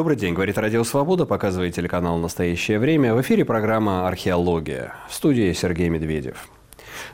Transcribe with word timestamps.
Добрый 0.00 0.16
день, 0.16 0.32
говорит 0.32 0.56
Радио 0.56 0.82
Свобода, 0.82 1.26
показывает 1.26 1.74
телеканал 1.74 2.16
«Настоящее 2.16 2.78
время». 2.78 3.14
В 3.14 3.20
эфире 3.20 3.44
программа 3.44 4.08
«Археология». 4.08 4.94
В 5.10 5.12
студии 5.12 5.52
Сергей 5.52 5.90
Медведев. 5.90 6.48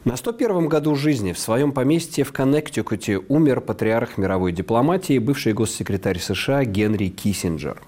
На 0.05 0.13
101-м 0.13 0.69
году 0.69 0.95
жизни 0.95 1.33
в 1.33 1.39
своем 1.41 1.73
поместье 1.73 2.23
в 2.23 2.33
Коннектикуте 2.33 3.19
умер 3.27 3.63
патриарх 3.63 4.19
мировой 4.19 4.53
дипломатии, 4.53 5.19
бывший 5.19 5.53
госсекретарь 5.53 6.21
США 6.21 6.65
Генри 6.65 7.09
Киссинджер. 7.09 7.83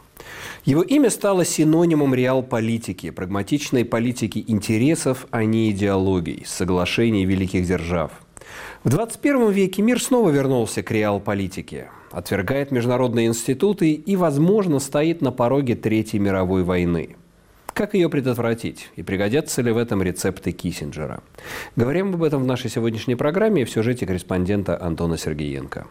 Его 0.65 0.83
имя 0.83 1.11
стало 1.11 1.45
синонимом 1.45 2.13
реал-политики, 2.13 3.11
прагматичной 3.11 3.85
политики 3.85 4.45
интересов, 4.49 5.29
а 5.31 5.45
не 5.45 5.71
идеологий, 5.71 6.43
соглашений 6.45 7.25
великих 7.25 7.69
держав. 7.69 8.11
В 8.83 8.89
21 8.89 9.53
веке 9.53 9.81
мир 9.81 10.03
снова 10.03 10.31
вернулся 10.31 10.83
к 10.83 10.91
реал-политике 10.91 11.89
отвергает 12.11 12.71
международные 12.71 13.27
институты 13.27 13.93
и, 13.93 14.17
возможно, 14.17 14.79
стоит 14.79 15.23
на 15.23 15.33
пороге 15.33 15.75
Третьей 15.75 16.21
мировой 16.21 16.63
войны. 16.65 17.17
Как 17.75 17.95
ее 17.95 18.09
предотвратить? 18.09 18.91
И 18.97 19.03
пригодятся 19.03 19.63
ли 19.63 19.71
в 19.71 19.77
этом 19.77 20.03
рецепты 20.03 20.51
Киссинджера? 20.51 21.23
Говорим 21.77 22.15
об 22.15 22.25
этом 22.25 22.43
в 22.43 22.47
нашей 22.47 22.71
сегодняшней 22.71 23.15
программе 23.15 23.65
в 23.65 23.71
сюжете 23.71 24.05
корреспондента 24.05 24.83
Антона 24.83 25.17
Сергеенко. 25.17 25.87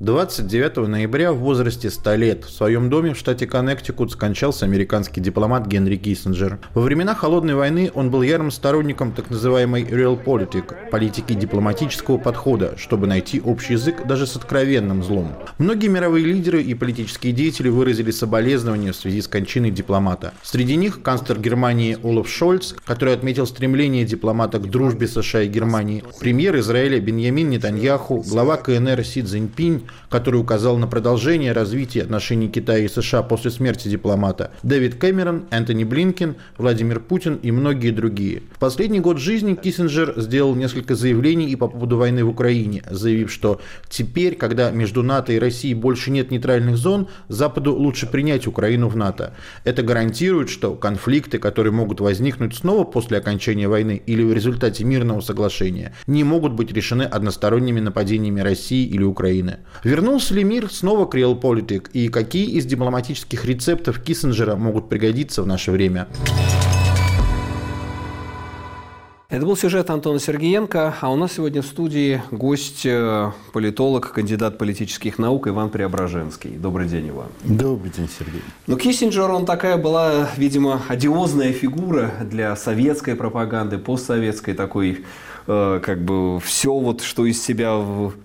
29 0.00 0.88
ноября 0.88 1.30
в 1.30 1.40
возрасте 1.40 1.90
100 1.90 2.14
лет 2.14 2.44
в 2.46 2.50
своем 2.50 2.88
доме 2.88 3.12
в 3.12 3.18
штате 3.18 3.46
Коннектикут 3.46 4.10
скончался 4.10 4.64
американский 4.64 5.20
дипломат 5.20 5.66
Генри 5.66 5.96
Киссинджер. 5.96 6.58
Во 6.72 6.80
времена 6.80 7.14
Холодной 7.14 7.54
войны 7.54 7.90
он 7.92 8.10
был 8.10 8.22
ярым 8.22 8.50
сторонником 8.50 9.12
так 9.12 9.28
называемой 9.28 9.82
realpolitik– 9.82 10.74
политики 10.90 11.34
дипломатического 11.34 12.16
подхода, 12.16 12.78
чтобы 12.78 13.06
найти 13.06 13.42
общий 13.42 13.74
язык 13.74 14.06
даже 14.06 14.26
с 14.26 14.36
откровенным 14.36 15.02
злом. 15.02 15.34
Многие 15.58 15.88
мировые 15.88 16.24
лидеры 16.24 16.62
и 16.62 16.72
политические 16.72 17.34
деятели 17.34 17.68
выразили 17.68 18.10
соболезнования 18.10 18.92
в 18.92 18.96
связи 18.96 19.20
с 19.20 19.28
кончиной 19.28 19.70
дипломата. 19.70 20.32
Среди 20.42 20.76
них 20.76 21.02
канцлер 21.02 21.38
Германии 21.38 21.98
Олаф 22.02 22.26
Шольц, 22.26 22.72
который 22.86 23.12
отметил 23.12 23.46
стремление 23.46 24.06
дипломата 24.06 24.60
к 24.60 24.70
дружбе 24.70 25.06
США 25.06 25.42
и 25.42 25.48
Германии, 25.48 26.02
премьер 26.20 26.58
Израиля 26.60 26.98
Беньямин 27.00 27.50
Нетаньяху, 27.50 28.24
глава 28.26 28.56
КНР 28.56 29.04
Си 29.04 29.22
Цзиньпинь, 29.22 29.89
который 30.08 30.40
указал 30.40 30.76
на 30.76 30.86
продолжение 30.86 31.52
развития 31.52 32.02
отношений 32.02 32.48
Китая 32.48 32.84
и 32.84 32.88
США 32.88 33.22
после 33.22 33.50
смерти 33.50 33.88
дипломата, 33.88 34.50
Дэвид 34.62 34.96
Кэмерон, 34.96 35.44
Энтони 35.50 35.84
Блинкен, 35.84 36.36
Владимир 36.58 37.00
Путин 37.00 37.36
и 37.42 37.50
многие 37.50 37.90
другие. 37.90 38.42
В 38.54 38.58
последний 38.58 39.00
год 39.00 39.18
жизни 39.18 39.54
Киссинджер 39.54 40.14
сделал 40.16 40.54
несколько 40.54 40.94
заявлений 40.94 41.50
и 41.50 41.56
по 41.56 41.68
поводу 41.68 41.96
войны 41.96 42.24
в 42.24 42.28
Украине, 42.28 42.82
заявив, 42.90 43.32
что 43.32 43.60
теперь, 43.88 44.34
когда 44.34 44.70
между 44.70 45.02
НАТО 45.02 45.32
и 45.32 45.38
Россией 45.38 45.74
больше 45.74 46.10
нет 46.10 46.30
нейтральных 46.30 46.76
зон, 46.76 47.08
Западу 47.28 47.74
лучше 47.74 48.06
принять 48.06 48.46
Украину 48.46 48.88
в 48.88 48.96
НАТО. 48.96 49.34
Это 49.64 49.82
гарантирует, 49.82 50.50
что 50.50 50.74
конфликты, 50.74 51.38
которые 51.38 51.72
могут 51.72 52.00
возникнуть 52.00 52.54
снова 52.56 52.84
после 52.84 53.18
окончания 53.18 53.68
войны 53.68 54.02
или 54.06 54.22
в 54.22 54.32
результате 54.32 54.84
мирного 54.84 55.20
соглашения, 55.20 55.94
не 56.06 56.24
могут 56.24 56.52
быть 56.52 56.72
решены 56.72 57.02
односторонними 57.02 57.80
нападениями 57.80 58.40
России 58.40 58.86
или 58.86 59.02
Украины. 59.02 59.58
Вернулся 59.82 60.34
ли 60.34 60.44
мир 60.44 60.70
снова 60.70 61.06
к 61.06 61.14
Realpolitik 61.14 61.88
и 61.94 62.08
какие 62.08 62.50
из 62.50 62.66
дипломатических 62.66 63.46
рецептов 63.46 63.98
Киссинджера 64.00 64.56
могут 64.56 64.90
пригодиться 64.90 65.42
в 65.42 65.46
наше 65.46 65.70
время? 65.70 66.06
Это 69.30 69.46
был 69.46 69.56
сюжет 69.56 69.88
Антона 69.90 70.18
Сергеенко, 70.18 70.96
а 71.00 71.10
у 71.12 71.16
нас 71.16 71.34
сегодня 71.34 71.62
в 71.62 71.66
студии 71.66 72.20
гость, 72.32 72.84
э, 72.84 73.30
политолог, 73.52 74.12
кандидат 74.12 74.58
политических 74.58 75.18
наук 75.18 75.46
Иван 75.46 75.70
Преображенский. 75.70 76.50
Добрый 76.50 76.88
день, 76.88 77.10
Иван. 77.10 77.28
Добрый 77.44 77.92
день, 77.92 78.08
Сергей. 78.18 78.42
Ну, 78.66 78.76
Киссинджер, 78.76 79.30
он 79.30 79.46
такая 79.46 79.76
была, 79.76 80.28
видимо, 80.36 80.82
одиозная 80.88 81.52
фигура 81.52 82.10
для 82.28 82.56
советской 82.56 83.14
пропаганды, 83.14 83.78
постсоветской 83.78 84.54
такой 84.54 85.04
как 85.82 86.02
бы 86.04 86.38
все 86.40 86.72
вот, 86.72 87.00
что 87.00 87.26
из 87.26 87.42
себя 87.42 87.76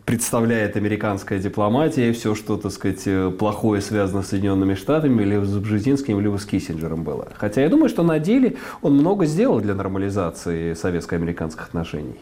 представляет 0.05 0.77
американская 0.77 1.39
дипломатия, 1.39 2.13
все, 2.13 2.35
что, 2.35 2.57
так 2.57 2.71
сказать, 2.71 3.01
э, 3.05 3.31
плохое 3.31 3.81
связано 3.81 4.21
с 4.21 4.27
Соединенными 4.27 4.75
Штатами, 4.75 5.23
или 5.23 5.43
с 5.43 5.57
Бжезинским, 5.57 6.19
либо 6.19 6.37
с 6.37 6.45
Киссинджером 6.45 7.03
было. 7.03 7.29
Хотя 7.35 7.61
я 7.61 7.69
думаю, 7.69 7.89
что 7.89 8.03
на 8.03 8.19
деле 8.19 8.57
он 8.81 8.93
много 8.93 9.25
сделал 9.25 9.59
для 9.59 9.73
нормализации 9.73 10.73
советско-американских 10.73 11.67
отношений. 11.67 12.19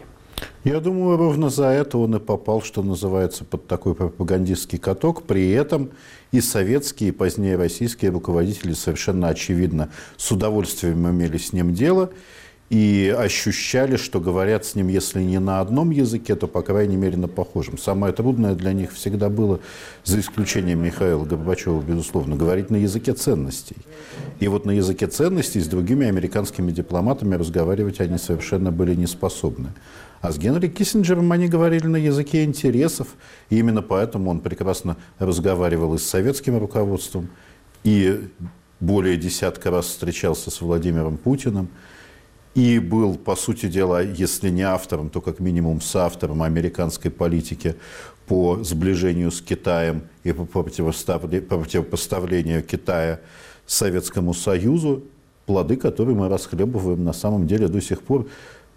Я 0.64 0.80
думаю, 0.80 1.18
ровно 1.18 1.50
за 1.50 1.66
это 1.66 1.98
он 1.98 2.16
и 2.16 2.20
попал, 2.20 2.62
что 2.62 2.82
называется, 2.82 3.44
под 3.44 3.68
такой 3.68 3.96
пропагандистский 3.96 4.80
каток. 4.80 5.24
При 5.24 5.52
этом 5.52 5.92
и 6.32 6.40
советские, 6.40 7.10
и 7.10 7.12
позднее 7.12 7.58
российские 7.58 8.12
руководители 8.12 8.74
совершенно 8.74 9.28
очевидно 9.28 9.90
с 10.16 10.32
удовольствием 10.32 11.10
имели 11.10 11.38
с 11.38 11.52
ним 11.52 11.74
дело 11.74 12.12
и 12.74 13.16
ощущали, 13.16 13.98
что 13.98 14.20
говорят 14.20 14.66
с 14.66 14.74
ним, 14.74 14.88
если 14.88 15.22
не 15.22 15.40
на 15.40 15.60
одном 15.60 15.92
языке, 15.92 16.36
то, 16.36 16.48
по 16.48 16.64
крайней 16.64 16.96
мере, 16.96 17.18
на 17.18 17.28
похожем. 17.28 17.78
Самое 17.78 18.14
трудное 18.14 18.56
для 18.56 18.74
них 18.74 18.94
всегда 18.94 19.30
было, 19.30 19.60
за 20.04 20.20
исключением 20.20 20.84
Михаила 20.84 21.24
Горбачева, 21.24 21.80
безусловно, 21.84 22.36
говорить 22.36 22.72
на 22.72 22.78
языке 22.78 23.14
ценностей. 23.14 23.76
И 24.40 24.48
вот 24.48 24.66
на 24.66 24.72
языке 24.72 25.06
ценностей 25.06 25.60
с 25.60 25.68
другими 25.68 26.08
американскими 26.08 26.72
дипломатами 26.72 27.36
разговаривать 27.36 28.02
они 28.02 28.18
совершенно 28.18 28.72
были 28.72 28.96
не 28.96 29.06
способны. 29.06 29.70
А 30.22 30.32
с 30.32 30.40
Генри 30.40 30.68
Киссинджером 30.68 31.32
они 31.32 31.50
говорили 31.50 31.86
на 31.86 31.98
языке 31.98 32.44
интересов, 32.44 33.10
и 33.52 33.60
именно 33.60 33.84
поэтому 33.84 34.32
он 34.32 34.40
прекрасно 34.40 34.98
разговаривал 35.20 35.94
и 35.94 36.00
с 36.00 36.08
советским 36.08 36.58
руководством, 36.58 37.30
и 37.84 38.30
более 38.80 39.16
десятка 39.18 39.70
раз 39.70 39.86
встречался 39.86 40.50
с 40.50 40.60
Владимиром 40.60 41.18
Путиным, 41.18 41.70
и 42.56 42.80
был, 42.80 43.16
по 43.16 43.36
сути 43.36 43.68
дела, 43.68 44.04
если 44.04 44.50
не 44.50 44.62
автором, 44.62 45.10
то 45.10 45.22
как 45.22 45.40
минимум 45.40 45.82
соавтором 45.82 46.44
американской 46.44 47.10
политики 47.10 47.76
по 48.28 48.64
сближению 48.64 49.32
с 49.32 49.42
Китаем 49.42 50.04
и 50.24 50.32
по 50.32 50.46
противопоставлению 50.46 52.64
Китая 52.64 53.20
Советскому 53.66 54.34
Союзу, 54.34 55.04
плоды, 55.46 55.76
которые 55.76 56.16
мы 56.16 56.30
расхлебываем 56.30 57.04
на 57.04 57.14
самом 57.14 57.48
деле 57.48 57.68
до 57.68 57.82
сих 57.82 58.02
пор 58.02 58.28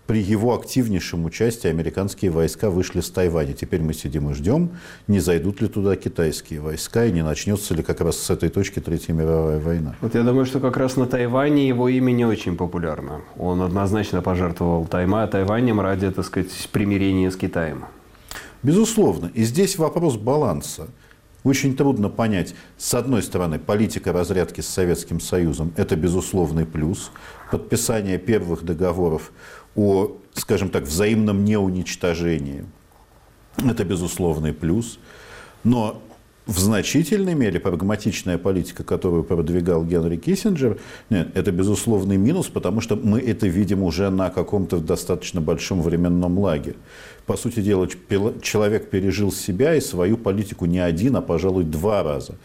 при 0.07 0.23
его 0.23 0.55
активнейшем 0.55 1.25
участии 1.25 1.69
американские 1.69 2.31
войска 2.31 2.71
вышли 2.71 3.01
с 3.01 3.11
Тайваня. 3.11 3.53
Теперь 3.53 3.83
мы 3.83 3.93
сидим 3.93 4.31
и 4.31 4.35
ждем, 4.35 4.71
не 5.09 5.21
зайдут 5.21 5.61
ли 5.61 5.69
туда 5.69 5.97
китайские 5.97 6.61
войска 6.61 7.05
и 7.07 7.13
не 7.13 7.23
начнется 7.23 7.75
ли 7.75 7.83
как 7.83 8.01
раз 8.01 8.17
с 8.17 8.31
этой 8.31 8.49
точки 8.49 8.81
Третья 8.81 9.13
мировая 9.13 9.59
война. 9.59 9.97
Вот 10.01 10.15
я 10.15 10.23
думаю, 10.23 10.47
что 10.47 10.61
как 10.61 10.77
раз 10.77 10.97
на 10.97 11.07
Тайване 11.07 11.67
его 11.67 11.89
имя 11.89 12.13
не 12.13 12.25
очень 12.25 12.57
популярно. 12.57 13.23
Он 13.37 13.63
однозначно 13.63 14.23
пожертвовал 14.23 14.87
Тайма, 14.87 15.27
Тайванем 15.27 15.81
ради, 15.81 16.11
так 16.11 16.25
сказать, 16.25 16.69
примирения 16.73 17.31
с 17.31 17.37
Китаем. 17.37 17.85
Безусловно. 18.63 19.31
И 19.35 19.43
здесь 19.45 19.77
вопрос 19.77 20.17
баланса. 20.17 20.89
Очень 21.47 21.77
трудно 21.77 22.09
понять, 22.09 22.57
с 22.77 22.93
одной 22.95 23.23
стороны, 23.23 23.61
политика 23.61 24.13
разрядки 24.13 24.63
с 24.63 24.67
Советским 24.67 25.21
Союзом– 25.21 25.73
это 25.77 25.95
безусловный 25.95 26.67
плюс. 26.67 27.13
Подписание 27.53 28.19
первых 28.19 28.65
договоров 28.65 29.31
о, 29.77 30.17
скажем 30.35 30.71
так, 30.71 30.85
взаимном 30.85 31.45
неуничтожении. 31.45 32.65
Это 33.59 33.85
безусловный 33.85 34.53
плюс. 34.53 34.99
Но 35.65 36.03
в 36.47 36.59
значительной 36.61 37.35
мере 37.35 37.59
прагматичная 37.59 38.39
политика, 38.39 38.85
которую 38.85 39.25
продвигал 39.25 39.85
Генри 39.85 40.17
Киссинджер, 40.17 40.79
нет, 41.11 41.37
это 41.37 41.51
безусловный 41.51 42.17
минус, 42.17 42.47
потому 42.47 42.81
что 42.81 42.95
мы 42.95 43.19
это 43.19 43.49
видим 43.49 43.83
уже 43.83 44.11
на 44.11 44.31
каком-то 44.31 44.79
достаточно 44.79 45.41
большом 45.41 45.83
временном 45.83 46.39
лаге. 46.39 46.77
По 47.27 47.37
сути 47.37 47.61
дела, 47.61 47.89
человек 48.43 48.91
пережил 48.91 49.33
себя 49.33 49.75
и 49.75 49.81
свою 49.81 50.17
политику 50.17 50.67
не 50.67 50.79
один, 50.79 51.17
а, 51.17 51.21
пожалуй, 51.21 51.65
два 51.65 52.05
раза. 52.05 52.37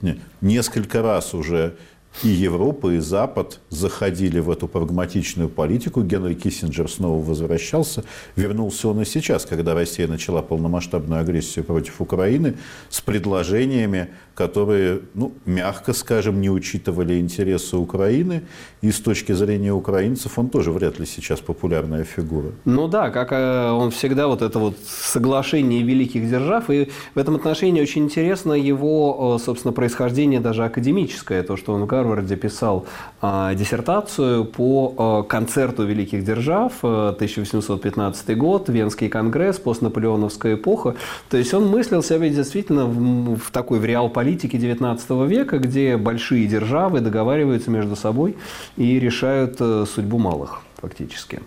Нет, 0.00 0.18
несколько 0.40 1.02
раз 1.02 1.34
уже 1.34 1.74
и 2.22 2.28
Европа, 2.28 2.90
и 2.90 2.98
Запад 2.98 3.60
заходили 3.70 4.40
в 4.40 4.50
эту 4.50 4.66
прагматичную 4.66 5.48
политику. 5.48 6.02
Генри 6.02 6.34
Киссинджер 6.34 6.90
снова 6.90 7.22
возвращался. 7.22 8.04
Вернулся 8.34 8.88
он 8.88 9.00
и 9.02 9.04
сейчас, 9.04 9.46
когда 9.46 9.74
Россия 9.74 10.08
начала 10.08 10.42
полномасштабную 10.42 11.20
агрессию 11.20 11.64
против 11.64 12.00
Украины 12.00 12.54
с 12.88 13.00
предложениями, 13.00 14.08
которые, 14.34 15.00
ну, 15.14 15.32
мягко 15.46 15.92
скажем, 15.92 16.40
не 16.40 16.50
учитывали 16.50 17.18
интересы 17.18 17.76
Украины. 17.76 18.42
И 18.82 18.90
с 18.90 19.00
точки 19.00 19.32
зрения 19.32 19.72
украинцев 19.72 20.38
он 20.38 20.48
тоже 20.48 20.70
вряд 20.70 20.98
ли 20.98 21.06
сейчас 21.06 21.40
популярная 21.40 22.04
фигура. 22.04 22.52
Ну 22.64 22.88
да, 22.88 23.10
как 23.10 23.32
э, 23.32 23.70
он 23.70 23.90
всегда, 23.90 24.28
вот 24.28 24.42
это 24.42 24.58
вот 24.58 24.76
соглашение 24.86 25.82
великих 25.82 26.28
держав. 26.30 26.70
И 26.70 26.90
в 27.14 27.18
этом 27.18 27.36
отношении 27.36 27.82
очень 27.82 28.04
интересно 28.04 28.52
его, 28.52 29.36
э, 29.36 29.44
собственно, 29.44 29.72
происхождение 29.72 30.40
даже 30.40 30.64
академическое, 30.64 31.42
то, 31.42 31.56
что 31.56 31.72
он 31.72 31.84
в 31.84 31.86
Гарварде 32.08 32.36
писал 32.36 32.86
э, 33.22 33.54
диссертацию 33.54 34.44
по 34.44 35.22
э, 35.26 35.28
концерту 35.28 35.84
великих 35.84 36.24
держав, 36.24 36.72
э, 36.82 37.12
1815 37.14 38.36
год, 38.36 38.68
Венский 38.68 39.08
конгресс, 39.08 39.58
постнаполеоновская 39.58 40.54
эпоха. 40.54 40.94
То 41.30 41.36
есть 41.36 41.54
он 41.54 41.68
мыслил 41.68 42.02
себя 42.02 42.28
действительно 42.28 42.86
в, 42.86 43.36
в 43.36 43.50
такой 43.50 43.78
в 43.78 43.84
реал-политике 43.84 44.58
19 44.58 45.10
века, 45.28 45.58
где 45.58 45.96
большие 45.96 46.46
державы 46.46 47.00
договариваются 47.00 47.70
между 47.70 47.96
собой 47.96 48.36
и 48.76 48.98
решают 48.98 49.56
э, 49.60 49.84
судьбу 49.86 50.18
малых 50.18 50.60
фактически. 50.80 51.40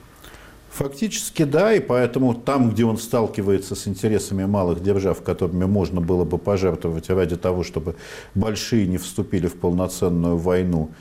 Фактически 0.72 1.44
да, 1.44 1.74
и 1.74 1.82
поэтому 1.82 2.34
там, 2.34 2.70
где 2.70 2.86
он 2.86 2.98
сталкивается 2.98 3.76
с 3.76 3.88
интересами 3.90 4.46
малых 4.46 4.82
держав, 4.82 5.22
которыми 5.22 5.66
можно 5.66 6.00
было 6.00 6.24
бы 6.24 6.38
пожертвовать 6.38 7.10
ради 7.10 7.36
того, 7.36 7.64
чтобы 7.64 7.96
большие 8.36 8.88
не 8.88 8.98
вступили 8.98 9.48
в 9.48 9.56
полноценную 9.56 10.38
войну, 10.38 10.92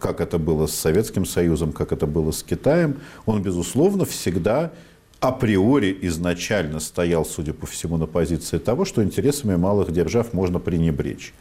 как 0.00 0.20
это 0.20 0.38
было 0.38 0.66
с 0.66 0.74
Советским 0.74 1.24
Союзом, 1.24 1.72
как 1.72 1.92
это 1.92 2.06
было 2.06 2.30
с 2.30 2.42
Китаем, 2.42 3.00
он, 3.24 3.42
безусловно, 3.42 4.04
всегда 4.04 4.72
априори 5.20 5.96
изначально 6.02 6.78
стоял, 6.78 7.24
судя 7.24 7.54
по 7.54 7.66
всему, 7.66 7.96
на 7.96 8.06
позиции 8.06 8.58
того, 8.58 8.84
что 8.84 9.02
интересами 9.02 9.56
малых 9.56 9.92
держав 9.92 10.34
можно 10.34 10.58
пренебречь. 10.58 11.32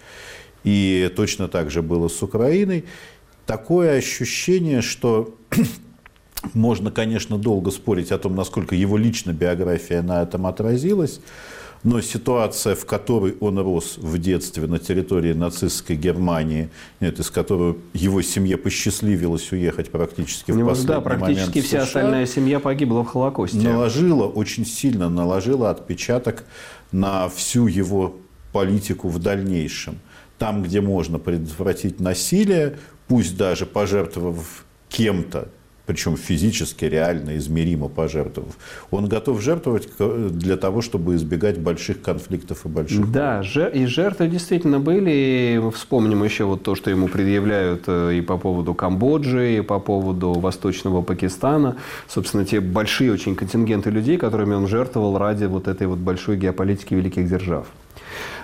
И 0.64 1.12
точно 1.14 1.50
так 1.50 1.70
же 1.72 1.82
было 1.82 2.08
с 2.08 2.24
Украиной. 2.24 2.86
Такое 3.46 3.98
ощущение, 3.98 4.82
что 4.82 5.36
можно, 6.54 6.92
конечно, 6.92 7.38
долго 7.38 7.72
спорить 7.72 8.12
о 8.12 8.18
том, 8.18 8.36
насколько 8.36 8.76
его 8.76 8.98
лично 8.98 9.32
биография 9.32 10.02
на 10.02 10.24
этом 10.24 10.46
отразилась, 10.46 11.20
но 11.86 12.02
ситуация, 12.02 12.74
в 12.74 12.86
которой 12.86 13.36
он 13.40 13.60
рос 13.60 13.98
в 13.98 14.18
детстве 14.18 14.66
на 14.66 14.80
территории 14.80 15.34
нацистской 15.34 15.96
Германии, 15.96 16.70
нет, 17.00 17.20
из 17.20 17.30
которой 17.30 17.76
его 17.94 18.24
семье 18.24 18.58
посчастливилось 18.58 19.52
уехать 19.52 19.92
практически 19.92 20.52
в 20.52 20.66
последний 20.66 20.88
Да, 20.88 21.02
практически 21.02 21.62
вся 21.62 21.70
США, 21.70 21.84
остальная 21.84 22.26
семья 22.26 22.60
погибла 22.60 23.04
в 23.04 23.08
Холокосте. 23.08 23.60
Наложила, 23.60 24.24
очень 24.24 24.66
сильно 24.66 25.10
наложила 25.10 25.70
отпечаток 25.70 26.46
на 26.92 27.30
всю 27.30 27.68
его 27.68 28.16
политику 28.52 29.10
в 29.10 29.20
дальнейшем. 29.20 30.00
Там, 30.40 30.64
где 30.64 30.82
можно 30.82 31.20
предотвратить 31.20 32.00
насилие, 32.00 32.80
пусть 33.08 33.38
даже 33.38 33.68
пожертвовав 33.68 34.66
кем-то, 34.90 35.50
причем 35.86 36.18
физически, 36.18 36.86
реально, 36.86 37.38
измеримо 37.38 37.88
пожертвовав. 37.90 38.58
Он 38.92 39.08
готов 39.08 39.42
жертвовать 39.42 39.90
для 39.98 40.58
того, 40.58 40.82
чтобы 40.82 41.16
избегать 41.16 41.60
больших 41.60 42.02
конфликтов 42.02 42.66
и 42.66 42.70
больших 42.70 43.12
Да, 43.12 43.42
войн. 43.56 43.70
и 43.74 43.86
жертвы 43.86 44.28
действительно 44.28 44.80
были. 44.80 45.62
Вспомним 45.74 46.24
еще 46.24 46.46
вот 46.46 46.64
то, 46.64 46.76
что 46.76 46.90
ему 46.90 47.08
предъявляют 47.08 47.84
э, 47.88 48.16
и 48.16 48.22
по 48.22 48.38
поводу 48.38 48.74
Камбоджи, 48.74 49.58
и 49.58 49.62
по 49.62 49.80
поводу 49.80 50.34
Восточного 50.34 51.02
Пакистана. 51.02 51.76
Собственно, 52.08 52.46
те 52.46 52.60
большие 52.60 53.12
очень 53.12 53.36
контингенты 53.36 53.90
людей, 53.90 54.18
которыми 54.18 54.56
он 54.56 54.68
жертвовал 54.68 55.18
ради 55.18 55.46
вот 55.46 55.68
этой 55.68 55.88
вот 55.88 56.00
большой 56.00 56.38
геополитики 56.38 56.94
великих 56.94 57.28
держав. 57.30 57.68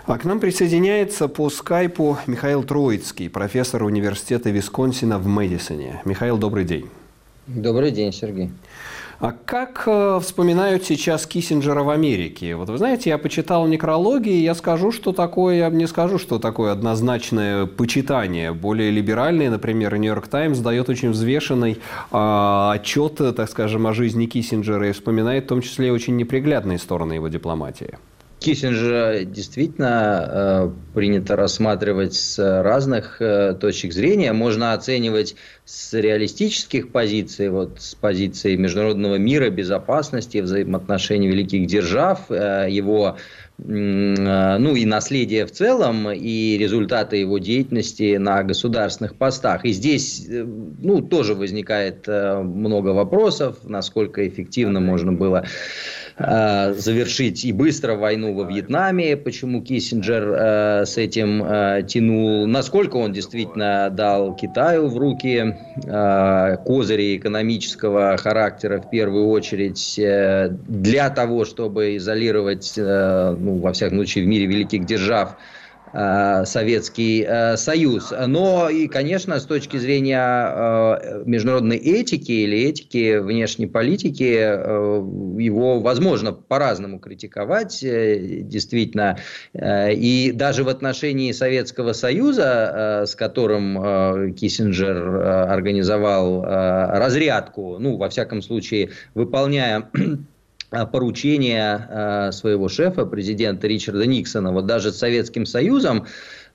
А 0.05 0.17
к 0.17 0.25
нам 0.25 0.39
присоединяется 0.39 1.27
по 1.27 1.49
скайпу 1.49 2.17
Михаил 2.27 2.63
Троицкий, 2.63 3.29
профессор 3.29 3.83
университета 3.83 4.49
Висконсина 4.49 5.19
в 5.19 5.27
Мэдисоне. 5.27 6.01
Михаил, 6.05 6.37
добрый 6.37 6.65
день. 6.65 6.89
Добрый 7.55 7.91
день, 7.91 8.13
Сергей. 8.13 8.49
А 9.19 9.33
как 9.33 9.83
э, 9.85 10.19
вспоминают 10.21 10.85
сейчас 10.85 11.27
Киссинджера 11.27 11.83
в 11.83 11.89
Америке? 11.89 12.55
Вот 12.55 12.69
вы 12.69 12.77
знаете, 12.77 13.09
я 13.09 13.17
почитал 13.17 13.67
некрологи, 13.67 14.29
и 14.29 14.41
я 14.41 14.55
скажу, 14.55 14.91
что 14.91 15.11
такое, 15.11 15.57
я 15.57 15.69
не 15.69 15.85
скажу, 15.85 16.17
что 16.17 16.39
такое 16.39 16.71
однозначное 16.71 17.65
почитание. 17.65 18.53
Более 18.53 18.89
либеральный, 18.89 19.49
например, 19.49 19.97
Нью-Йорк 19.97 20.27
Таймс 20.27 20.59
дает 20.59 20.89
очень 20.89 21.11
взвешенный 21.11 21.73
э, 22.11 22.71
отчет, 22.73 23.21
так 23.35 23.49
скажем, 23.49 23.85
о 23.85 23.93
жизни 23.93 24.25
Киссинджера 24.25 24.89
и 24.89 24.93
вспоминает 24.93 25.43
в 25.43 25.47
том 25.47 25.61
числе 25.61 25.91
очень 25.91 26.15
неприглядные 26.15 26.79
стороны 26.79 27.13
его 27.13 27.27
дипломатии. 27.27 27.97
Киссинджера 28.41 29.23
действительно 29.23 30.25
э, 30.27 30.71
принято 30.95 31.35
рассматривать 31.35 32.15
с 32.15 32.39
разных 32.63 33.21
э, 33.21 33.53
точек 33.53 33.93
зрения. 33.93 34.33
Можно 34.33 34.73
оценивать 34.73 35.35
с 35.63 35.93
реалистических 35.93 36.91
позиций, 36.91 37.49
вот 37.49 37.79
с 37.79 37.93
позиции 37.93 38.55
международного 38.55 39.17
мира, 39.17 39.51
безопасности, 39.51 40.39
взаимоотношений 40.39 41.27
великих 41.27 41.67
держав, 41.67 42.31
э, 42.31 42.65
его 42.67 43.17
ну 43.63 44.75
и 44.75 44.85
наследие 44.85 45.45
в 45.45 45.51
целом, 45.51 46.09
и 46.09 46.57
результаты 46.57 47.17
его 47.17 47.37
деятельности 47.37 48.15
на 48.15 48.41
государственных 48.41 49.15
постах. 49.15 49.65
И 49.65 49.71
здесь 49.71 50.25
ну, 50.27 51.03
тоже 51.03 51.35
возникает 51.35 52.07
много 52.07 52.87
вопросов, 52.87 53.59
насколько 53.63 54.27
эффективно 54.27 54.79
можно 54.79 55.13
было 55.13 55.45
Э, 56.23 56.73
завершить 56.73 57.43
и 57.45 57.51
быстро 57.51 57.95
войну 57.95 58.33
во 58.33 58.43
Вьетнаме, 58.43 59.17
почему 59.17 59.61
Киссинджер 59.61 60.23
э, 60.23 60.85
с 60.85 60.97
этим 60.97 61.43
э, 61.43 61.83
тянул, 61.87 62.45
насколько 62.47 62.97
он 62.97 63.11
действительно 63.11 63.89
дал 63.89 64.35
Китаю 64.35 64.87
в 64.87 64.97
руки 64.97 65.55
козыри 65.81 67.17
экономического 67.17 68.17
характера 68.17 68.81
в 68.81 68.89
первую 68.89 69.29
очередь 69.29 69.95
для 69.97 71.09
того, 71.09 71.45
чтобы 71.45 71.97
изолировать, 71.97 72.73
ну, 72.77 73.57
во 73.59 73.73
всяком 73.73 73.97
случае, 73.99 74.25
в 74.25 74.27
мире 74.27 74.45
великих 74.45 74.85
держав 74.85 75.37
Советский 75.93 77.25
э, 77.27 77.57
Союз. 77.57 78.13
Но 78.27 78.69
и, 78.69 78.87
конечно, 78.87 79.39
с 79.39 79.45
точки 79.45 79.77
зрения 79.77 80.19
э, 80.19 81.23
международной 81.25 81.77
этики 81.77 82.31
или 82.31 82.59
этики 82.59 83.17
внешней 83.17 83.67
политики, 83.67 84.23
его 85.41 85.79
возможно 85.79 86.31
по-разному 86.33 86.99
критиковать, 86.99 87.79
действительно. 87.81 89.17
И 89.53 90.31
даже 90.33 90.63
в 90.63 90.69
отношении 90.69 91.31
Советского 91.31 91.93
Союза, 91.93 93.03
с 93.05 93.15
которым 93.15 94.33
Киссинджер 94.33 95.21
организовал 95.51 96.43
разрядку, 96.43 97.77
ну, 97.79 97.97
во 97.97 98.09
всяком 98.09 98.41
случае, 98.41 98.91
выполняя 99.13 99.89
Э, 100.71 100.85
поручения 100.85 101.87
э, 101.89 102.31
своего 102.31 102.69
шефа, 102.69 103.05
президента 103.05 103.67
Ричарда 103.67 104.05
Никсона, 104.05 104.53
вот 104.53 104.65
даже 104.67 104.93
с 104.93 104.97
Советским 104.97 105.45
Союзом, 105.45 106.05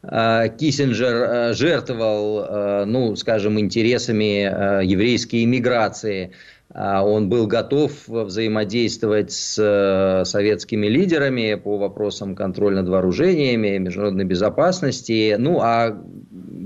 э, 0.02 0.48
Киссинджер 0.58 1.54
жертвовал, 1.54 2.86
ну, 2.86 3.14
скажем, 3.16 3.60
интересами 3.60 4.84
еврейской 4.84 5.44
иммиграции. 5.44 6.32
Он 6.74 7.28
был 7.28 7.46
готов 7.46 7.92
взаимодействовать 8.08 9.32
с 9.32 10.24
советскими 10.26 10.88
лидерами 10.88 11.54
по 11.54 11.78
вопросам 11.78 12.34
контроля 12.34 12.76
над 12.76 12.88
вооружениями, 12.88 13.78
международной 13.78 14.24
безопасности. 14.24 15.36
Ну, 15.38 15.60
а 15.62 15.96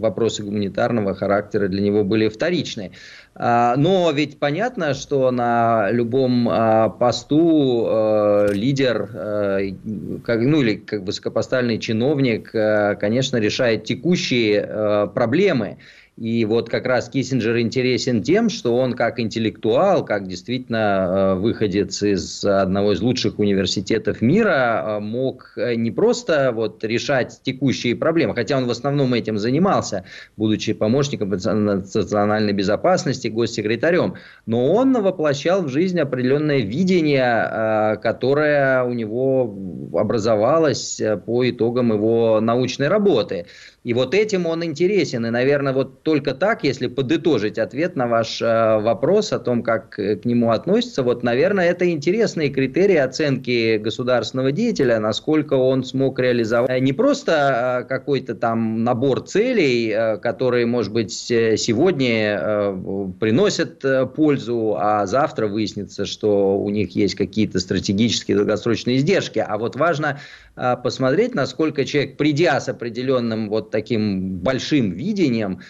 вопросы 0.01 0.43
гуманитарного 0.43 1.15
характера 1.15 1.69
для 1.69 1.83
него 1.83 2.05
были 2.05 2.29
вторичны. 2.29 2.93
А, 3.35 3.77
но 3.77 4.11
ведь 4.11 4.39
понятно, 4.39 4.95
что 4.95 5.31
на 5.31 5.91
любом 5.91 6.49
а, 6.49 6.89
посту 6.89 7.87
э, 7.89 8.49
лидер, 8.53 9.09
э, 9.15 9.71
ну 9.85 10.63
или 10.63 10.77
как 10.77 11.03
высокопоставленный 11.03 11.79
чиновник, 11.79 12.51
конечно, 12.51 13.37
решает 13.37 13.85
текущие 13.85 15.09
проблемы. 15.15 15.79
И 16.21 16.45
вот 16.45 16.69
как 16.69 16.85
раз 16.85 17.09
Киссинджер 17.09 17.59
интересен 17.61 18.23
тем, 18.23 18.51
что 18.51 18.77
он 18.77 18.93
как 18.93 19.19
интеллектуал, 19.19 20.05
как 20.05 20.29
действительно 20.29 20.77
э, 20.77 21.35
выходец 21.37 22.03
из 22.03 22.45
одного 22.45 22.93
из 22.93 23.01
лучших 23.01 23.39
университетов 23.39 24.21
мира, 24.21 24.85
э, 24.85 25.01
мог 25.01 25.55
э, 25.57 25.77
не 25.77 25.91
просто 25.91 26.53
вот 26.53 26.85
решать 26.85 27.41
текущие 27.43 27.97
проблемы, 27.97 28.35
хотя 28.35 28.59
он 28.59 28.67
в 28.67 28.71
основном 28.71 29.15
этим 29.15 29.39
занимался, 29.39 30.05
будучи 30.37 30.75
помощником 30.75 31.31
национальной 31.31 32.53
безопасности, 32.53 33.29
госсекретарем, 33.29 34.17
но 34.45 34.75
он 34.75 34.93
воплощал 35.03 35.63
в 35.63 35.69
жизнь 35.71 35.99
определенное 35.99 36.59
видение, 36.59 37.97
которое 38.03 38.85
у 38.85 38.93
него 38.93 39.57
образовалось 39.95 41.01
по 41.25 41.49
итогам 41.49 41.95
его 41.95 42.41
научной 42.43 42.89
работы. 42.89 43.47
И 43.83 43.95
вот 43.95 44.15
этим 44.15 44.45
он 44.45 44.63
интересен. 44.63 45.25
И, 45.25 45.31
наверное, 45.31 45.73
вот 45.73 46.03
только 46.03 46.35
так, 46.35 46.65
если 46.65 46.87
подытожить 46.87 47.59
ответ 47.59 47.97
на 47.97 48.07
ваш 48.07 48.43
э, 48.43 48.79
вопрос 48.79 49.33
о 49.33 49.39
том, 49.39 49.63
как 49.63 49.91
к 49.91 50.21
нему 50.25 50.51
относятся, 50.51 51.03
вот, 51.03 51.23
наверное, 51.23 51.71
это 51.71 51.91
интересные 51.91 52.51
критерии 52.51 52.97
оценки 52.97 53.79
государственного 53.79 54.53
деятеля, 54.53 55.01
насколько 55.01 55.55
он 55.55 55.85
смог 55.85 56.19
реализовать 56.19 56.83
не 56.83 56.93
просто 56.93 57.83
э, 57.83 57.89
какой-то 57.89 58.35
там 58.35 58.85
набор 58.85 59.23
целей, 59.23 59.91
э, 59.91 60.17
которые, 60.19 60.67
может 60.67 60.93
быть, 60.93 61.13
сегодня 61.13 62.39
э, 62.39 63.07
приносят 63.19 63.83
э, 63.83 64.05
пользу, 64.05 64.77
а 64.79 65.07
завтра 65.07 65.47
выяснится, 65.47 66.05
что 66.05 66.59
у 66.59 66.69
них 66.69 66.95
есть 66.97 67.15
какие-то 67.15 67.59
стратегические 67.61 68.37
долгосрочные 68.37 68.97
издержки. 68.97 69.39
А 69.39 69.57
вот 69.57 69.77
важно 69.77 70.21
э, 70.50 70.50
посмотреть, 70.83 71.35
насколько 71.35 71.85
человек, 71.85 72.17
придя 72.17 72.61
с 72.61 72.69
определенным 72.69 73.49
вот 73.49 73.71
таким 73.71 74.39
большим 74.39 74.91
видением, 74.91 75.61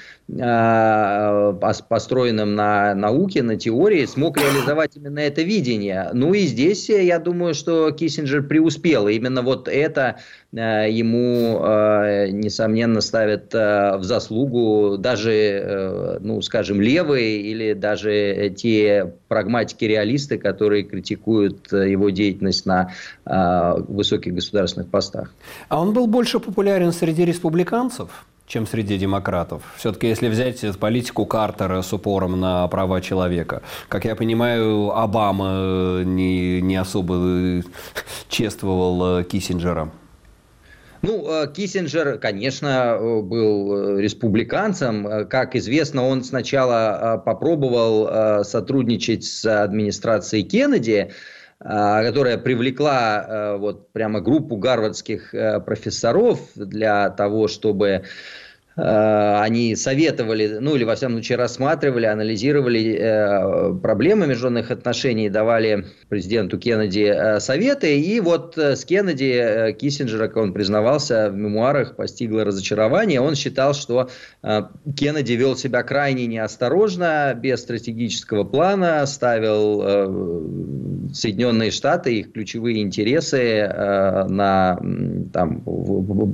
построенным 1.88 2.54
на 2.54 2.94
науке, 2.94 3.42
на 3.42 3.56
теории, 3.56 4.04
смог 4.06 4.38
реализовать 4.38 4.96
именно 4.96 5.18
это 5.18 5.42
видение. 5.42 6.10
Ну 6.12 6.34
и 6.34 6.42
здесь 6.42 6.88
я 6.88 7.18
думаю, 7.18 7.54
что 7.54 7.90
Киссинджер 7.90 8.44
преуспел. 8.44 9.08
Именно 9.08 9.42
вот 9.42 9.66
это 9.66 10.16
ему, 10.52 11.58
несомненно, 12.32 13.00
ставят 13.00 13.52
в 13.52 14.00
заслугу 14.02 14.96
даже, 14.99 16.18
ну, 16.20 16.40
скажем, 16.42 16.80
левые 16.80 17.40
или 17.40 17.72
даже 17.72 18.52
те 18.56 19.12
прагматики-реалисты, 19.28 20.38
которые 20.38 20.84
критикуют 20.84 21.72
его 21.72 22.10
деятельность 22.10 22.66
на 22.66 22.92
высоких 23.25 24.34
государственных 24.34 24.90
постах. 24.90 25.32
А 25.68 25.80
он 25.80 25.92
был 25.92 26.06
больше 26.06 26.38
популярен 26.38 26.92
среди 26.92 27.25
республиканцев? 27.25 28.26
Чем 28.50 28.66
среди 28.66 28.99
демократов. 28.99 29.62
Все-таки, 29.76 30.09
если 30.09 30.28
взять 30.28 30.61
политику 30.78 31.25
Картера 31.25 31.83
с 31.83 31.92
упором 31.92 32.40
на 32.40 32.66
права 32.66 33.00
человека, 33.00 33.62
как 33.88 34.04
я 34.04 34.16
понимаю, 34.16 34.90
Обама 34.90 36.02
не, 36.04 36.61
не 36.61 36.76
особо 36.76 37.62
чествовал 38.28 39.23
Киссинджера. 39.23 39.90
Ну, 41.02 41.26
э, 41.30 41.47
Киссинджер, 41.52 42.19
конечно, 42.19 42.99
был 43.00 43.99
республиканцем. 43.99 45.28
Как 45.28 45.54
известно, 45.54 46.07
он 46.07 46.25
сначала 46.25 47.16
э, 47.16 47.25
попробовал 47.25 48.09
э, 48.09 48.45
сотрудничать 48.45 49.25
с 49.25 49.62
администрацией 49.62 50.42
Кеннеди, 50.42 51.12
которая 51.62 52.38
привлекла 52.38 53.59
вот 53.59 53.92
прямо 53.92 54.23
группу 54.23 54.57
гарвардских 54.57 55.35
профессоров 55.66 56.40
для 56.54 57.11
того, 57.11 57.49
чтобы 57.49 58.04
Э, 58.04 58.07
они 58.82 59.76
советовали, 59.76 60.58
ну 60.60 60.76
или 60.76 60.84
во 60.84 60.94
всяком 60.94 61.16
случае 61.16 61.38
рассматривали, 61.38 62.06
анализировали 62.06 62.96
э, 62.99 63.75
проблемы 63.80 64.26
международных 64.26 64.70
отношений, 64.70 65.28
давали 65.28 65.87
президенту 66.08 66.58
Кеннеди 66.58 67.12
э, 67.12 67.40
советы. 67.40 68.00
И 68.00 68.20
вот 68.20 68.56
с 68.56 68.84
Кеннеди 68.84 69.76
Киссинджера, 69.78 70.28
как 70.28 70.38
он 70.38 70.52
признавался 70.52 71.30
в 71.30 71.37
мемуарах, 71.37 71.96
постигло 71.96 72.44
разочарование. 72.44 73.20
Он 73.20 73.34
считал, 73.34 73.75
что 73.75 74.08
Кеннеди 74.42 75.32
вел 75.32 75.56
себя 75.56 75.82
крайне 75.82 76.26
неосторожно, 76.26 77.34
без 77.37 77.60
стратегического 77.60 78.44
плана, 78.44 79.04
ставил 79.06 81.10
Соединенные 81.12 81.70
Штаты, 81.70 82.20
их 82.20 82.32
ключевые 82.32 82.82
интересы 82.82 83.68
на, 83.68 84.78
там, 85.32 85.62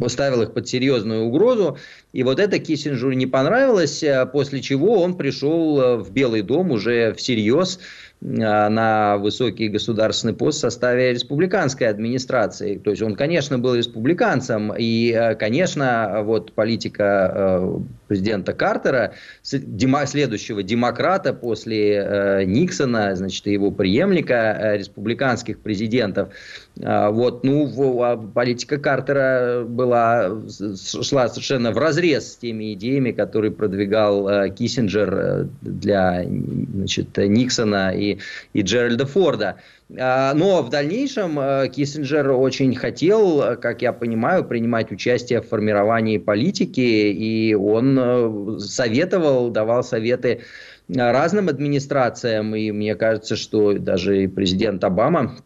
ставил 0.08 0.42
их 0.42 0.52
под 0.52 0.68
серьезную 0.68 1.24
угрозу. 1.24 1.78
И 2.12 2.22
вот 2.22 2.35
это 2.38 2.58
Киссинджеру 2.58 3.12
не 3.12 3.26
понравилось, 3.26 4.02
э, 4.02 4.26
после 4.26 4.60
чего 4.60 5.02
он 5.02 5.16
пришел 5.16 5.80
э, 5.80 5.96
в 5.96 6.10
Белый 6.12 6.42
дом 6.42 6.70
уже 6.70 7.14
всерьез 7.14 7.78
Э, 8.22 8.68
на 8.68 9.18
высокий 9.18 9.68
государственный 9.68 10.32
пост 10.32 10.58
в 10.58 10.60
составе 10.62 11.12
республиканской 11.12 11.88
администрации. 11.88 12.78
То 12.78 12.90
есть 12.90 13.02
он, 13.02 13.14
конечно, 13.14 13.58
был 13.58 13.74
республиканцем, 13.74 14.72
и, 14.76 15.34
конечно, 15.38 16.22
вот 16.22 16.52
политика 16.52 17.78
президента 18.08 18.52
Картера, 18.52 19.12
следующего 19.42 20.62
демократа 20.62 21.34
после 21.34 22.44
Никсона, 22.46 23.14
значит, 23.16 23.46
его 23.46 23.70
преемника, 23.70 24.74
республиканских 24.76 25.60
президентов, 25.60 26.30
вот, 26.78 27.44
ну, 27.44 28.02
а 28.02 28.16
политика 28.16 28.78
Картера 28.78 29.64
была, 29.66 30.42
шла 31.02 31.28
совершенно 31.28 31.72
в 31.72 31.78
разрез 31.78 32.32
с 32.32 32.36
теми 32.36 32.74
идеями, 32.74 33.12
которые 33.12 33.50
продвигал 33.50 34.50
Киссинджер 34.50 35.48
для 35.62 36.24
значит, 36.24 37.16
Никсона 37.16 37.92
и 37.96 38.06
и, 38.52 38.62
Джеральда 38.62 39.06
Форда. 39.06 39.56
А, 39.98 40.34
но 40.34 40.62
в 40.62 40.70
дальнейшем 40.70 41.38
э, 41.38 41.68
Киссинджер 41.68 42.30
очень 42.32 42.74
хотел, 42.74 43.56
как 43.60 43.82
я 43.82 43.92
понимаю, 43.92 44.44
принимать 44.44 44.90
участие 44.90 45.40
в 45.40 45.48
формировании 45.48 46.18
политики, 46.18 46.80
и 46.80 47.54
он 47.54 47.96
э, 47.98 48.58
советовал, 48.58 49.50
давал 49.50 49.84
советы 49.84 50.42
разным 50.88 51.48
администрациям, 51.48 52.54
и 52.54 52.70
мне 52.70 52.94
кажется, 52.94 53.36
что 53.36 53.74
даже 53.74 54.28
президент 54.28 54.84
Обама 54.84 55.36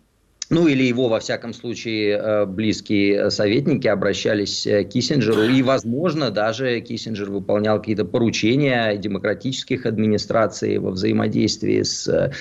ну 0.50 0.66
или 0.66 0.82
его, 0.82 1.08
во 1.08 1.20
всяком 1.20 1.54
случае, 1.54 2.18
э, 2.18 2.44
близкие 2.44 3.30
советники 3.30 3.86
обращались 3.86 4.64
к 4.64 4.84
Киссинджеру, 4.88 5.44
и, 5.44 5.62
возможно, 5.62 6.30
даже 6.30 6.80
Киссинджер 6.80 7.30
выполнял 7.30 7.78
какие-то 7.78 8.04
поручения 8.04 8.96
демократических 8.96 9.86
администраций 9.86 10.78
во 10.78 10.90
взаимодействии 10.90 11.82
с 11.82 12.32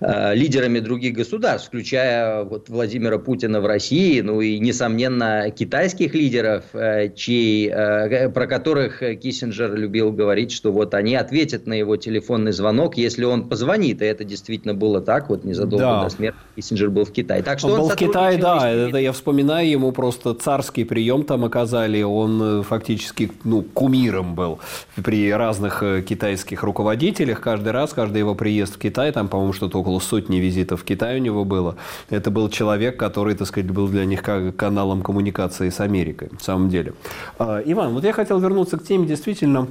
э, 0.00 0.34
лидерами 0.34 0.78
других 0.78 1.14
государств, 1.14 1.66
включая 1.66 2.44
вот 2.44 2.68
Владимира 2.68 3.18
Путина 3.18 3.60
в 3.60 3.66
России, 3.66 4.20
ну 4.20 4.40
и, 4.40 4.60
несомненно, 4.60 5.50
китайских 5.50 6.14
лидеров, 6.14 6.64
э, 6.74 7.12
чей, 7.16 7.68
про 7.70 8.46
которых 8.46 9.00
Киссинджер 9.00 9.74
любил 9.74 10.12
говорить, 10.12 10.52
что 10.52 10.70
вот 10.70 10.94
они 10.94 11.16
ответят 11.16 11.66
на 11.66 11.74
его 11.74 11.96
телефонный 11.96 12.52
звонок, 12.52 12.96
если 12.96 13.24
он 13.24 13.48
позвонит, 13.48 14.00
и 14.00 14.04
это 14.04 14.22
действительно 14.22 14.74
было 14.74 15.00
так, 15.00 15.28
вот 15.28 15.44
незадолго 15.44 15.84
да. 15.84 16.04
до 16.04 16.08
смерти 16.08 16.38
Киссинджер 16.54 16.90
был 16.90 17.04
в 17.04 17.12
Китае. 17.12 17.42
Так 17.48 17.60
что 17.60 17.68
он, 17.68 17.74
он 17.74 17.80
был 17.80 17.88
в 17.88 17.96
Китае, 17.96 18.36
да, 18.36 18.68
это 18.68 18.98
я 18.98 19.10
вспоминаю, 19.10 19.66
ему 19.70 19.90
просто 19.90 20.34
царский 20.34 20.84
прием 20.84 21.24
там 21.24 21.46
оказали, 21.46 22.02
он 22.02 22.42
э, 22.42 22.62
фактически 22.62 23.32
ну, 23.42 23.62
кумиром 23.62 24.34
был 24.34 24.58
при 25.02 25.32
разных 25.32 25.82
э, 25.82 26.02
китайских 26.02 26.62
руководителях, 26.62 27.40
каждый 27.40 27.72
раз, 27.72 27.94
каждый 27.94 28.18
его 28.18 28.34
приезд 28.34 28.74
в 28.74 28.78
Китай, 28.78 29.12
там, 29.12 29.28
по-моему, 29.28 29.54
что-то 29.54 29.80
около 29.80 29.98
сотни 29.98 30.36
визитов 30.36 30.82
в 30.82 30.84
Китай 30.84 31.16
у 31.16 31.22
него 31.22 31.46
было, 31.46 31.76
это 32.10 32.30
был 32.30 32.50
человек, 32.50 32.98
который, 32.98 33.34
так 33.34 33.48
сказать, 33.48 33.70
был 33.70 33.88
для 33.88 34.04
них 34.04 34.22
как 34.22 34.54
каналом 34.54 35.00
коммуникации 35.00 35.70
с 35.70 35.80
Америкой, 35.80 36.28
в 36.38 36.44
самом 36.44 36.68
деле. 36.68 36.92
А, 37.38 37.62
Иван, 37.64 37.94
вот 37.94 38.04
я 38.04 38.12
хотел 38.12 38.38
вернуться 38.40 38.76
к 38.76 38.84
теме 38.84 39.06
действительно 39.06 39.68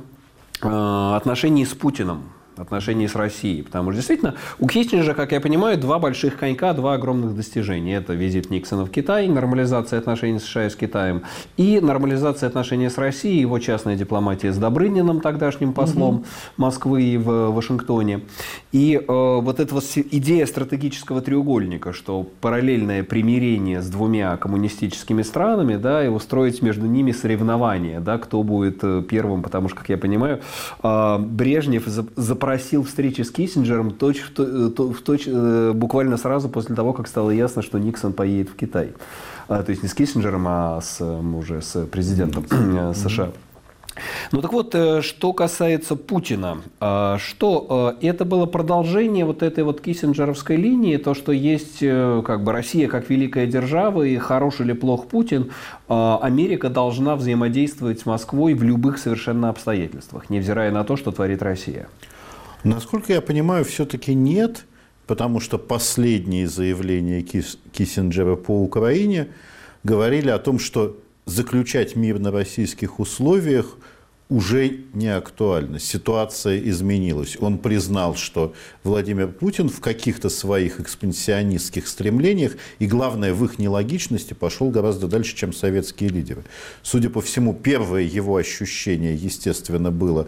э, 0.63 1.15
отношений 1.15 1.63
с 1.63 1.75
Путиным 1.75 2.23
отношений 2.59 3.07
с 3.07 3.15
Россией. 3.15 3.61
Потому 3.61 3.91
что 3.91 3.97
действительно 3.97 4.35
у 4.59 4.67
Киссинджера, 4.67 5.13
как 5.13 5.31
я 5.31 5.41
понимаю, 5.41 5.77
два 5.77 5.99
больших 5.99 6.37
конька, 6.37 6.73
два 6.73 6.93
огромных 6.93 7.35
достижения. 7.35 7.95
Это 7.95 8.13
визит 8.13 8.49
Никсона 8.49 8.85
в 8.85 8.89
Китай, 8.89 9.27
нормализация 9.27 9.99
отношений 9.99 10.39
США 10.39 10.69
с 10.69 10.75
Китаем 10.75 11.23
и 11.55 11.79
нормализация 11.79 12.47
отношений 12.47 12.89
с 12.89 12.97
Россией, 12.97 13.41
его 13.41 13.59
частная 13.59 13.95
дипломатия 13.95 14.51
с 14.51 14.57
Добрыниным, 14.57 15.21
тогдашним 15.21 15.73
послом 15.73 16.15
угу. 16.15 16.25
Москвы 16.57 17.17
в 17.17 17.51
Вашингтоне. 17.51 18.21
И 18.71 18.95
э, 18.95 19.01
вот 19.07 19.59
эта 19.59 19.73
вот 19.73 19.83
идея 19.95 20.45
стратегического 20.45 21.21
треугольника, 21.21 21.93
что 21.93 22.27
параллельное 22.41 23.03
примирение 23.03 23.81
с 23.81 23.87
двумя 23.87 24.35
коммунистическими 24.37 25.21
странами, 25.21 25.75
да, 25.75 26.05
и 26.05 26.07
устроить 26.07 26.61
между 26.61 26.85
ними 26.85 27.11
соревнования, 27.11 27.99
да, 27.99 28.17
кто 28.17 28.43
будет 28.43 28.79
э, 28.83 29.03
первым, 29.07 29.43
потому 29.43 29.69
что, 29.69 29.77
как 29.77 29.89
я 29.89 29.97
понимаю, 29.97 30.41
э, 30.83 31.17
Брежнев 31.19 31.83
запросил 31.85 32.46
просил 32.47 32.83
встречи 32.83 33.23
с 33.23 33.29
Киссинджером 33.29 33.91
точ, 33.91 34.21
в, 34.21 34.39
э, 34.39 34.69
то, 34.69 34.93
в 34.93 35.01
точ, 35.01 35.23
э, 35.27 35.73
буквально 35.75 36.15
сразу 36.15 36.47
после 36.47 36.75
того, 36.75 36.93
как 36.93 37.09
стало 37.09 37.29
ясно, 37.31 37.61
что 37.61 37.77
Никсон 37.77 38.13
поедет 38.13 38.47
в 38.47 38.55
Китай. 38.55 38.93
А, 39.49 39.63
то 39.63 39.71
есть 39.71 39.83
не 39.83 39.89
с 39.89 39.93
Киссинджером, 39.93 40.45
а 40.47 40.79
с, 40.79 41.03
уже 41.03 41.61
с 41.61 41.85
президентом 41.87 42.43
mm-hmm. 42.43 42.93
США. 42.93 43.31
Ну 44.31 44.41
так 44.41 44.53
вот, 44.53 44.75
э, 44.75 45.01
что 45.01 45.33
касается 45.33 45.95
Путина, 45.95 46.61
а, 46.79 47.17
что 47.17 47.95
э, 48.01 48.07
это 48.07 48.25
было 48.25 48.45
продолжение 48.45 49.25
вот 49.25 49.43
этой 49.43 49.63
вот 49.63 49.81
киссинджеровской 49.81 50.55
линии, 50.55 50.97
то, 50.97 51.13
что 51.13 51.31
есть 51.31 51.79
э, 51.81 52.21
как 52.25 52.43
бы 52.43 52.51
Россия 52.51 52.87
как 52.87 53.09
великая 53.09 53.47
держава, 53.47 54.03
и 54.03 54.17
хорош 54.17 54.59
или 54.59 54.73
плох 54.73 55.07
Путин, 55.07 55.51
а, 55.87 56.19
Америка 56.21 56.69
должна 56.69 57.15
взаимодействовать 57.15 57.99
с 57.99 58.05
Москвой 58.05 58.53
в 58.53 58.63
любых 58.63 58.97
совершенно 58.97 59.49
обстоятельствах, 59.49 60.29
невзирая 60.29 60.71
на 60.71 60.83
то, 60.83 60.95
что 60.95 61.11
творит 61.11 61.41
Россия. 61.41 61.87
Насколько 62.63 63.13
я 63.13 63.21
понимаю, 63.21 63.63
все-таки 63.65 64.13
нет, 64.13 64.65
потому 65.05 65.39
что 65.39 65.57
последние 65.57 66.47
заявления 66.47 67.21
Кис 67.21 67.57
Киссинджера 67.71 68.35
по 68.35 68.61
Украине 68.61 69.29
говорили 69.83 70.29
о 70.29 70.39
том, 70.39 70.59
что 70.59 70.97
заключать 71.25 71.95
мир 71.95 72.19
на 72.19 72.31
российских 72.31 72.99
условиях 72.99 73.77
уже 74.29 74.81
не 74.93 75.07
актуально. 75.07 75.79
Ситуация 75.79 76.59
изменилась. 76.59 77.37
Он 77.39 77.57
признал, 77.57 78.15
что 78.15 78.53
Владимир 78.83 79.29
Путин 79.29 79.69
в 79.69 79.79
каких-то 79.79 80.29
своих 80.29 80.79
экспансионистских 80.79 81.87
стремлениях 81.87 82.57
и, 82.79 82.87
главное, 82.87 83.33
в 83.33 83.43
их 83.45 83.57
нелогичности 83.57 84.33
пошел 84.33 84.69
гораздо 84.69 85.07
дальше, 85.07 85.35
чем 85.35 85.53
советские 85.53 86.09
лидеры. 86.09 86.43
Судя 86.81 87.09
по 87.09 87.21
всему, 87.21 87.53
первое 87.53 88.01
его 88.01 88.35
ощущение, 88.35 89.15
естественно, 89.15 89.91
было, 89.91 90.27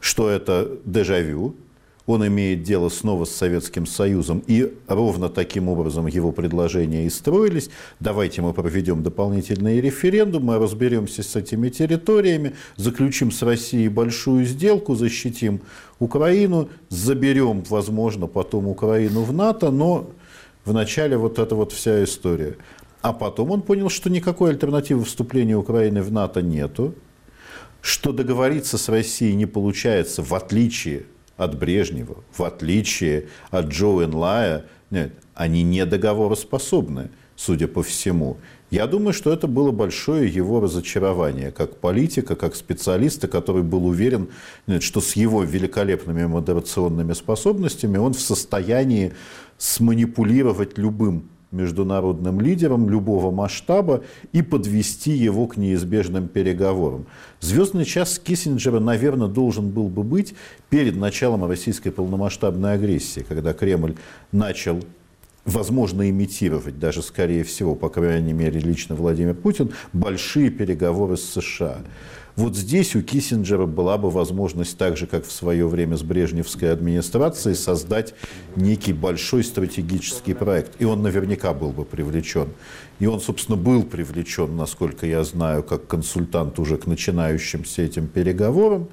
что 0.00 0.28
это 0.28 0.78
дежавю, 0.84 1.54
он 2.06 2.26
имеет 2.26 2.62
дело 2.62 2.90
снова 2.90 3.24
с 3.24 3.30
Советским 3.30 3.86
Союзом, 3.86 4.42
и 4.46 4.74
ровно 4.86 5.28
таким 5.28 5.68
образом 5.68 6.06
его 6.06 6.32
предложения 6.32 7.06
и 7.06 7.10
строились. 7.10 7.70
Давайте 7.98 8.42
мы 8.42 8.52
проведем 8.52 9.02
дополнительные 9.02 9.80
референдумы, 9.80 10.58
разберемся 10.58 11.22
с 11.22 11.34
этими 11.34 11.70
территориями, 11.70 12.54
заключим 12.76 13.30
с 13.30 13.42
Россией 13.42 13.88
большую 13.88 14.44
сделку, 14.44 14.94
защитим 14.94 15.62
Украину, 15.98 16.68
заберем, 16.90 17.62
возможно, 17.68 18.26
потом 18.26 18.68
Украину 18.68 19.22
в 19.22 19.32
НАТО, 19.32 19.70
но 19.70 20.10
вначале 20.64 21.16
вот 21.16 21.38
эта 21.38 21.54
вот 21.54 21.72
вся 21.72 22.04
история. 22.04 22.56
А 23.00 23.12
потом 23.12 23.50
он 23.50 23.62
понял, 23.62 23.88
что 23.88 24.10
никакой 24.10 24.50
альтернативы 24.50 25.04
вступлению 25.04 25.60
Украины 25.60 26.02
в 26.02 26.12
НАТО 26.12 26.42
нету, 26.42 26.94
что 27.80 28.12
договориться 28.12 28.78
с 28.78 28.88
Россией 28.88 29.34
не 29.34 29.46
получается, 29.46 30.22
в 30.22 30.34
отличие 30.34 31.04
от 31.36 31.58
Брежнева, 31.58 32.16
в 32.32 32.42
отличие 32.42 33.28
от 33.50 33.66
Джо 33.66 34.04
Энлая, 34.04 34.66
нет, 34.90 35.12
они 35.34 35.62
не 35.62 35.84
договороспособны, 35.84 37.10
судя 37.36 37.66
по 37.66 37.82
всему. 37.82 38.36
Я 38.70 38.86
думаю, 38.86 39.12
что 39.12 39.32
это 39.32 39.46
было 39.46 39.70
большое 39.70 40.28
его 40.28 40.60
разочарование 40.60 41.52
как 41.52 41.76
политика, 41.76 42.34
как 42.34 42.56
специалиста, 42.56 43.28
который 43.28 43.62
был 43.62 43.86
уверен, 43.86 44.28
что 44.80 45.00
с 45.00 45.14
его 45.14 45.44
великолепными 45.44 46.24
модерационными 46.26 47.12
способностями 47.12 47.98
он 47.98 48.14
в 48.14 48.20
состоянии 48.20 49.12
сманипулировать 49.58 50.76
любым 50.78 51.28
международным 51.54 52.40
лидером 52.40 52.90
любого 52.90 53.30
масштаба 53.30 54.02
и 54.32 54.42
подвести 54.42 55.12
его 55.12 55.46
к 55.46 55.56
неизбежным 55.56 56.28
переговорам. 56.28 57.06
Звездный 57.40 57.84
час 57.84 58.18
Киссинджера, 58.18 58.80
наверное, 58.80 59.28
должен 59.28 59.70
был 59.70 59.88
бы 59.88 60.02
быть 60.02 60.34
перед 60.68 60.96
началом 60.96 61.46
российской 61.46 61.90
полномасштабной 61.90 62.74
агрессии, 62.74 63.24
когда 63.26 63.54
Кремль 63.54 63.94
начал 64.32 64.80
возможно 65.44 66.08
имитировать, 66.08 66.78
даже 66.78 67.02
скорее 67.02 67.44
всего, 67.44 67.74
по 67.74 67.88
крайней 67.88 68.32
мере, 68.32 68.60
лично 68.60 68.94
Владимир 68.94 69.34
Путин, 69.34 69.72
большие 69.92 70.50
переговоры 70.50 71.16
с 71.16 71.24
США. 71.24 71.78
Вот 72.36 72.56
здесь 72.56 72.96
у 72.96 73.02
Киссинджера 73.02 73.66
была 73.66 73.96
бы 73.96 74.10
возможность, 74.10 74.76
так 74.76 74.96
же, 74.96 75.06
как 75.06 75.24
в 75.24 75.30
свое 75.30 75.68
время 75.68 75.96
с 75.96 76.02
Брежневской 76.02 76.72
администрацией, 76.72 77.54
создать 77.54 78.12
некий 78.56 78.92
большой 78.92 79.44
стратегический 79.44 80.34
проект. 80.34 80.80
И 80.80 80.84
он 80.84 81.00
наверняка 81.02 81.54
был 81.54 81.70
бы 81.70 81.84
привлечен. 81.84 82.48
И 82.98 83.06
он, 83.06 83.20
собственно, 83.20 83.56
был 83.56 83.84
привлечен, 83.84 84.56
насколько 84.56 85.06
я 85.06 85.22
знаю, 85.22 85.62
как 85.62 85.86
консультант 85.86 86.58
уже 86.58 86.76
к 86.76 86.86
начинающимся 86.86 87.82
этим 87.82 88.08
переговорам. 88.08 88.88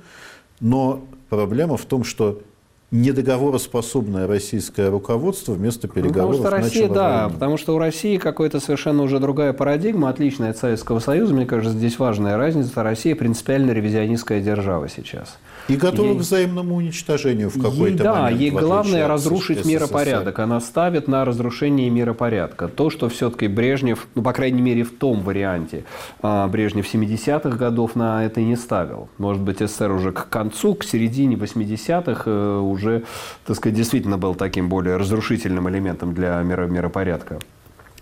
Но 0.59 1.03
проблема 1.29 1.77
в 1.77 1.85
том, 1.85 2.03
что 2.03 2.43
недоговороспособное 2.91 4.27
российское 4.27 4.89
руководство 4.89 5.53
вместо 5.53 5.87
переговоров 5.87 6.37
ну, 6.37 6.43
потому 6.43 6.63
что 6.63 6.69
Россия, 6.69 6.89
да, 6.89 7.21
войну. 7.21 7.33
потому 7.33 7.57
что 7.57 7.75
у 7.75 7.79
России 7.79 8.17
какая-то 8.17 8.59
совершенно 8.59 9.03
уже 9.03 9.19
другая 9.19 9.53
парадигма, 9.53 10.09
отличная 10.09 10.49
от 10.51 10.57
Советского 10.57 10.99
Союза. 10.99 11.33
Мне 11.33 11.45
кажется, 11.45 11.77
здесь 11.77 11.97
важная 11.99 12.35
разница. 12.35 12.83
Россия 12.83 13.15
принципиально 13.15 13.71
ревизионистская 13.71 14.41
держава 14.41 14.89
сейчас. 14.89 15.37
И 15.71 15.77
готова 15.77 16.07
ей, 16.07 16.17
к 16.17 16.19
взаимному 16.19 16.75
уничтожению 16.75 17.49
в 17.49 17.61
какой-то 17.61 18.03
да, 18.03 18.13
момент. 18.13 18.37
Да, 18.37 18.43
ей 18.43 18.51
главное 18.51 19.07
разрушить 19.07 19.65
миропорядок. 19.65 20.39
Она 20.39 20.59
ставит 20.59 21.07
на 21.07 21.25
разрушение 21.25 21.89
миропорядка. 21.89 22.67
То, 22.67 22.89
что 22.89 23.09
все-таки 23.09 23.47
Брежнев, 23.47 24.07
ну, 24.15 24.21
по 24.21 24.33
крайней 24.33 24.61
мере, 24.61 24.83
в 24.83 24.91
том 24.91 25.21
варианте, 25.21 25.85
а, 26.21 26.47
Брежнев 26.47 26.85
70-х 26.85 27.57
годов 27.57 27.95
на 27.95 28.25
это 28.25 28.41
не 28.41 28.55
ставил. 28.55 29.09
Может 29.17 29.41
быть, 29.41 29.59
СССР 29.59 29.91
уже 29.91 30.11
к 30.11 30.29
концу, 30.29 30.75
к 30.75 30.83
середине 30.83 31.35
80-х 31.35 32.23
э, 32.25 32.59
уже, 32.59 33.03
так 33.45 33.55
сказать, 33.55 33.77
действительно 33.77 34.17
был 34.17 34.35
таким 34.35 34.69
более 34.69 34.97
разрушительным 34.97 35.69
элементом 35.69 36.13
для 36.13 36.41
миропорядка 36.41 37.39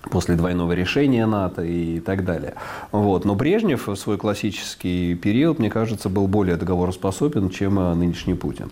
после 0.10 0.36
двойного 0.36 0.74
решения 0.74 1.26
НАТО 1.26 1.64
и 1.64 2.00
так 2.00 2.26
далее. 2.26 2.56
Вот. 2.92 3.26
Но 3.26 3.36
Брежнев 3.36 3.88
в 3.88 3.96
свой 3.96 4.18
классический 4.18 5.16
период, 5.16 5.60
мне 5.60 5.70
кажется, 5.70 6.10
был 6.10 6.28
более 6.28 6.56
договороспособен, 6.56 7.50
чем 7.50 7.80
э, 7.80 7.94
нынешний 7.94 8.34
Путин. 8.34 8.72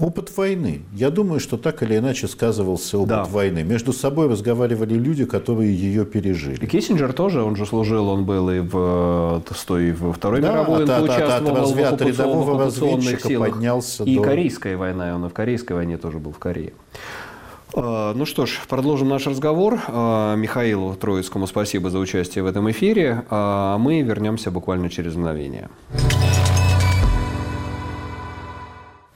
Опыт 0.00 0.34
войны. 0.34 0.80
Я 0.94 1.10
думаю, 1.10 1.40
что 1.40 1.58
так 1.58 1.82
или 1.82 1.98
иначе 1.98 2.26
сказывался 2.26 2.96
опыт 2.96 3.08
да. 3.08 3.24
войны. 3.24 3.62
Между 3.62 3.92
собой 3.92 4.30
разговаривали 4.30 4.94
люди, 4.94 5.26
которые 5.26 5.74
ее 5.74 6.06
пережили. 6.06 6.64
И 6.64 6.66
Киссинджер 6.66 7.12
тоже, 7.12 7.42
он 7.42 7.54
же 7.54 7.66
служил, 7.66 8.08
он 8.08 8.24
был 8.24 8.48
и 8.48 8.60
в, 8.60 9.42
той, 9.66 9.92
во 9.92 10.14
Второй 10.14 10.40
да, 10.40 10.52
мировой, 10.52 10.84
от, 10.84 10.88
он 10.88 10.96
от, 10.96 11.02
участвовал 11.02 11.84
от, 11.84 12.00
от, 12.00 12.18
в 12.46 12.58
разведчика 12.58 13.28
силах. 13.28 13.50
поднялся 13.50 14.04
и 14.04 14.16
до... 14.16 14.22
Корейская 14.22 14.78
война, 14.78 15.14
он 15.14 15.26
и 15.26 15.28
в 15.28 15.34
Корейской 15.34 15.74
войне 15.74 15.98
тоже 15.98 16.18
был 16.18 16.32
в 16.32 16.38
Корее. 16.38 16.72
А, 17.74 18.12
ну 18.14 18.26
что 18.26 18.46
ж, 18.46 18.60
продолжим 18.68 19.08
наш 19.08 19.26
разговор. 19.26 19.78
А, 19.88 20.34
Михаилу 20.34 20.94
Троицкому 20.94 21.46
спасибо 21.46 21.90
за 21.90 21.98
участие 21.98 22.42
в 22.42 22.46
этом 22.46 22.70
эфире. 22.70 23.24
А 23.30 23.78
мы 23.78 24.02
вернемся 24.02 24.50
буквально 24.50 24.90
через 24.90 25.14
мгновение. 25.14 25.68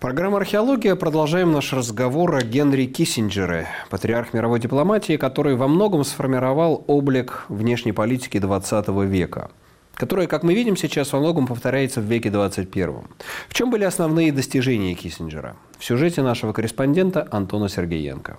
Программа 0.01 0.37
«Археология». 0.37 0.97
Продолжаем 0.97 1.53
наш 1.53 1.73
разговор 1.73 2.35
о 2.35 2.43
Генри 2.43 2.85
Киссинджере, 2.85 3.69
патриарх 3.89 4.35
мировой 4.35 4.61
дипломатии, 4.61 5.17
который 5.17 5.57
во 5.57 5.67
многом 5.67 6.05
сформировал 6.05 6.85
облик 6.87 7.47
внешней 7.49 7.93
политики 7.93 8.37
XX 8.37 9.07
века– 9.07 9.51
которая, 9.95 10.27
как 10.27 10.43
мы 10.43 10.55
видим 10.55 10.77
сейчас, 10.77 11.13
во 11.13 11.21
многом 11.21 11.47
повторяется 11.47 12.01
в 12.01 12.05
веке 12.05 12.31
21. 12.31 13.03
В 13.49 13.55
чем 13.55 13.71
были 13.71 13.85
основные 13.85 14.33
достижения 14.33 14.95
Киссинджера? 14.95 15.57
В 15.79 15.85
сюжете 15.85 16.23
нашего 16.23 16.53
корреспондента 16.53 17.27
Антона 17.31 17.69
Сергеенко. 17.69 18.39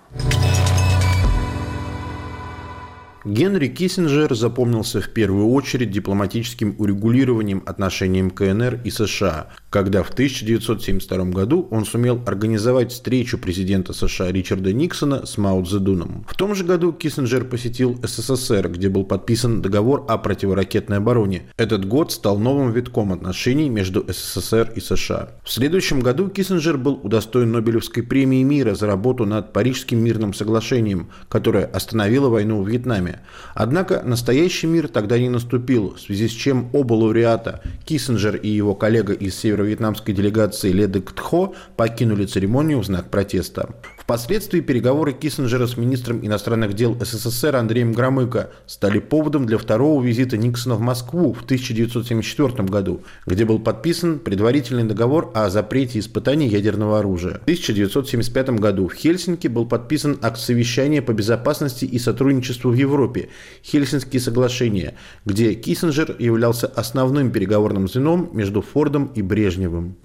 Генри 3.26 3.70
Киссинджер 3.70 4.36
запомнился 4.36 5.02
в 5.02 5.10
первую 5.10 5.48
очередь 5.48 5.90
дипломатическим 5.90 6.76
урегулированием 6.78 7.64
отношений 7.66 8.30
КНР 8.30 8.82
и 8.84 8.92
США, 8.92 9.48
когда 9.72 10.04
в 10.04 10.12
1972 10.12 11.26
году 11.32 11.68
он 11.72 11.86
сумел 11.86 12.22
организовать 12.28 12.92
встречу 12.92 13.40
президента 13.40 13.94
США 13.94 14.32
Ричарда 14.32 14.74
Никсона 14.74 15.26
с 15.26 15.40
Мао 15.40 15.64
Цзэдуном. 15.64 16.24
В 16.30 16.36
том 16.36 16.54
же 16.54 16.64
году 16.64 16.94
Киссинджер 16.94 17.46
посетил 17.46 18.00
СССР, 18.04 18.70
где 18.70 18.90
был 18.90 19.04
подписан 19.04 19.64
договор 19.64 20.06
о 20.08 20.20
противоракетной 20.20 20.98
обороне. 20.98 21.50
Этот 21.58 21.88
год 21.88 22.12
стал 22.12 22.38
новым 22.38 22.74
витком 22.74 23.12
отношений 23.12 23.70
между 23.70 24.06
СССР 24.08 24.72
и 24.76 24.80
США. 24.80 25.30
В 25.44 25.52
следующем 25.52 26.02
году 26.02 26.30
Киссинджер 26.30 26.78
был 26.78 27.00
удостоен 27.02 27.54
Нобелевской 27.54 28.04
премии 28.04 28.44
мира 28.44 28.76
за 28.76 28.86
работу 28.86 29.26
над 29.26 29.52
Парижским 29.52 29.98
мирным 29.98 30.36
соглашением, 30.36 31.10
которое 31.28 31.66
остановило 31.66 32.30
войну 32.30 32.62
в 32.62 32.70
Вьетнаме. 32.70 33.15
Однако 33.54 34.02
настоящий 34.04 34.68
мир 34.68 34.88
тогда 34.88 35.18
не 35.18 35.30
наступил, 35.30 35.96
в 35.96 36.00
связи 36.00 36.28
с 36.28 36.32
чем 36.32 36.70
оба 36.74 36.94
лауреата, 36.94 37.62
Киссинджер 37.86 38.36
и 38.36 38.50
его 38.50 38.76
коллега 38.76 39.14
из 39.14 39.36
северо-вьетнамской 39.36 40.14
делегации 40.14 40.72
Ледек 40.72 41.12
Тхо, 41.12 41.54
покинули 41.76 42.26
церемонию 42.26 42.80
в 42.80 42.86
знак 42.86 43.10
протеста. 43.10 43.70
Впоследствии 44.06 44.60
переговоры 44.60 45.14
Киссинджера 45.14 45.66
с 45.66 45.78
министром 45.78 46.24
иностранных 46.24 46.76
дел 46.76 46.96
СССР 47.02 47.56
Андреем 47.56 47.92
Громыко 47.92 48.52
стали 48.68 49.00
поводом 49.00 49.48
для 49.48 49.58
второго 49.58 50.04
визита 50.04 50.38
Никсона 50.38 50.76
в 50.76 50.80
Москву 50.80 51.34
в 51.34 51.42
1974 51.42 52.68
году, 52.68 53.02
где 53.26 53.46
был 53.46 53.58
подписан 53.58 54.20
предварительный 54.20 54.84
договор 54.84 55.32
о 55.34 55.50
запрете 55.50 55.98
испытаний 55.98 56.48
ядерного 56.48 57.00
оружия. 57.00 57.40
В 57.40 57.44
1975 57.46 58.50
году 58.60 58.88
в 58.88 58.94
Хельсинки 58.94 59.48
был 59.48 59.66
подписан 59.66 60.20
акт 60.22 60.40
совещания 60.40 61.02
по 61.02 61.12
безопасности 61.12 61.86
и 61.86 61.98
сотрудничеству 61.98 62.70
в 62.70 62.76
Европе 62.76 63.30
Хельсинские 63.64 64.20
соглашения, 64.20 64.94
где 65.26 65.56
Киссинджер 65.56 66.16
являлся 66.20 66.68
основным 66.68 67.32
переговорным 67.32 67.88
звеном 67.88 68.30
между 68.34 68.62
Фордом 68.62 69.08
и 69.16 69.24
Брежневым. 69.24 69.96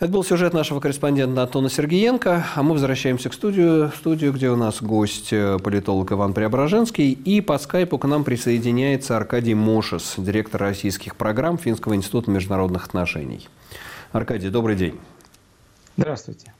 Это 0.00 0.12
был 0.12 0.22
сюжет 0.22 0.54
нашего 0.54 0.78
корреспондента 0.78 1.42
Антона 1.42 1.68
Сергеенко, 1.68 2.46
а 2.54 2.62
мы 2.62 2.74
возвращаемся 2.74 3.30
к 3.30 3.34
студию, 3.34 3.90
студию, 3.96 4.32
где 4.32 4.48
у 4.48 4.54
нас 4.54 4.80
гость 4.80 5.32
э, 5.32 5.58
политолог 5.58 6.12
Иван 6.12 6.34
Преображенский, 6.34 7.10
и 7.10 7.40
по 7.40 7.58
скайпу 7.58 7.98
к 7.98 8.06
нам 8.06 8.22
присоединяется 8.22 9.16
Аркадий 9.16 9.54
Мошес, 9.54 10.14
директор 10.16 10.60
российских 10.60 11.16
программ 11.16 11.58
Финского 11.58 11.96
института 11.96 12.30
международных 12.30 12.86
отношений. 12.86 13.48
Аркадий, 14.12 14.50
добрый 14.50 14.76
день. 14.76 14.94
Здравствуйте. 15.96 16.54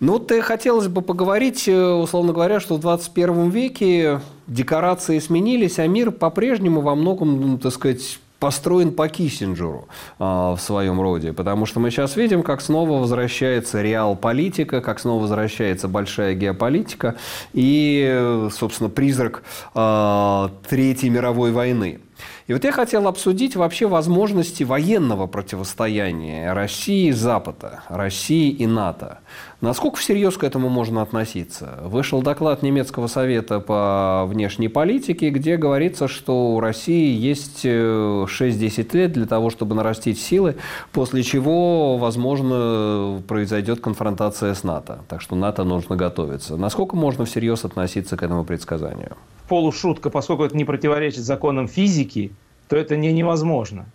Ну, 0.00 0.12
вот 0.12 0.30
э, 0.30 0.42
хотелось 0.42 0.88
бы 0.88 1.00
поговорить, 1.00 1.66
э, 1.66 1.88
условно 1.90 2.34
говоря, 2.34 2.60
что 2.60 2.74
в 2.74 2.80
21 2.80 3.48
веке 3.48 4.20
декорации 4.46 5.20
сменились, 5.20 5.78
а 5.78 5.86
мир 5.86 6.10
по-прежнему 6.10 6.82
во 6.82 6.94
многом, 6.94 7.40
ну, 7.40 7.56
так 7.56 7.72
сказать, 7.72 8.18
построен 8.38 8.92
по 8.92 9.08
Киссинджеру 9.08 9.88
а, 10.18 10.54
в 10.54 10.60
своем 10.60 11.00
роде, 11.00 11.32
потому 11.32 11.66
что 11.66 11.80
мы 11.80 11.90
сейчас 11.90 12.16
видим, 12.16 12.42
как 12.42 12.60
снова 12.60 13.00
возвращается 13.00 13.80
реал-политика, 13.82 14.80
как 14.80 15.00
снова 15.00 15.22
возвращается 15.22 15.88
большая 15.88 16.34
геополитика 16.34 17.16
и, 17.52 18.48
собственно, 18.52 18.90
призрак 18.90 19.42
а, 19.74 20.50
Третьей 20.68 21.10
мировой 21.10 21.52
войны. 21.52 22.00
И 22.46 22.52
вот 22.52 22.64
я 22.64 22.72
хотел 22.72 23.08
обсудить 23.08 23.56
вообще 23.56 23.86
возможности 23.86 24.64
военного 24.64 25.26
противостояния 25.26 26.52
России 26.52 27.08
и 27.08 27.12
Запада, 27.12 27.82
России 27.88 28.50
и 28.50 28.66
НАТО. 28.66 29.20
Насколько 29.64 29.96
всерьез 29.96 30.36
к 30.36 30.44
этому 30.44 30.68
можно 30.68 31.00
относиться? 31.00 31.78
Вышел 31.84 32.20
доклад 32.20 32.62
немецкого 32.62 33.06
совета 33.06 33.60
по 33.60 34.26
внешней 34.26 34.68
политике, 34.68 35.30
где 35.30 35.56
говорится, 35.56 36.06
что 36.06 36.50
у 36.50 36.60
России 36.60 37.16
есть 37.16 37.64
6-10 37.64 37.64
э, 37.64 38.98
лет 38.98 39.12
для 39.12 39.24
того, 39.24 39.48
чтобы 39.48 39.74
нарастить 39.74 40.20
силы, 40.20 40.56
после 40.92 41.22
чего, 41.22 41.96
возможно, 41.96 43.22
произойдет 43.26 43.80
конфронтация 43.80 44.52
с 44.52 44.64
НАТО. 44.64 44.98
Так 45.08 45.22
что 45.22 45.34
НАТО 45.34 45.64
нужно 45.64 45.96
готовиться. 45.96 46.58
Насколько 46.58 46.94
можно 46.96 47.24
всерьез 47.24 47.64
относиться 47.64 48.18
к 48.18 48.22
этому 48.22 48.44
предсказанию? 48.44 49.16
Полушутка, 49.48 50.10
поскольку 50.10 50.44
это 50.44 50.54
не 50.54 50.66
противоречит 50.66 51.24
законам 51.24 51.68
физики, 51.68 52.32
то 52.68 52.76
это 52.76 52.98
не 52.98 53.14
невозможно. 53.14 53.86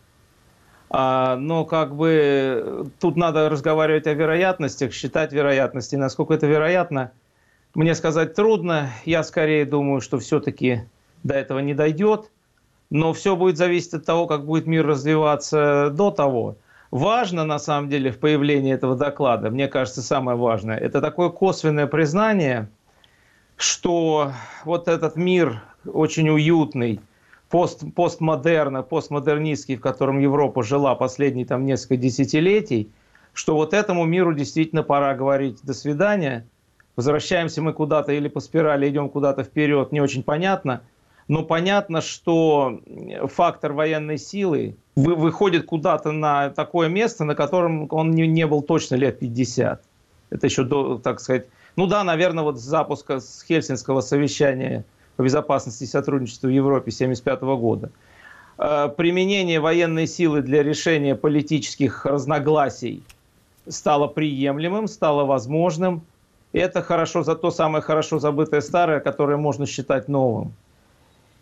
А, 0.89 1.35
но 1.35 1.65
как 1.65 1.95
бы 1.95 2.89
тут 2.99 3.15
надо 3.15 3.49
разговаривать 3.49 4.07
о 4.07 4.13
вероятностях, 4.13 4.93
считать 4.93 5.31
вероятности. 5.31 5.95
Насколько 5.95 6.33
это 6.33 6.47
вероятно, 6.47 7.11
мне 7.75 7.93
сказать 7.95 8.33
трудно. 8.33 8.89
Я 9.05 9.23
скорее 9.23 9.65
думаю, 9.65 10.01
что 10.01 10.17
все-таки 10.19 10.83
до 11.23 11.35
этого 11.35 11.59
не 11.59 11.73
дойдет. 11.73 12.31
Но 12.89 13.13
все 13.13 13.35
будет 13.35 13.57
зависеть 13.57 13.93
от 13.93 14.05
того, 14.05 14.25
как 14.25 14.45
будет 14.45 14.65
мир 14.65 14.85
развиваться 14.85 15.91
до 15.91 16.09
того. 16.09 16.55
Важно, 16.89 17.45
на 17.45 17.59
самом 17.59 17.87
деле, 17.89 18.11
в 18.11 18.17
появлении 18.17 18.73
этого 18.73 18.95
доклада, 18.95 19.51
мне 19.51 19.67
кажется, 19.67 20.01
самое 20.01 20.35
важное, 20.35 20.75
это 20.75 21.01
такое 21.01 21.29
косвенное 21.29 21.85
признание, 21.85 22.67
что 23.57 24.31
вот 24.65 24.87
этот 24.87 25.15
мир 25.15 25.61
очень 25.85 26.29
уютный, 26.29 26.99
пост, 27.49 27.83
постмодерна, 27.95 28.83
постмодернистский, 28.83 29.75
в 29.75 29.81
котором 29.81 30.19
Европа 30.19 30.63
жила 30.63 30.95
последние 30.95 31.45
там 31.45 31.65
несколько 31.65 31.97
десятилетий, 31.97 32.91
что 33.33 33.55
вот 33.55 33.73
этому 33.73 34.05
миру 34.05 34.33
действительно 34.33 34.83
пора 34.83 35.15
говорить 35.15 35.59
«до 35.63 35.73
свидания», 35.73 36.45
возвращаемся 36.95 37.61
мы 37.61 37.73
куда-то 37.73 38.11
или 38.11 38.27
по 38.27 38.39
спирали 38.39 38.89
идем 38.89 39.09
куда-то 39.09 39.43
вперед, 39.43 39.91
не 39.91 40.01
очень 40.01 40.23
понятно, 40.23 40.81
но 41.27 41.43
понятно, 41.43 42.01
что 42.01 42.81
фактор 43.25 43.73
военной 43.73 44.17
силы 44.17 44.75
выходит 44.95 45.65
куда-то 45.65 46.11
на 46.11 46.49
такое 46.49 46.89
место, 46.89 47.23
на 47.23 47.35
котором 47.35 47.87
он 47.91 48.11
не, 48.11 48.27
не 48.27 48.47
был 48.47 48.61
точно 48.63 48.95
лет 48.95 49.19
50. 49.19 49.81
Это 50.31 50.45
еще, 50.45 50.63
до, 50.63 50.97
так 50.97 51.19
сказать, 51.19 51.45
ну 51.75 51.87
да, 51.87 52.03
наверное, 52.03 52.43
вот 52.43 52.59
с 52.59 52.63
запуска 52.63 53.19
с 53.19 53.43
Хельсинского 53.47 54.01
совещания– 54.01 54.85
по 55.19 55.23
безопасности 55.23 55.83
и 55.83 55.85
сотрудничеству 55.85 56.47
в 56.47 56.53
Европе 56.53 56.91
1975 56.91 57.41
года. 57.59 57.89
Э, 58.57 58.87
применение 58.87 59.59
военной 59.59 60.07
силы 60.07 60.41
для 60.41 60.63
решения 60.63 61.13
политических 61.13 62.05
разногласий 62.05 63.03
стало 63.67 64.07
приемлемым, 64.07 64.87
стало 64.87 65.25
возможным. 65.25 66.03
это 66.53 66.81
хорошо, 66.81 67.23
за 67.23 67.35
то 67.35 67.51
самое 67.51 67.81
хорошо 67.81 68.19
забытое 68.19 68.61
старое, 68.61 69.01
которое 69.01 69.35
можно 69.35 69.65
считать 69.65 70.07
новым. 70.07 70.53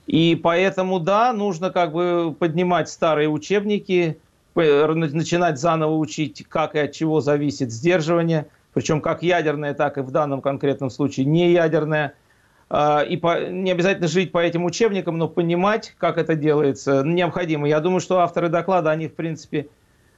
И 0.07 0.35
поэтому, 0.35 0.99
да, 0.99 1.31
нужно 1.31 1.69
как 1.69 1.91
бы 1.91 2.35
поднимать 2.39 2.89
старые 2.89 3.29
учебники, 3.29 4.17
начинать 4.55 5.59
заново 5.59 5.95
учить, 5.97 6.43
как 6.49 6.73
и 6.73 6.79
от 6.79 6.93
чего 6.93 7.21
зависит 7.21 7.71
сдерживание, 7.71 8.47
причем 8.73 9.01
как 9.01 9.21
ядерное, 9.21 9.75
так 9.75 9.99
и 9.99 10.01
в 10.01 10.09
данном 10.09 10.41
конкретном 10.41 10.89
случае 10.89 11.27
не 11.27 11.51
ядерное– 11.51 12.13
и 12.69 13.17
по, 13.17 13.49
не 13.49 13.71
обязательно 13.71 14.07
жить 14.07 14.31
по 14.31 14.39
этим 14.39 14.65
учебникам, 14.65 15.17
но 15.17 15.29
понимать, 15.29 15.95
как 15.97 16.17
это 16.17 16.35
делается, 16.35 17.01
необходимо. 17.03 17.67
Я 17.67 17.79
думаю, 17.79 18.01
что 18.01 18.19
авторы 18.19 18.49
доклада, 18.49 18.91
они, 18.91 19.07
в 19.07 19.15
принципе, 19.15 19.69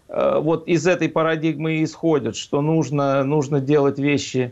э, 0.08 0.40
вот 0.40 0.68
из 0.68 0.88
этой 0.88 1.10
парадигмы 1.10 1.84
исходят, 1.84 2.36
что 2.36 2.62
нужно, 2.62 3.24
нужно 3.24 3.60
делать 3.60 4.00
вещи 4.00 4.52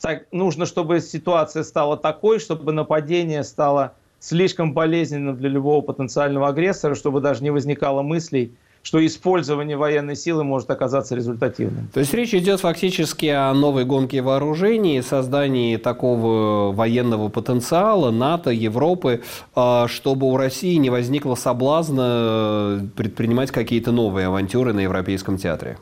так, 0.00 0.26
нужно, 0.32 0.66
чтобы 0.66 1.00
ситуация 1.00 1.62
стала 1.64 1.96
такой, 1.96 2.38
чтобы 2.38 2.72
нападение 2.72 3.42
стало 3.42 3.94
слишком 4.20 4.72
болезненным 4.72 5.36
для 5.36 5.48
любого 5.48 5.80
потенциального 5.80 6.48
агрессора, 6.48 6.94
чтобы 6.94 7.20
даже 7.20 7.42
не 7.42 7.50
возникало 7.50 8.02
мыслей– 8.02 8.52
что 8.82 9.04
использование 9.04 9.76
военной 9.76 10.16
силы 10.16 10.44
может 10.44 10.70
оказаться 10.70 11.14
результативным. 11.14 11.88
То 11.92 12.00
есть 12.00 12.14
речь 12.14 12.34
идет 12.34 12.60
фактически 12.60 13.26
о 13.26 13.52
новой 13.52 13.84
гонке 13.84 14.22
вооружений, 14.22 15.02
создании 15.02 15.76
такого 15.76 16.72
военного 16.72 17.28
потенциала 17.28 18.10
НАТО, 18.10 18.50
Европы, 18.50 19.22
а, 19.54 19.88
чтобы 19.88 20.26
у 20.26 20.36
России 20.36 20.76
не 20.76 20.90
возникло 20.90 21.34
соблазна 21.34 22.88
предпринимать 22.96 23.50
какие-то 23.50 23.92
новые 23.92 24.28
авантюры 24.28 24.72
на 24.72 24.80
Европейском 24.80 25.38
театре. 25.38 25.78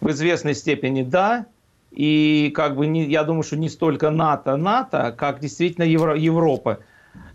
В 0.00 0.10
известной 0.10 0.54
степени 0.54 1.02
да. 1.02 1.46
И 1.92 2.50
как 2.52 2.74
бы 2.74 2.88
не, 2.88 3.04
я 3.04 3.22
думаю, 3.22 3.44
что 3.44 3.56
не 3.56 3.68
столько 3.68 4.10
НАТО, 4.10 4.56
НАТО, 4.56 5.14
как 5.16 5.38
действительно 5.38 5.84
Евро, 5.84 6.16
Европа. 6.16 6.80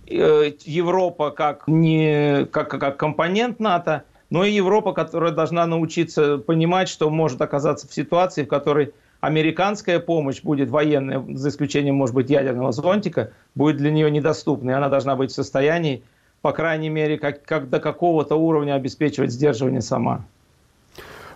Э, 0.06 0.52
Европа 0.66 1.32
как, 1.32 1.66
не, 1.68 2.46
как, 2.52 2.70
как 2.70 2.98
компонент 2.98 3.62
НАТО– 3.62 4.04
но 4.30 4.44
и 4.44 4.52
Европа, 4.52 4.94
которая 4.94 5.32
должна 5.32 5.66
научиться 5.66 6.38
понимать, 6.38 6.90
что 6.90 7.10
может 7.10 7.42
оказаться 7.42 7.88
в 7.88 7.94
ситуации, 7.94 8.44
в 8.44 8.48
которой 8.48 8.94
американская 9.22 10.00
помощь 10.00 10.42
будет 10.42 10.70
военная, 10.70 11.24
за 11.36 11.50
исключением, 11.50 11.96
может 11.96 12.16
быть, 12.16 12.30
ядерного 12.30 12.72
зонтика, 12.72 13.32
будет 13.56 13.78
для 13.78 13.92
нее 13.92 14.10
недоступна. 14.12 14.72
И 14.72 14.74
она 14.74 14.90
должна 14.90 15.16
быть 15.16 15.32
в 15.32 15.36
состоянии, 15.36 16.04
по 16.42 16.52
крайней 16.52 16.90
мере, 16.90 17.18
как, 17.18 17.44
как 17.44 17.70
до 17.70 17.80
какого-то 17.80 18.36
уровня 18.36 18.76
обеспечивать 18.76 19.32
сдерживание 19.32 19.82
сама. 19.82 20.26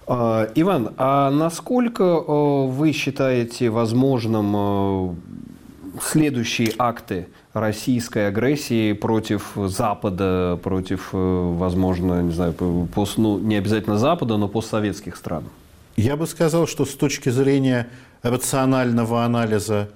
А, 0.05 0.49
Иван, 0.55 0.93
а 0.97 1.31
насколько 1.31 2.03
э, 2.03 2.67
вы 2.67 2.91
считаете 2.91 3.69
возможным 3.69 4.53
э, 4.55 5.99
следующие 6.01 6.73
акты 6.77 7.27
российской 7.53 8.27
агрессии 8.27 8.93
против 8.93 9.51
Запада, 9.55 10.59
против, 10.61 11.09
э, 11.13 11.17
возможно, 11.57 12.21
не 12.21 12.31
знаю, 12.31 12.53
пост, 12.93 13.17
ну, 13.17 13.37
не 13.37 13.55
обязательно 13.55 13.97
Запада, 13.97 14.37
но 14.37 14.47
постсоветских 14.47 15.15
стран? 15.15 15.45
Я 15.95 16.17
бы 16.17 16.25
сказал, 16.25 16.67
что 16.67 16.85
с 16.85 16.95
точки 16.95 17.29
зрения 17.29 17.87
рационального 18.23 19.23
анализа 19.23 19.89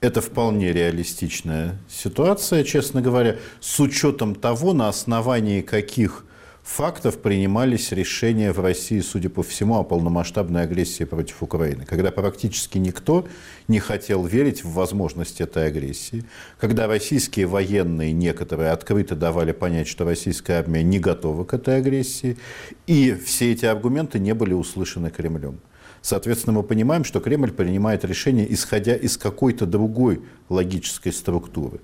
это 0.00 0.20
вполне 0.20 0.72
реалистичная 0.72 1.78
ситуация, 1.88 2.64
честно 2.64 3.00
говоря, 3.00 3.36
с 3.60 3.80
учетом 3.80 4.34
того, 4.34 4.72
на 4.72 4.88
основании 4.88 5.62
каких 5.62 6.24
фактов 6.62 7.18
принимались 7.18 7.92
решения 7.92 8.52
в 8.52 8.60
России, 8.60 9.00
судя 9.00 9.28
по 9.28 9.42
всему, 9.42 9.76
о 9.76 9.84
полномасштабной 9.84 10.62
агрессии 10.62 11.04
против 11.04 11.42
Украины. 11.42 11.84
Когда 11.84 12.10
практически 12.10 12.78
никто 12.78 13.26
не 13.68 13.78
хотел 13.78 14.24
верить 14.24 14.64
в 14.64 14.72
возможность 14.72 15.40
этой 15.40 15.66
агрессии, 15.66 16.24
когда 16.58 16.86
российские 16.86 17.46
военные 17.46 18.12
некоторые 18.12 18.70
открыто 18.70 19.16
давали 19.16 19.52
понять, 19.52 19.88
что 19.88 20.04
российская 20.04 20.54
армия 20.54 20.82
не 20.82 20.98
готова 20.98 21.44
к 21.44 21.54
этой 21.54 21.78
агрессии, 21.78 22.38
и 22.86 23.14
все 23.14 23.52
эти 23.52 23.64
аргументы 23.64 24.18
не 24.18 24.34
были 24.34 24.52
услышаны 24.52 25.10
Кремлем. 25.10 25.60
Соответственно, 26.02 26.54
мы 26.54 26.62
понимаем, 26.62 27.04
что 27.04 27.20
Кремль 27.20 27.52
принимает 27.52 28.04
решение, 28.04 28.52
исходя 28.52 28.94
из 28.94 29.16
какой-то 29.18 29.66
другой 29.66 30.22
логической 30.48 31.12
структуры. 31.12 31.80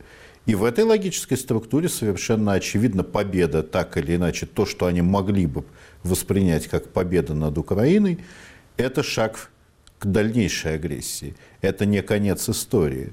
И 0.46 0.54
в 0.54 0.62
этой 0.62 0.84
логической 0.84 1.36
структуре 1.36 1.88
совершенно 1.88 2.52
очевидно 2.52 3.02
победа, 3.02 3.64
так 3.64 3.96
или 3.96 4.14
иначе, 4.14 4.46
то, 4.46 4.64
что 4.64 4.86
они 4.86 5.02
могли 5.02 5.46
бы 5.46 5.64
воспринять 6.04 6.68
как 6.68 6.88
победа 6.88 7.34
над 7.34 7.58
Украиной, 7.58 8.20
это 8.76 9.02
шаг 9.02 9.50
к 9.98 10.06
дальнейшей 10.06 10.74
агрессии. 10.74 11.34
Это 11.62 11.84
не 11.84 12.00
конец 12.00 12.48
истории. 12.48 13.12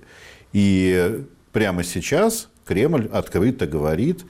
И 0.52 1.26
прямо 1.52 1.84
сейчас 1.84 2.50
Кремль 2.66 3.10
открыто 3.12 3.66
говорит, 3.66 4.26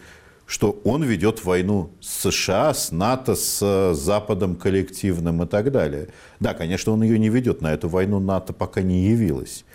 что 0.46 0.80
он 0.84 1.04
ведет 1.04 1.44
войну 1.46 1.92
с 2.00 2.30
США, 2.30 2.74
с 2.74 2.92
НАТО, 2.92 3.36
с 3.36 3.94
Западом 3.94 4.56
коллективным 4.56 5.44
и 5.44 5.46
так 5.46 5.72
далее. 5.72 6.10
Да, 6.40 6.54
конечно, 6.54 6.94
он 6.94 7.04
ее 7.04 7.18
не 7.18 7.30
ведет, 7.30 7.62
на 7.62 7.74
эту 7.74 7.90
войну 7.90 8.20
НАТО 8.20 8.54
пока 8.54 8.82
не 8.82 9.08
явилась. 9.08 9.66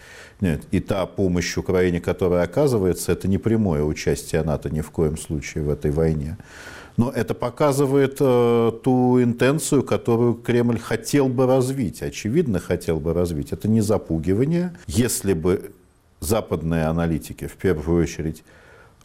Нет. 0.41 0.63
И 0.71 0.81
та 0.81 1.07
помощь 1.07 1.57
Украине, 1.57 2.01
которая 2.01 2.45
оказывается, 2.45 3.13
это 3.13 3.27
не 3.27 3.39
прямое 3.39 3.83
участие 3.83 4.43
НАТО 4.43 4.71
ни 4.71 4.81
в 4.81 4.91
коем 4.91 5.17
случае 5.17 5.65
в 5.65 5.71
этой 5.71 5.91
войне. 5.91 6.37
Но 6.97 7.11
это 7.11 7.33
показывает 7.35 8.17
э, 8.21 8.73
ту 8.83 9.23
интенцию, 9.23 9.85
которую 9.85 10.35
Кремль 10.35 10.81
хотел 10.81 11.29
бы 11.29 11.47
развить, 11.47 12.03
очевидно 12.03 12.59
хотел 12.59 12.99
бы 12.99 13.15
развить. 13.15 13.53
Это 13.53 13.69
не 13.69 13.81
запугивание. 13.81 14.77
Если 14.89 15.33
бы 15.33 15.73
западные 16.21 16.87
аналитики, 16.87 17.47
в 17.47 17.55
первую 17.55 18.03
очередь, 18.03 18.43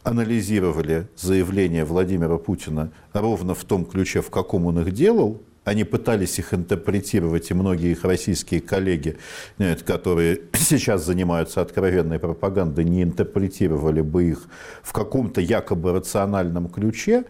анализировали 0.04 1.08
заявления 1.16 1.84
Владимира 1.84 2.36
Путина 2.36 2.92
ровно 3.12 3.54
в 3.54 3.64
том 3.64 3.84
ключе, 3.84 4.20
в 4.20 4.30
каком 4.30 4.66
он 4.66 4.78
их 4.80 4.92
делал, 4.92 5.40
они 5.64 5.84
пытались 5.84 6.38
их 6.38 6.52
интерпретировать, 6.52 7.50
и 7.50 7.54
многие 7.54 7.92
их 7.92 8.04
российские 8.04 8.60
коллеги, 8.60 9.16
нет, 9.58 9.82
которые 9.82 10.42
сейчас 10.52 11.04
занимаются 11.04 11.62
откровенной 11.62 12.18
пропагандой, 12.18 12.84
не 12.84 13.02
интерпретировали 13.02 14.02
бы 14.02 14.24
их 14.24 14.46
в 14.82 14.92
каком-то 14.92 15.40
якобы 15.40 15.92
рациональном 15.92 16.68
ключе, 16.68 17.24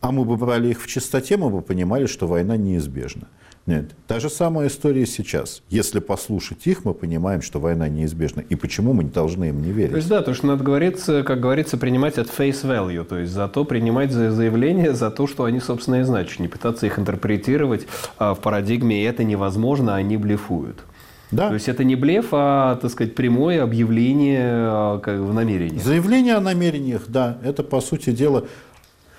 а 0.00 0.10
мы 0.10 0.24
бы 0.24 0.36
брали 0.38 0.68
их 0.68 0.82
в 0.82 0.86
чистоте, 0.86 1.36
мы 1.36 1.50
бы 1.50 1.60
понимали, 1.60 2.06
что 2.06 2.26
война 2.26 2.56
неизбежна. 2.56 3.28
Нет. 3.66 3.90
Та 4.06 4.20
же 4.20 4.30
самая 4.30 4.68
история 4.68 5.06
сейчас. 5.06 5.62
Если 5.68 5.98
послушать 5.98 6.66
их, 6.66 6.84
мы 6.84 6.94
понимаем, 6.94 7.42
что 7.42 7.58
война 7.58 7.88
неизбежна. 7.88 8.40
И 8.40 8.54
почему 8.54 8.92
мы 8.92 9.02
не 9.02 9.10
должны 9.10 9.48
им 9.48 9.60
не 9.60 9.72
верить? 9.72 9.90
То 9.90 9.96
есть, 9.96 10.08
да, 10.08 10.22
то, 10.22 10.34
что 10.34 10.46
надо 10.46 10.62
говориться, 10.62 11.24
как 11.24 11.40
говорится, 11.40 11.76
принимать 11.76 12.16
от 12.16 12.28
face 12.28 12.62
value. 12.62 13.04
То 13.04 13.18
есть, 13.18 13.32
за 13.32 13.48
то 13.48 13.64
принимать 13.64 14.12
за 14.12 14.30
заявления 14.30 14.92
за 14.92 15.10
то, 15.10 15.26
что 15.26 15.44
они, 15.44 15.58
собственно, 15.58 16.00
и 16.00 16.02
значат. 16.04 16.38
Не 16.38 16.48
пытаться 16.48 16.86
их 16.86 16.98
интерпретировать 16.98 17.86
а, 18.18 18.34
в 18.34 18.40
парадигме 18.40 19.04
«это 19.04 19.24
невозможно, 19.24 19.96
они 19.96 20.16
блефуют». 20.16 20.84
Да. 21.32 21.48
То 21.48 21.54
есть 21.54 21.68
это 21.68 21.82
не 21.82 21.96
блеф, 21.96 22.28
а, 22.30 22.76
так 22.76 22.90
сказать, 22.90 23.16
прямое 23.16 23.62
объявление 23.62 24.48
а, 24.48 25.00
в 25.04 25.34
намерении. 25.34 25.78
Заявление 25.78 26.36
о 26.36 26.40
намерениях, 26.40 27.02
да. 27.08 27.38
Это, 27.42 27.64
по 27.64 27.80
сути 27.80 28.10
дела, 28.10 28.44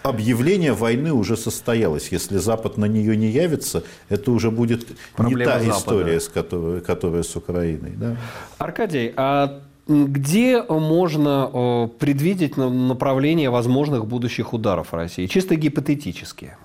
объявление 0.10 0.74
войны 0.74 1.12
уже 1.13 1.38
состоялось. 1.38 2.10
Если 2.12 2.38
Запад 2.38 2.78
на 2.78 2.86
нее 2.86 3.15
не 3.15 3.28
явится, 3.28 3.84
это 4.10 4.32
уже 4.32 4.52
будет 4.52 4.88
Проблема 5.15 5.39
не 5.39 5.46
та 5.46 5.60
Запада. 5.60 5.78
история, 5.78 6.20
с 6.20 6.28
которой, 6.28 6.82
которая 6.82 7.24
с 7.24 7.36
Украиной. 7.36 7.91
Да? 7.96 8.17
Аркадий, 8.58 9.13
а 9.15 9.62
где 9.88 10.63
можно 10.63 11.89
предвидеть 12.00 12.58
направление 12.58 13.50
возможных 13.50 14.06
будущих 14.06 14.54
ударов 14.54 14.93
России? 14.93 15.28
Чисто 15.28 15.56
гипотетически. 15.56 16.58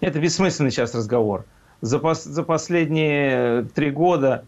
Это 0.00 0.18
бессмысленный 0.18 0.70
сейчас 0.70 0.94
разговор. 0.94 1.44
За, 1.80 1.98
пос, 1.98 2.24
за 2.24 2.42
последние 2.42 3.64
три 3.74 3.90
года 3.90 4.44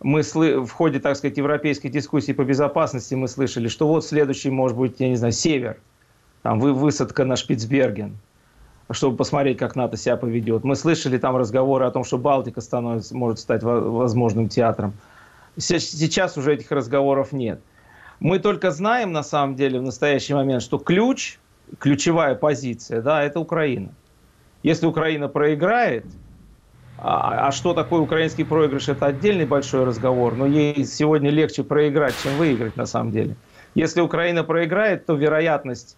мы 0.00 0.22
в 0.22 0.70
ходе, 0.70 0.98
так 0.98 1.16
сказать, 1.16 1.36
европейской 1.36 1.88
дискуссии 1.88 2.32
по 2.32 2.42
безопасности 2.42 3.14
мы 3.14 3.28
слышали, 3.28 3.68
что 3.68 3.86
вот 3.86 4.04
следующий 4.04 4.50
может 4.50 4.76
быть, 4.76 4.96
я 4.98 5.08
не 5.08 5.16
знаю, 5.16 5.32
север– 5.32 5.78
там 6.42 6.58
вы, 6.60 6.72
высадка 6.72 7.24
на 7.24 7.36
Шпицберген, 7.36 8.16
чтобы 8.90 9.16
посмотреть, 9.16 9.58
как 9.58 9.76
НАТО 9.76 9.96
себя 9.96 10.16
поведет. 10.16 10.64
Мы 10.64 10.76
слышали 10.76 11.18
там 11.18 11.36
разговоры 11.36 11.86
о 11.86 11.90
том, 11.90 12.04
что 12.04 12.18
Балтика 12.18 12.60
становится, 12.60 13.16
может 13.16 13.38
стать 13.38 13.62
возможным 13.62 14.48
театром. 14.48 14.92
Сейчас 15.56 16.36
уже 16.36 16.54
этих 16.54 16.70
разговоров 16.70 17.32
нет. 17.32 17.60
Мы 18.20 18.38
только 18.38 18.70
знаем, 18.70 19.12
на 19.12 19.22
самом 19.22 19.56
деле, 19.56 19.78
в 19.78 19.82
настоящий 19.82 20.34
момент, 20.34 20.62
что 20.62 20.78
ключ, 20.78 21.38
ключевая 21.78 22.34
позиция, 22.34 23.02
да, 23.02 23.22
это 23.22 23.40
Украина. 23.40 23.90
Если 24.62 24.86
Украина 24.86 25.28
проиграет, 25.28 26.06
а, 26.98 27.48
а 27.48 27.52
что 27.52 27.74
такое 27.74 28.00
украинский 28.00 28.44
проигрыш, 28.44 28.88
это 28.88 29.06
отдельный 29.06 29.44
большой 29.44 29.84
разговор, 29.84 30.36
но 30.36 30.46
ей 30.46 30.84
сегодня 30.84 31.30
легче 31.30 31.64
проиграть, 31.64 32.14
чем 32.22 32.36
выиграть 32.36 32.76
на 32.76 32.86
самом 32.86 33.10
деле. 33.10 33.34
Если 33.74 34.00
Украина 34.00 34.44
проиграет, 34.44 35.06
то 35.06 35.14
вероятность 35.14 35.96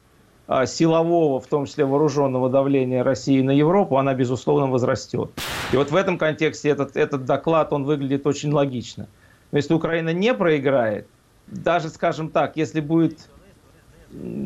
силового, 0.67 1.41
в 1.41 1.47
том 1.47 1.67
числе 1.67 1.85
вооруженного 1.85 2.51
давления 2.51 3.03
России 3.03 3.41
на 3.41 3.51
Европу, 3.51 3.97
она, 3.97 4.15
безусловно, 4.15 4.67
возрастет. 4.67 5.31
И 5.73 5.77
вот 5.77 5.91
в 5.91 5.97
этом 5.97 6.19
контексте 6.19 6.69
этот, 6.69 6.97
этот 6.97 7.25
доклад, 7.25 7.73
он 7.73 7.85
выглядит 7.85 8.27
очень 8.27 8.53
логично. 8.53 9.09
Но 9.53 9.59
если 9.59 9.75
Украина 9.75 10.13
не 10.13 10.35
проиграет, 10.35 11.07
даже, 11.47 11.89
скажем 11.89 12.29
так, 12.29 12.57
если 12.57 12.81
будет 12.81 13.29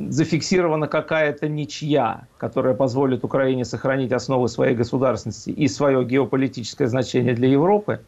зафиксирована 0.09 0.87
какая-то 0.89 1.49
ничья, 1.49 2.27
которая 2.39 2.75
позволит 2.75 3.25
Украине 3.25 3.65
сохранить 3.65 4.13
основы 4.13 4.49
своей 4.49 4.75
государственности 4.75 5.51
и 5.51 5.69
свое 5.69 6.05
геополитическое 6.05 6.89
значение 6.89 7.35
для 7.35 7.49
Европы, 7.49 8.01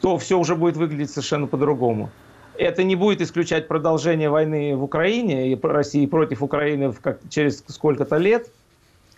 то 0.00 0.16
все 0.18 0.38
уже 0.38 0.56
будет 0.56 0.76
выглядеть 0.76 1.10
совершенно 1.10 1.46
по-другому. 1.46 2.10
Это 2.56 2.82
не 2.82 2.96
будет 2.96 3.20
исключать 3.20 3.68
продолжение 3.68 4.28
войны 4.28 4.76
в 4.76 4.82
Украине 4.82 5.52
и 5.52 5.58
России 5.62 6.06
против 6.06 6.42
Украины 6.42 6.92
как, 6.92 7.18
через 7.30 7.64
сколько-то 7.66 8.18
лет, 8.18 8.48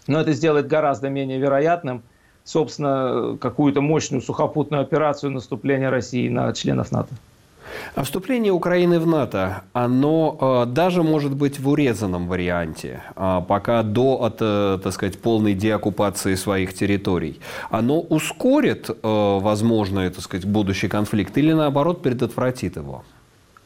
но 0.07 0.21
это 0.21 0.33
сделает 0.33 0.67
гораздо 0.67 1.09
менее 1.09 1.39
вероятным, 1.39 2.03
собственно, 2.45 3.37
какую-то 3.41 3.81
мощную 3.81 4.21
сухопутную 4.21 4.83
операцию 4.83 5.33
наступления 5.33 5.91
России 5.91 6.29
на 6.29 6.53
членов 6.53 6.93
НАТО. 6.93 7.15
А 7.95 8.03
вступление 8.03 8.53
Украины 8.53 9.01
в 9.01 9.07
НАТО, 9.07 9.63
оно 9.73 10.65
э, 10.67 10.71
даже 10.71 11.03
может 11.03 11.35
быть 11.35 11.59
в 11.59 11.69
урезанном 11.69 12.29
варианте, 12.29 13.03
э, 13.17 13.43
пока 13.49 13.83
до, 13.83 14.23
от, 14.23 14.37
э, 14.41 14.79
так 14.83 14.93
сказать, 14.93 15.19
полной 15.19 15.55
деоккупации 15.55 16.35
своих 16.35 16.75
территорий. 16.75 17.41
Оно 17.71 18.01
ускорит, 18.01 18.91
э, 18.91 18.95
возможно, 19.03 20.09
так 20.11 20.23
сказать, 20.23 20.47
будущий 20.47 20.89
конфликт 20.89 21.37
или, 21.39 21.53
наоборот, 21.53 22.03
предотвратит 22.03 22.77
его? 22.77 23.03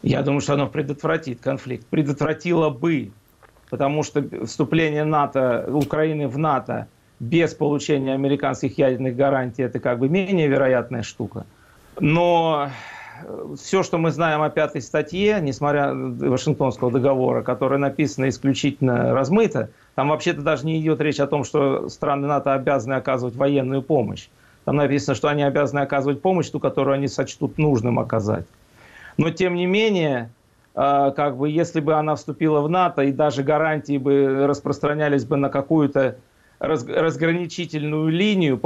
Я 0.03 0.23
думаю, 0.23 0.41
что 0.41 0.55
оно 0.55 0.69
предотвратит 0.69 1.41
конфликт. 1.41 1.87
Предотвратило 1.87 2.71
бы, 2.71 3.11
потому 3.71 4.03
что 4.03 4.25
вступление 4.47 5.05
НАТО, 5.05 5.69
Украины 5.73 6.29
в 6.29 6.39
НАТО 6.39 6.87
без 7.21 7.55
получения 7.55 8.15
американских 8.15 8.79
ядерных 8.79 9.17
гарантий, 9.17 9.63
это 9.63 9.81
как 9.81 9.99
бы 9.99 10.09
менее 10.09 10.47
вероятная 10.47 11.03
штука. 11.03 11.47
Но 11.99 12.71
все, 13.57 13.83
что 13.83 13.99
мы 13.99 14.13
знаем 14.13 14.43
о 14.43 14.51
пятой 14.51 14.81
статье, 14.81 15.39
несмотря 15.41 15.93
на 15.93 16.31
Вашингтонского 16.31 16.93
договора, 16.93 17.43
которая 17.43 17.81
написана 17.81 18.29
исключительно 18.29 19.13
размыто, 19.13 19.71
там 19.97 20.11
вообще-то 20.11 20.43
даже 20.43 20.65
не 20.65 20.81
идет 20.81 21.01
речь 21.01 21.19
о 21.19 21.27
том, 21.27 21.43
что 21.43 21.89
страны 21.89 22.29
НАТО 22.29 22.55
обязаны 22.55 22.95
оказывать 22.95 23.35
военную 23.35 23.83
помощь. 23.83 24.29
Там 24.65 24.77
написано, 24.77 25.17
что 25.17 25.29
они 25.29 25.43
обязаны 25.43 25.81
оказывать 25.81 26.23
помощь, 26.23 26.49
ту, 26.51 26.61
которую 26.61 26.95
они 26.95 27.09
сочтут 27.09 27.59
нужным 27.59 27.99
оказать. 27.99 28.47
Но 29.19 29.31
тем 29.31 29.57
не 29.57 29.67
менее, 29.67 30.31
а, 30.75 31.11
как 31.11 31.37
бы, 31.37 31.51
если 31.51 31.81
бы 31.81 31.95
она 31.95 32.15
вступила 32.15 32.61
в 32.61 32.71
НАТО, 32.71 33.03
и 33.03 33.13
даже 33.13 33.43
гарантии 33.43 33.99
бы 33.99 34.47
распространялись 34.47 35.25
бы 35.25 35.37
на 35.37 35.51
какую-то 35.51 36.17
разграничительную 36.61 38.09
линию. 38.09 38.61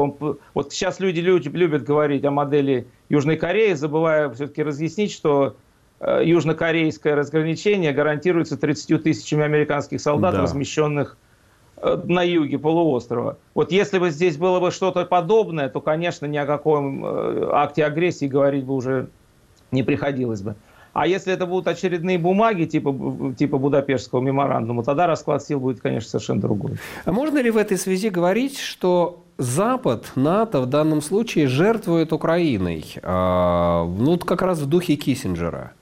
Вот 0.55 0.73
сейчас 0.73 1.01
люди 1.01 1.21
любят 1.21 1.83
говорить 1.85 2.25
о 2.25 2.31
модели 2.31 2.87
Южной 3.09 3.37
Кореи, 3.37 3.75
забывая 3.75 4.31
все-таки 4.31 4.63
разъяснить, 4.63 5.13
что 5.13 5.57
э, 6.01 6.23
южнокорейское 6.25 7.15
разграничение 7.15 7.93
гарантируется 7.93 8.57
30 8.57 9.03
тысячами 9.03 9.45
американских 9.45 10.01
солдат, 10.01 10.35
да. 10.35 10.43
размещенных 10.43 11.19
э, 11.77 12.01
на 12.05 12.23
юге 12.23 12.59
полуострова. 12.59 13.37
Вот 13.53 13.73
если 13.73 13.99
бы 13.99 14.09
здесь 14.11 14.39
было 14.39 14.59
бы 14.59 14.71
что-то 14.71 15.05
подобное, 15.05 15.69
то, 15.69 15.83
конечно, 15.83 16.25
ни 16.25 16.39
о 16.39 16.47
каком 16.47 17.05
э, 17.05 17.49
акте 17.53 17.85
агрессии 17.85 18.27
говорить 18.27 18.65
бы 18.65 18.75
уже 18.75 19.09
не 19.73 19.83
приходилось 19.83 20.43
бы. 20.43 20.55
А 20.93 21.07
если 21.07 21.33
это 21.33 21.47
будут 21.47 21.69
очередные 21.69 22.19
бумаги 22.19 22.67
типа, 22.67 23.35
типа 23.39 23.59
Будапештского 23.59 24.21
меморандума, 24.21 24.85
тогда 24.85 25.07
расклад 25.07 25.43
сил 25.43 25.59
будет, 25.59 25.81
конечно, 25.81 26.11
совершенно 26.11 26.43
другой. 26.43 26.73
А 27.05 27.13
можно 27.13 27.39
ли 27.39 27.51
в 27.51 27.57
этой 27.57 27.79
связи 27.79 28.11
говорить, 28.11 28.59
что 28.59 29.25
Запад, 29.39 30.13
НАТО 30.17 30.61
в 30.61 30.67
данном 30.67 31.01
случае 31.01 31.49
жертвует 31.49 32.13
Украиной? 32.13 32.85
А, 33.03 33.87
ну, 33.87 34.19
как 34.19 34.43
раз 34.43 34.59
в 34.59 34.67
духе 34.67 34.97
Киссинджера. 34.97 35.73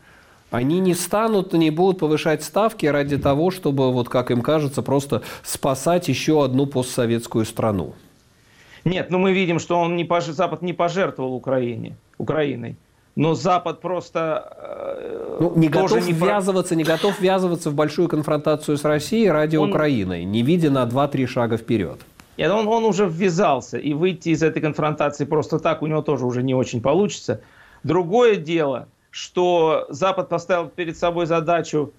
Они 0.52 0.80
не 0.80 0.94
станут, 0.94 1.52
не 1.52 1.70
будут 1.70 1.98
повышать 1.98 2.42
ставки 2.42 2.86
ради 2.86 3.18
того, 3.18 3.50
чтобы, 3.50 3.92
вот 3.92 4.08
как 4.08 4.30
им 4.30 4.42
кажется, 4.42 4.82
просто 4.82 5.22
спасать 5.42 6.08
еще 6.08 6.44
одну 6.44 6.66
постсоветскую 6.66 7.44
страну. 7.44 7.94
Нет, 8.84 9.10
ну 9.10 9.18
мы 9.18 9.32
видим, 9.32 9.58
что 9.58 9.78
он 9.78 9.96
не. 9.96 10.08
Запад 10.32 10.62
не 10.62 10.72
пожертвовал 10.72 11.34
Украине, 11.34 11.96
Украиной 12.18 12.76
но 13.16 13.34
Запад 13.34 13.80
просто 13.80 14.56
э, 14.56 15.36
ну, 15.40 15.52
не 15.56 15.68
готов 15.68 16.06
не 16.06 16.12
ввязываться, 16.12 16.76
не 16.76 16.84
готов 16.84 17.20
ввязываться 17.20 17.70
в 17.70 17.74
большую 17.74 18.08
конфронтацию 18.08 18.76
с 18.76 18.84
Россией 18.84 19.30
ради 19.30 19.56
он, 19.56 19.70
Украины, 19.70 20.24
не 20.24 20.42
видя 20.42 20.70
на 20.70 20.84
2-3 20.84 21.26
шага 21.26 21.56
вперед. 21.56 21.98
Нет, 22.36 22.50
он, 22.50 22.66
он 22.68 22.84
уже 22.84 23.06
ввязался, 23.06 23.76
и 23.78 23.92
выйти 23.92 24.30
из 24.30 24.42
этой 24.42 24.62
конфронтации 24.62 25.24
просто 25.24 25.58
так 25.58 25.82
у 25.82 25.86
него 25.86 26.02
тоже 26.02 26.24
уже 26.24 26.42
не 26.42 26.54
очень 26.54 26.80
получится. 26.80 27.40
Другое 27.82 28.36
дело, 28.36 28.88
что 29.10 29.86
Запад 29.90 30.28
поставил 30.28 30.68
перед 30.68 30.96
собой 30.96 31.26
задачу 31.26 31.92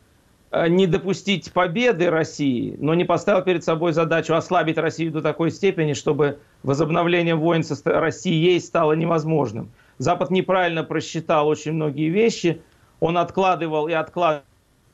э, 0.50 0.70
не 0.70 0.88
допустить 0.88 1.52
победы 1.52 2.10
России, 2.10 2.76
но 2.80 2.94
не 2.94 3.04
поставил 3.04 3.44
перед 3.44 3.64
собой 3.64 3.92
задачу 3.94 4.34
ослабить 4.34 4.78
Россию 4.78 5.12
до 5.12 5.22
такой 5.22 5.52
степени, 5.52 5.94
чтобы 5.94 6.40
возобновление 6.64 7.36
войн 7.36 7.64
с 7.64 7.82
Россией 7.84 8.60
стало 8.60 8.94
невозможным. 8.94 9.70
Запад 10.02 10.32
неправильно 10.32 10.84
просчитал 10.84 11.48
очень 11.48 11.74
многие 11.74 12.10
вещи. 12.10 12.60
Он 13.00 13.20
откладывал 13.20 13.88
и 13.88 13.94
откладывал 13.94 14.44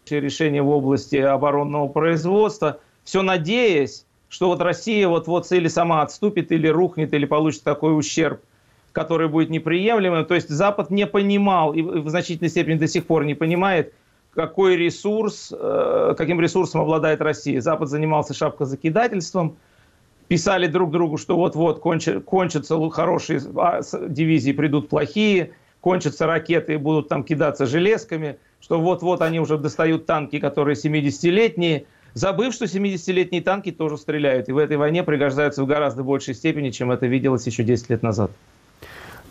решения 0.09 0.61
в 0.61 0.69
области 0.69 1.15
оборонного 1.15 1.87
производства, 1.87 2.79
все 3.05 3.21
надеясь, 3.21 4.05
что 4.27 4.47
вот 4.47 4.61
Россия 4.61 5.07
вот-вот 5.07 5.49
или 5.53 5.69
сама 5.69 6.01
отступит, 6.01 6.51
или 6.51 6.67
рухнет, 6.67 7.13
или 7.13 7.25
получит 7.25 7.63
такой 7.63 7.97
ущерб, 7.97 8.41
который 8.91 9.29
будет 9.29 9.49
неприемлемым. 9.49 10.25
То 10.25 10.35
есть 10.35 10.49
Запад 10.49 10.89
не 10.89 11.07
понимал, 11.07 11.73
и 11.73 11.81
в 11.81 12.09
значительной 12.09 12.49
степени 12.49 12.77
до 12.77 12.87
сих 12.89 13.05
пор 13.05 13.23
не 13.23 13.33
понимает, 13.33 13.93
какой 14.33 14.75
ресурс, 14.75 15.53
э, 15.57 16.15
каким 16.17 16.41
ресурсом 16.41 16.81
обладает 16.81 17.21
Россия. 17.21 17.61
Запад 17.61 17.87
занимался 17.87 18.33
шапкозакидательством, 18.33 19.55
писали 20.27 20.67
друг 20.67 20.91
другу, 20.91 21.17
что 21.17 21.35
вот-вот 21.37 21.79
кончатся 21.79 22.89
хорошие 22.89 23.41
а, 23.55 23.81
дивизии, 24.07 24.51
придут 24.51 24.89
плохие, 24.89 25.51
кончатся 25.81 26.25
ракеты 26.27 26.73
и 26.73 26.77
будут 26.77 27.07
там 27.07 27.23
кидаться 27.23 27.65
железками, 27.65 28.37
что 28.59 28.79
вот-вот 28.79 29.21
они 29.21 29.39
уже 29.39 29.57
достают 29.57 30.05
танки, 30.05 30.39
которые 30.39 30.75
70-летние. 30.75 31.85
забыв, 32.13 32.53
что 32.53 32.65
70-летние 32.65 33.41
танки 33.41 33.71
тоже 33.71 33.97
стреляют, 33.97 34.49
и 34.49 34.51
в 34.51 34.57
этой 34.57 34.77
войне 34.77 35.03
пригождаются 35.03 35.63
в 35.63 35.67
гораздо 35.67 36.03
большей 36.03 36.33
степени, 36.33 36.71
чем 36.71 36.91
это 36.91 37.07
виделось 37.07 37.45
еще 37.45 37.63
10 37.63 37.89
лет 37.89 38.03
назад. 38.03 38.31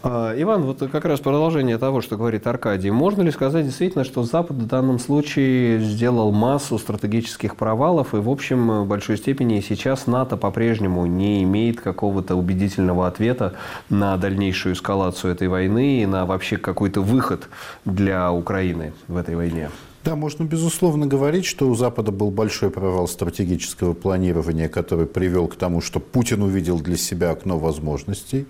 А, 0.03 0.35
Иван, 0.37 0.63
вот 0.63 0.79
как 0.91 1.05
раз 1.05 1.21
продолжение 1.21 1.79
того, 1.79 2.01
что 2.01 2.17
говорит 2.17 2.47
Аркадий. 2.47 2.91
Можно 2.91 3.23
ли 3.23 3.31
сказать 3.31 3.65
действительно, 3.65 4.05
что 4.05 4.23
Запад 4.23 4.57
в 4.57 4.67
данном 4.67 4.99
случае 4.99 5.81
сделал 5.81 6.33
массу 6.33 6.79
стратегических 6.79 7.57
провалов, 7.57 8.15
и 8.15 8.19
в 8.19 8.29
общем 8.29 8.83
в 8.83 8.87
большой 8.87 9.17
степени 9.17 9.61
сейчас 9.61 10.07
НАТО 10.07 10.37
по-прежнему 10.37 11.07
не 11.07 11.43
имеет 11.43 11.81
какого-то 11.81 12.37
убедительного 12.37 13.07
ответа 13.07 13.55
на 13.89 14.17
дальнейшую 14.17 14.75
эскалацию 14.75 15.33
этой 15.33 15.49
войны 15.49 16.03
и 16.03 16.07
на 16.07 16.27
вообще 16.27 16.57
какой-то 16.57 17.01
выход 17.01 17.49
для 17.85 18.31
Украины 18.33 18.93
в 19.09 19.17
этой 19.17 19.35
войне? 19.35 19.71
Да, 20.05 20.15
можно 20.15 20.45
безусловно 20.45 21.09
говорить, 21.09 21.47
что 21.47 21.69
у 21.69 21.75
Запада 21.75 22.13
был 22.13 22.31
большой 22.31 22.71
провал 22.71 23.09
стратегического 23.09 23.93
планирования, 23.93 24.69
который 24.69 25.07
привел 25.07 25.49
к 25.49 25.57
тому, 25.57 25.81
что 25.81 25.99
Путин 25.99 26.43
увидел 26.43 26.79
для 26.79 26.97
себя 26.97 27.31
окно 27.31 27.59
возможностей 27.59 28.47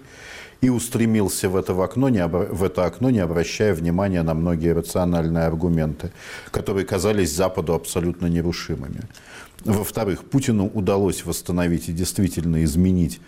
и 0.66 0.68
устремился 0.68 1.48
в 1.48 1.54
это, 1.54 1.74
в, 1.74 1.80
окно, 1.80 2.08
не, 2.08 2.26
в 2.26 2.64
это 2.64 2.86
окно, 2.86 3.10
не 3.10 3.20
обращая 3.20 3.72
внимания 3.72 4.22
на 4.24 4.34
многие 4.34 4.74
рациональные 4.74 5.44
аргументы, 5.44 6.10
которые 6.50 6.84
казались 6.84 7.32
Западу 7.32 7.72
абсолютно 7.72 8.26
нерушимыми. 8.26 9.02
Во-вторых, 9.64 10.24
Путину 10.24 10.66
удалось 10.66 11.24
восстановить 11.24 11.88
и 11.88 11.92
действительно 11.92 12.64
изменить, 12.64 13.20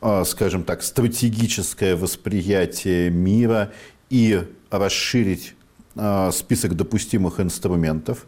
а, 0.00 0.24
скажем 0.24 0.64
так, 0.64 0.82
стратегическое 0.82 1.96
восприятие 1.96 3.10
мира 3.10 3.72
и 4.08 4.42
расширить 4.70 5.54
а, 5.96 6.30
список 6.32 6.76
допустимых 6.76 7.40
инструментов. 7.40 8.24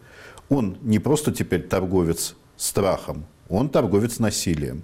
Он 0.50 0.76
не 0.82 0.98
просто 0.98 1.32
теперь 1.32 1.62
торговец 1.62 2.34
страхом, 2.58 3.24
он 3.48 3.70
торговец 3.70 4.18
насилием 4.18 4.82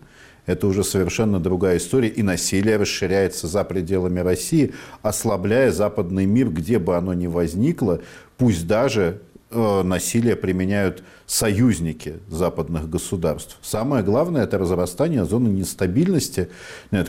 это 0.48 0.66
уже 0.66 0.82
совершенно 0.82 1.38
другая 1.38 1.76
история, 1.76 2.08
и 2.08 2.22
насилие 2.22 2.78
расширяется 2.78 3.46
за 3.46 3.64
пределами 3.64 4.20
России, 4.20 4.72
ослабляя 5.02 5.70
западный 5.70 6.24
мир, 6.24 6.48
где 6.48 6.78
бы 6.78 6.96
оно 6.96 7.12
ни 7.12 7.26
возникло, 7.26 8.00
пусть 8.38 8.66
даже 8.66 9.20
э, 9.50 9.82
насилие 9.82 10.36
применяют 10.36 11.04
союзники 11.26 12.14
западных 12.28 12.88
государств. 12.88 13.58
Самое 13.60 14.02
главное– 14.02 14.42
это 14.44 14.56
разрастание 14.56 15.26
зоны 15.26 15.48
нестабильности, 15.48 16.48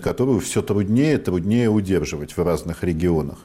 которую 0.04 0.42
все 0.42 0.62
труднее 0.62 1.14
и 1.14 1.18
труднее 1.18 1.70
удерживать 1.70 2.36
в 2.36 2.44
разных 2.44 2.84
регионах. 2.84 3.38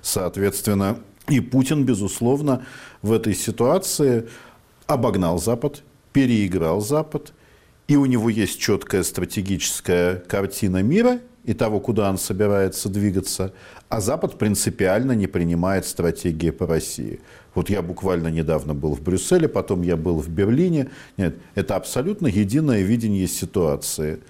Соответственно, 0.00 1.00
и 1.28 1.40
Путин, 1.40 1.84
безусловно, 1.84 2.64
в 3.02 3.12
этой 3.12 3.34
ситуации 3.34 4.28
обогнал 4.86 5.40
Запад, 5.40 5.82
переиграл 6.12 6.80
Запад– 6.80 7.32
и 7.90 7.96
у 7.96 8.06
него 8.06 8.30
есть 8.30 8.60
четкая 8.60 9.02
стратегическая 9.02 10.14
картина 10.28 10.80
мира 10.80 11.18
и 11.42 11.54
того, 11.54 11.80
куда 11.80 12.08
он 12.08 12.18
собирается 12.18 12.88
двигаться, 12.88 13.52
а 13.88 14.00
Запад 14.00 14.38
принципиально 14.38 15.10
не 15.10 15.26
принимает 15.26 15.84
стратегии 15.86 16.50
по 16.50 16.68
России. 16.68 17.18
Вот 17.52 17.68
я 17.68 17.82
буквально 17.82 18.28
недавно 18.28 18.74
был 18.74 18.94
в 18.94 19.02
Брюсселе, 19.02 19.48
потом 19.48 19.82
я 19.82 19.96
был 19.96 20.20
в 20.20 20.28
Берлине. 20.28 20.90
Нет, 21.16 21.34
это 21.56 21.74
абсолютно 21.74 22.28
единое 22.28 22.82
видение 22.82 23.26
ситуации. 23.26 24.20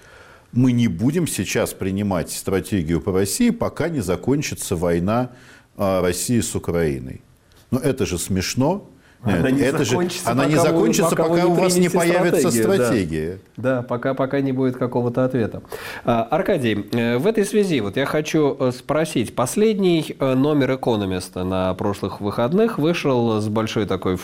Мы 0.53 0.71
не 0.71 0.87
будем 0.87 1.27
сейчас 1.27 1.71
принимать 1.75 2.31
стратегию 2.31 2.99
по 2.99 3.11
России, 3.11 3.51
пока 3.51 3.89
не 3.89 3.99
закончится 3.99 4.75
война 4.75 5.33
а, 5.77 6.01
России 6.01 6.39
с 6.39 6.55
Украиной. 6.55 7.21
Но 7.69 7.77
это 7.77 8.07
же 8.07 8.17
смешно, 8.17 8.89
она 9.23 9.51
не 9.51 9.61
это 9.61 9.83
закончится, 9.83 10.25
же, 10.25 10.31
она 10.31 10.45
не 10.45 10.55
закончится, 10.55 11.15
пока, 11.15 11.29
пока 11.29 11.45
у 11.45 11.53
вас 11.53 11.75
не 11.77 11.89
появится 11.89 12.49
стратегия. 12.49 13.39
Да, 13.55 13.77
да 13.77 13.81
пока, 13.83 14.13
пока 14.13 14.41
не 14.41 14.51
будет 14.51 14.77
какого-то 14.77 15.25
ответа. 15.25 15.61
А, 16.05 16.23
Аркадий, 16.23 16.87
э, 16.91 17.17
в 17.17 17.27
этой 17.27 17.45
связи 17.45 17.81
вот 17.81 17.97
я 17.97 18.05
хочу 18.05 18.57
э, 18.59 18.71
спросить. 18.71 19.35
Последний 19.35 20.15
э, 20.17 20.33
номер 20.33 20.75
«Экономиста» 20.75 21.43
на 21.43 21.73
прошлых 21.75 22.19
выходных 22.19 22.79
вышел 22.79 23.39
с 23.39 23.47
большой 23.47 23.85
такой 23.85 24.17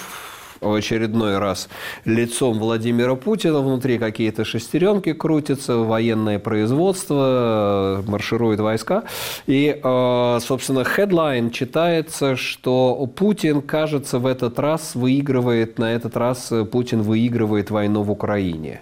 в 0.62 0.74
очередной 0.74 1.38
раз 1.38 1.70
лицом 2.06 2.60
Владимира 2.60 3.16
Путина. 3.16 3.60
Внутри 3.60 3.98
какие-то 3.98 4.46
шестеренки 4.46 5.14
крутятся, 5.14 5.78
военное 5.78 6.40
производство, 6.40 8.04
маршируют 8.08 8.60
войска. 8.60 9.04
И, 9.46 9.80
э, 9.82 10.40
собственно, 10.42 10.84
хедлайн 10.84 11.52
читается, 11.52 12.36
что 12.36 13.08
Путин, 13.16 13.62
кажется, 13.62 14.20
в 14.20 14.26
этот 14.26 14.60
раз 14.60 14.96
выигрывает, 14.96 15.80
на 15.80 15.94
этот 15.94 16.18
раз 16.18 16.52
Путин 16.72 17.02
выигрывает 17.02 17.72
войну 17.72 18.04
в 18.04 18.12
Украине. 18.12 18.82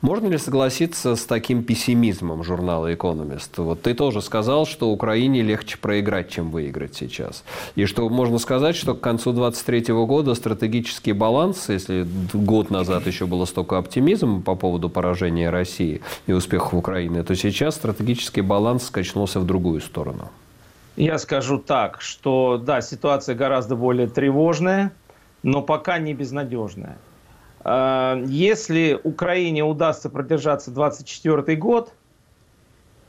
Можно 0.00 0.28
ли 0.28 0.38
согласиться 0.38 1.16
с 1.16 1.24
таким 1.24 1.62
пессимизмом 1.62 2.44
журнала 2.44 2.92
«Экономист»? 2.92 3.58
Вот 3.58 3.82
ты 3.82 3.94
тоже 3.94 4.20
сказал, 4.22 4.66
что 4.66 4.90
Украине 4.90 5.42
легче 5.42 5.78
проиграть, 5.78 6.30
чем 6.30 6.50
выиграть 6.50 6.94
сейчас. 6.94 7.44
И 7.74 7.86
что 7.86 8.08
можно 8.08 8.38
сказать, 8.38 8.76
что 8.76 8.94
к 8.94 9.00
концу 9.00 9.32
2023 9.32 9.94
года 10.06 10.34
стратегический 10.34 11.12
баланс, 11.12 11.68
если 11.68 12.06
год 12.32 12.70
назад 12.70 13.06
еще 13.06 13.26
было 13.26 13.44
столько 13.44 13.78
оптимизма 13.78 14.40
по 14.42 14.54
поводу 14.54 14.88
поражения 14.88 15.50
России 15.50 16.00
и 16.26 16.32
успехов 16.32 16.74
Украины, 16.74 17.22
то 17.24 17.34
сейчас 17.34 17.76
стратегический 17.76 18.42
баланс 18.42 18.86
скачнулся 18.86 19.40
в 19.40 19.46
другую 19.46 19.80
сторону. 19.80 20.30
Я 20.96 21.18
скажу 21.18 21.58
так, 21.58 22.00
что 22.00 22.56
да, 22.58 22.80
ситуация 22.80 23.34
гораздо 23.34 23.74
более 23.74 24.06
тревожная, 24.06 24.92
но 25.42 25.60
пока 25.60 25.98
не 25.98 26.14
безнадежная. 26.14 26.98
А, 27.64 28.22
если 28.26 29.00
Украине 29.02 29.64
удастся 29.64 30.10
продержаться 30.10 30.70
24 30.70 31.56
год, 31.56 31.92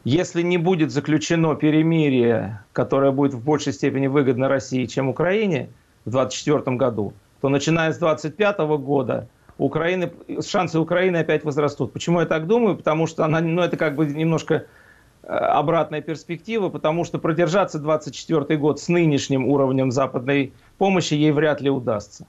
если 0.05 0.41
не 0.41 0.57
будет 0.57 0.91
заключено 0.91 1.55
перемирие, 1.55 2.63
которое 2.71 3.11
будет 3.11 3.33
в 3.33 3.43
большей 3.43 3.73
степени 3.73 4.07
выгодно 4.07 4.47
России, 4.47 4.85
чем 4.85 5.09
Украине 5.09 5.69
в 6.05 6.11
2024 6.11 6.77
году, 6.77 7.13
то 7.41 7.49
начиная 7.49 7.91
с 7.91 7.97
2025 7.97 8.59
года 8.79 9.27
Украины, 9.57 10.11
шансы 10.45 10.79
Украины 10.79 11.17
опять 11.17 11.43
возрастут. 11.43 11.91
Почему 11.91 12.21
я 12.21 12.25
так 12.25 12.47
думаю? 12.47 12.77
Потому 12.77 13.07
что 13.07 13.25
она, 13.25 13.41
ну, 13.41 13.61
это 13.61 13.77
как 13.77 13.95
бы 13.95 14.05
немножко 14.05 14.65
э, 15.23 15.27
обратная 15.27 16.01
перспектива, 16.01 16.69
потому 16.69 17.03
что 17.03 17.19
продержаться 17.19 17.79
24 17.79 18.57
год 18.57 18.79
с 18.79 18.87
нынешним 18.87 19.47
уровнем 19.47 19.91
западной 19.91 20.53
помощи 20.77 21.13
ей 21.13 21.31
вряд 21.31 21.61
ли 21.61 21.69
удастся. 21.69 22.27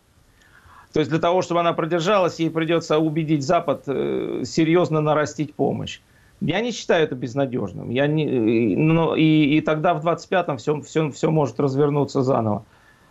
То 0.96 1.00
есть 1.00 1.10
для 1.10 1.20
того, 1.20 1.42
чтобы 1.42 1.60
она 1.60 1.74
продержалась, 1.74 2.40
ей 2.40 2.48
придется 2.48 2.98
убедить 2.98 3.44
Запад 3.44 3.82
э, 3.86 4.44
серьезно 4.46 5.02
нарастить 5.02 5.52
помощь. 5.52 6.00
Я 6.40 6.62
не 6.62 6.72
считаю 6.72 7.04
это 7.04 7.14
безнадежным. 7.14 7.90
Я 7.90 8.06
не, 8.06 8.24
э, 8.24 8.76
но, 8.78 9.14
и, 9.14 9.58
и 9.58 9.60
тогда 9.60 9.92
в 9.92 10.02
25-м 10.02 10.56
все, 10.56 10.80
все, 10.80 11.10
все 11.10 11.30
может 11.30 11.60
развернуться 11.60 12.22
заново. 12.22 12.64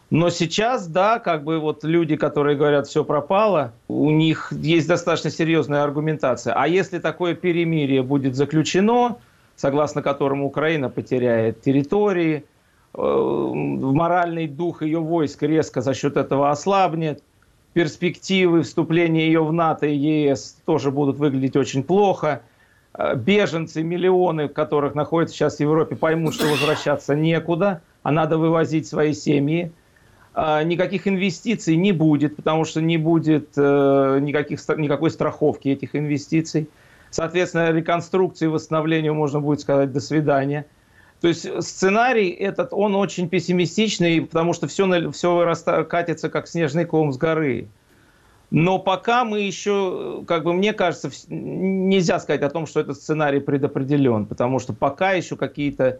Но 0.09 0.31
сейчас, 0.31 0.87
да, 0.87 1.19
как 1.19 1.43
бы 1.43 1.59
вот 1.59 1.83
люди, 1.83 2.15
которые 2.15 2.57
говорят, 2.57 2.87
все 2.87 3.03
пропало, 3.03 3.71
у 3.87 4.09
них 4.09 4.51
есть 4.51 4.87
достаточно 4.87 5.29
серьезная 5.29 5.83
аргументация. 5.83 6.55
А 6.55 6.67
если 6.67 6.97
такое 6.97 7.35
перемирие 7.35 8.01
будет 8.01 8.33
заключено, 8.33 9.17
согласно 9.57 10.01
которому 10.01 10.47
Украина 10.47 10.89
потеряет 10.89 11.61
территории, 11.61 12.45
э, 12.95 12.99
моральный 12.99 14.47
дух 14.47 14.81
ее 14.81 15.01
войск 15.01 15.43
резко 15.43 15.81
за 15.81 15.93
счет 15.93 16.17
этого 16.17 16.49
ослабнет, 16.49 17.21
перспективы 17.75 18.61
вступления 18.61 19.27
ее 19.27 19.43
в 19.43 19.51
НАТО 19.51 19.85
и 19.85 19.97
ЕС 19.97 20.55
тоже 20.65 20.91
будут 20.91 21.17
выглядеть 21.17 21.57
очень 21.57 21.83
плохо. 21.83 22.41
Э, 22.93 23.17
беженцы, 23.17 23.83
миллионы, 23.83 24.47
которых 24.47 24.95
находятся 24.95 25.35
сейчас 25.35 25.57
в 25.57 25.59
Европе, 25.59 25.97
поймут, 25.97 26.35
что 26.35 26.47
возвращаться 26.47 27.15
некуда, 27.15 27.81
а 28.01 28.11
надо 28.11 28.37
вывозить 28.37 28.87
свои 28.87 29.13
семьи. 29.13 29.73
Э, 30.35 30.63
никаких 30.63 31.05
инвестиций 31.05 31.75
не 31.75 31.91
будет, 31.91 32.37
потому 32.37 32.63
что 32.63 32.81
не 32.81 32.95
будет 32.95 33.49
э, 33.57 34.19
никаких, 34.21 34.61
никакой 34.77 35.11
страховки 35.11 35.67
этих 35.67 35.97
инвестиций. 35.97 36.69
Соответственно, 37.09 37.73
реконструкции 37.73 38.45
и 38.45 38.47
восстановлению 38.47 39.15
можно 39.15 39.41
будет 39.41 39.59
сказать 39.59 39.91
«до 39.91 39.99
свидания». 39.99 40.65
То 41.25 41.29
есть 41.29 41.63
сценарий 41.63 42.29
этот, 42.29 42.71
он 42.71 42.93
очень 42.93 43.27
пессимистичный, 43.27 44.21
потому 44.21 44.53
что 44.53 44.67
все, 44.67 45.09
все 45.09 45.55
катится 45.89 46.29
как 46.29 46.47
снежный 46.47 46.85
ком 46.85 47.11
с 47.11 47.17
горы. 47.17 47.67
Но 48.51 48.77
пока 48.77 49.25
мы 49.25 49.39
еще, 49.39 50.23
как 50.27 50.43
бы 50.43 50.53
мне 50.53 50.71
кажется, 50.71 51.09
нельзя 51.29 52.19
сказать 52.19 52.43
о 52.43 52.51
том, 52.51 52.67
что 52.67 52.79
этот 52.79 52.97
сценарий 52.97 53.39
предопределен, 53.39 54.27
потому 54.27 54.59
что 54.59 54.73
пока 54.73 55.13
еще 55.13 55.35
какие-то 55.35 55.99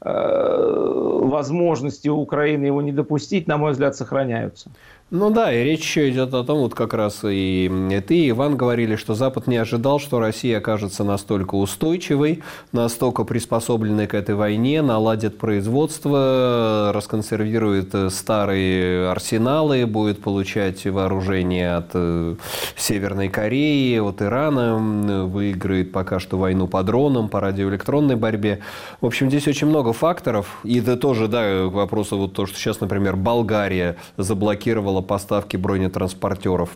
э, 0.00 1.20
возможности 1.22 2.08
у 2.08 2.16
Украины 2.16 2.66
его 2.66 2.82
не 2.82 2.90
допустить, 2.90 3.46
на 3.46 3.58
мой 3.58 3.70
взгляд, 3.70 3.94
сохраняются. 3.94 4.72
Ну 5.10 5.30
да, 5.30 5.52
и 5.52 5.62
речь 5.62 5.82
еще 5.82 6.08
идет 6.10 6.32
о 6.32 6.42
том, 6.44 6.60
вот 6.60 6.74
как 6.74 6.94
раз 6.94 7.20
и 7.24 7.70
ты, 8.08 8.16
и 8.16 8.30
Иван 8.30 8.56
говорили, 8.56 8.96
что 8.96 9.14
Запад 9.14 9.46
не 9.46 9.58
ожидал, 9.58 10.00
что 10.00 10.18
Россия 10.18 10.58
окажется 10.58 11.04
настолько 11.04 11.56
устойчивой, 11.56 12.42
настолько 12.72 13.24
приспособленной 13.24 14.06
к 14.06 14.14
этой 14.14 14.34
войне, 14.34 14.80
наладит 14.80 15.36
производство, 15.36 16.90
расконсервирует 16.94 17.94
старые 18.12 19.10
арсеналы, 19.10 19.86
будет 19.86 20.22
получать 20.22 20.84
вооружение 20.86 21.76
от 21.76 21.90
э, 21.92 22.36
Северной 22.74 23.28
Кореи, 23.28 23.98
от 23.98 24.22
Ирана, 24.22 25.26
выиграет 25.26 25.92
пока 25.92 26.18
что 26.18 26.38
войну 26.38 26.66
по 26.66 26.82
дронам, 26.82 27.28
по 27.28 27.40
радиоэлектронной 27.40 28.16
борьбе. 28.16 28.60
В 29.02 29.06
общем, 29.06 29.28
здесь 29.28 29.46
очень 29.46 29.66
много 29.66 29.92
факторов. 29.92 30.60
И 30.64 30.80
это 30.80 30.96
тоже, 30.96 31.28
да, 31.28 31.68
к 31.68 31.72
вопросу 31.72 32.16
вот 32.16 32.32
то, 32.32 32.46
что 32.46 32.58
сейчас, 32.58 32.80
например, 32.80 33.16
Болгария 33.16 33.96
заблокировала 34.16 34.93
поставки 35.00 35.56
бронетранспортеров. 35.56 36.70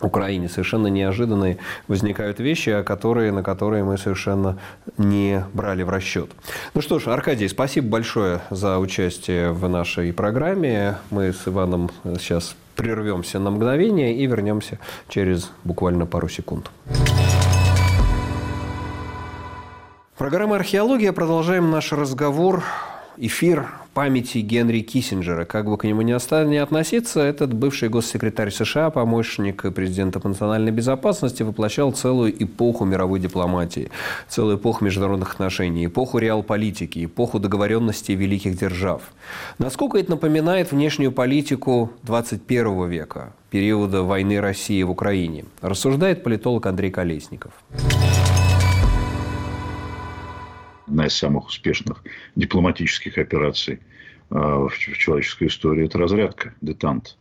Украине 0.00 0.48
совершенно 0.48 0.86
неожиданные 0.86 1.58
возникают 1.88 2.38
вещи, 2.38 2.82
которые, 2.82 3.32
на 3.32 3.42
которые 3.42 3.82
мы 3.82 3.98
совершенно 3.98 4.58
не 4.96 5.44
брали 5.52 5.82
в 5.82 5.90
расчет. 5.90 6.30
Ну 6.74 6.82
что 6.82 7.00
ж, 7.00 7.08
Аркадий, 7.08 7.48
спасибо 7.48 7.88
большое 7.88 8.40
за 8.50 8.78
участие 8.78 9.50
в 9.50 9.68
нашей 9.68 10.12
программе. 10.12 10.98
Мы 11.10 11.32
с 11.32 11.48
Иваном 11.48 11.90
сейчас 12.04 12.54
прервемся 12.76 13.40
на 13.40 13.50
мгновение 13.50 14.14
и 14.14 14.26
вернемся 14.26 14.78
через 15.08 15.50
буквально 15.64 16.06
пару 16.06 16.28
секунд. 16.28 16.70
Программа 20.16 20.56
«Археология». 20.56 21.12
Продолжаем 21.12 21.70
наш 21.70 21.92
разговор, 21.92 22.62
эфир 23.16 23.66
памяти 23.98 24.38
Генри 24.38 24.82
Киссинджера. 24.82 25.44
Как 25.44 25.64
бы 25.64 25.76
к 25.76 25.82
нему 25.82 26.02
ни, 26.02 26.12
относиться, 26.56 27.18
этот 27.18 27.52
бывший 27.52 27.88
госсекретарь 27.88 28.52
США, 28.52 28.90
помощник 28.90 29.74
президента 29.74 30.20
по 30.20 30.28
национальной 30.28 30.70
безопасности, 30.70 31.42
воплощал 31.42 31.90
целую 31.90 32.32
эпоху 32.40 32.84
мировой 32.84 33.18
дипломатии, 33.18 33.90
целую 34.28 34.56
эпоху 34.56 34.84
международных 34.84 35.32
отношений, 35.32 35.86
эпоху 35.86 36.18
реал-политики, 36.18 37.06
эпоху 37.06 37.40
договоренностей 37.40 38.14
великих 38.14 38.56
держав. 38.56 39.02
Насколько 39.58 39.98
это 39.98 40.10
напоминает 40.10 40.70
внешнюю 40.70 41.10
политику 41.10 41.90
21 42.04 42.88
века, 42.88 43.32
периода 43.50 44.04
войны 44.04 44.40
России 44.40 44.84
в 44.84 44.92
Украине, 44.92 45.44
рассуждает 45.60 46.22
политолог 46.22 46.66
Андрей 46.66 46.92
Колесников 46.92 47.50
одна 50.88 51.06
из 51.06 51.14
самых 51.14 51.48
успешных 51.48 52.02
дипломатических 52.34 53.18
операций 53.18 53.80
а, 54.30 54.66
в 54.66 54.76
человеческой 54.76 55.48
истории, 55.48 55.86
это 55.86 55.98
разрядка, 55.98 56.54
детант. 56.60 57.16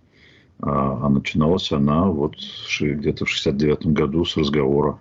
А, 0.60 1.00
а 1.04 1.10
начиналась 1.10 1.72
она 1.72 2.06
вот 2.06 2.36
где-то 2.80 3.26
в 3.26 3.30
69 3.30 3.88
году 3.88 4.26
с 4.26 4.38
разговора 4.38 5.00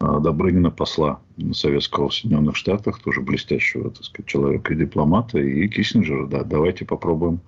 а, 0.00 0.18
Добрынина, 0.18 0.70
посла 0.70 1.20
Советского 1.52 2.08
в 2.08 2.14
Соединенных 2.14 2.56
Штатах, 2.56 3.00
тоже 3.00 3.22
блестящего 3.22 3.90
так 3.90 4.04
сказать, 4.04 4.28
человека 4.28 4.74
и 4.74 4.76
дипломата, 4.76 5.38
и 5.38 5.68
Киссинджера. 5.68 6.26
Да, 6.26 6.44
давайте 6.44 6.84
попробуем 6.84 7.40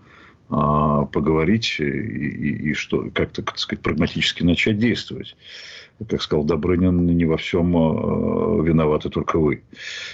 поговорить 0.50 1.76
и, 1.78 1.84
и, 1.84 2.70
и 2.70 2.74
что, 2.74 3.08
как-то, 3.14 3.42
так 3.42 3.58
сказать, 3.58 3.82
прагматически 3.82 4.42
начать 4.42 4.78
действовать 4.78 5.36
как 6.08 6.22
сказал 6.22 6.44
Добрынин, 6.44 7.06
не 7.06 7.24
во 7.24 7.36
всем 7.36 7.76
э, 7.76 8.66
виноваты 8.66 9.10
только 9.10 9.38
вы. 9.38 9.62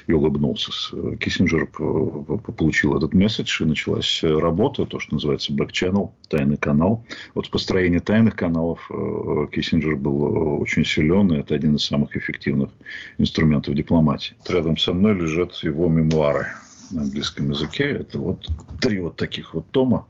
И 0.07 0.12
улыбнулся. 0.12 0.72
Киссинджер 1.18 1.66
получил 1.66 2.97
этот 2.97 3.14
месседж, 3.14 3.62
и 3.62 3.66
началась 3.66 4.22
работа, 4.22 4.84
то, 4.87 4.99
что 4.99 5.14
называется 5.14 5.53
channel, 5.53 6.11
тайный 6.28 6.57
канал. 6.57 7.05
Вот 7.34 7.47
в 7.47 7.51
построении 7.51 7.99
тайных 7.99 8.34
каналов 8.34 8.80
э, 8.91 9.47
Киссинджер 9.53 9.97
был 9.97 10.61
очень 10.61 10.84
силен, 10.84 11.32
и 11.32 11.39
это 11.39 11.55
один 11.55 11.76
из 11.76 11.84
самых 11.84 12.16
эффективных 12.16 12.70
инструментов 13.18 13.74
дипломатии. 13.74 14.34
Рядом 14.49 14.76
со 14.76 14.93
мной 14.93 15.14
лежат 15.14 15.55
его 15.62 15.89
мемуары 15.89 16.49
на 16.91 17.03
английском 17.03 17.51
языке. 17.51 17.84
Это 17.84 18.18
вот 18.18 18.49
три 18.80 19.01
вот 19.01 19.16
таких 19.16 19.55
вот 19.55 19.66
тома. 19.70 20.07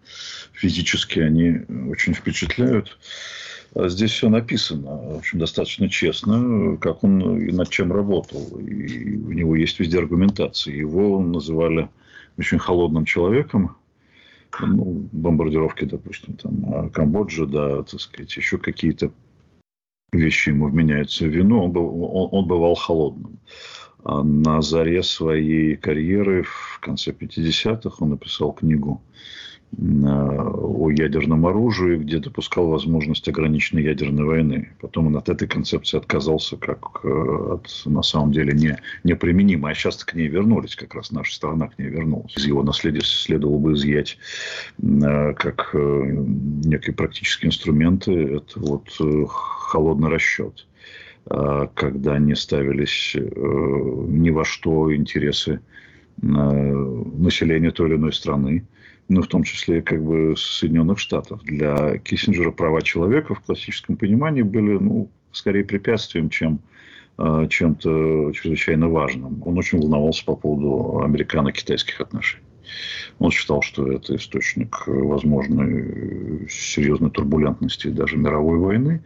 Физически 0.53 1.21
они 1.21 1.61
очень 1.91 2.15
впечатляют. 2.15 2.99
А 3.75 3.89
здесь 3.89 4.13
все 4.13 4.29
написано, 4.29 4.97
в 4.97 5.19
общем, 5.19 5.39
достаточно 5.39 5.89
честно, 5.89 6.79
как 6.79 7.05
он 7.05 7.39
и 7.39 7.53
над 7.53 7.69
чем 7.69 7.93
работал. 7.93 8.59
И 8.59 9.17
у 9.17 9.33
него 9.33 9.55
есть 9.57 9.79
везде 9.79 9.99
аргументация. 9.99 10.75
Его 10.75 11.21
называли 11.21 11.89
очень 12.39 12.59
холодным 12.59 13.05
человеком. 13.05 13.77
Ну, 14.59 15.07
бомбардировки, 15.13 15.85
допустим, 15.85 16.35
там, 16.35 16.75
а 16.75 16.89
Камбоджа, 16.89 17.45
да, 17.45 17.83
так 17.83 18.01
сказать, 18.01 18.35
еще 18.35 18.57
какие-то 18.57 19.13
вещи 20.13 20.49
ему 20.49 20.69
вменяются 20.69 21.25
в 21.25 21.29
вину. 21.29 21.65
Он, 21.65 21.73
был, 21.73 22.03
он, 22.03 22.29
он 22.33 22.47
бывал 22.47 22.75
холодным. 22.75 23.39
А 24.09 24.23
на 24.23 24.63
заре 24.63 25.03
своей 25.03 25.75
карьеры 25.75 26.45
в 26.45 26.79
конце 26.81 27.11
50-х 27.11 27.97
он 27.99 28.11
написал 28.11 28.53
книгу 28.53 29.03
о 29.77 30.91
ядерном 30.91 31.45
оружии, 31.45 31.97
где 31.97 32.21
допускал 32.21 32.69
возможность 32.69 33.29
ограниченной 33.29 33.83
ядерной 33.83 34.25
войны. 34.25 34.71
Потом 34.81 35.09
он 35.09 35.17
от 35.17 35.29
этой 35.29 35.49
концепции 35.49 35.97
отказался 35.97 36.57
как 36.57 37.01
э, 37.03 37.09
от, 37.09 37.83
на 37.85 38.03
самом 38.03 38.31
деле, 38.31 38.53
не, 38.53 38.79
неприменимой. 39.03 39.73
А 39.73 39.75
сейчас 39.75 40.05
к 40.05 40.15
ней 40.15 40.29
вернулись, 40.29 40.77
как 40.77 40.95
раз 40.95 41.11
наша 41.11 41.35
страна 41.35 41.67
к 41.67 41.77
ней 41.77 41.89
вернулась. 41.89 42.37
Из 42.37 42.47
его 42.47 42.63
наследия 42.63 43.03
следовало 43.03 43.59
бы 43.59 43.73
изъять 43.73 44.19
э, 44.81 45.35
как 45.35 45.71
э, 45.75 45.79
некие 46.65 46.95
практические 46.95 47.49
инструменты. 47.49 48.37
Это 48.37 48.61
вот 48.61 48.89
холодный 49.29 50.11
расчет 50.11 50.65
когда 51.29 52.19
не 52.19 52.37
ставились 52.37 53.17
ни 53.17 54.31
во 54.31 54.45
что 54.45 54.95
интересы 54.95 55.61
населения 56.23 57.71
той 57.71 57.89
или 57.89 57.97
иной 57.97 58.13
страны, 58.13 58.65
ну, 59.09 59.23
в 59.23 59.29
том 59.29 59.45
числе 59.45 59.83
как 59.83 60.03
бы 60.03 60.35
Соединенных 60.37 60.99
Штатов. 60.99 61.43
Для 61.45 61.99
Киссинджера 61.99 62.51
права 62.51 62.83
человека 62.83 63.35
в 63.35 63.41
классическом 63.41 63.97
понимании 63.97 64.43
были, 64.43 64.79
ну, 64.79 65.09
скорее 65.33 65.65
препятствием, 65.65 66.29
чем 66.29 66.61
э, 67.19 67.47
чем-то 67.49 68.33
чрезвычайно 68.33 68.89
важным. 68.89 69.43
Он 69.45 69.59
очень 69.59 69.79
волновался 69.79 70.25
по 70.25 70.35
поводу 70.35 71.03
американо-китайских 71.05 72.01
отношений. 72.01 72.45
Он 73.21 73.31
считал, 73.31 73.63
что 73.63 73.93
это 73.93 74.17
источник 74.17 74.89
возможной 74.89 76.49
серьезной 76.51 77.11
турбулентности 77.11 77.89
даже 77.89 78.17
мировой 78.17 78.59
войны. 78.59 79.05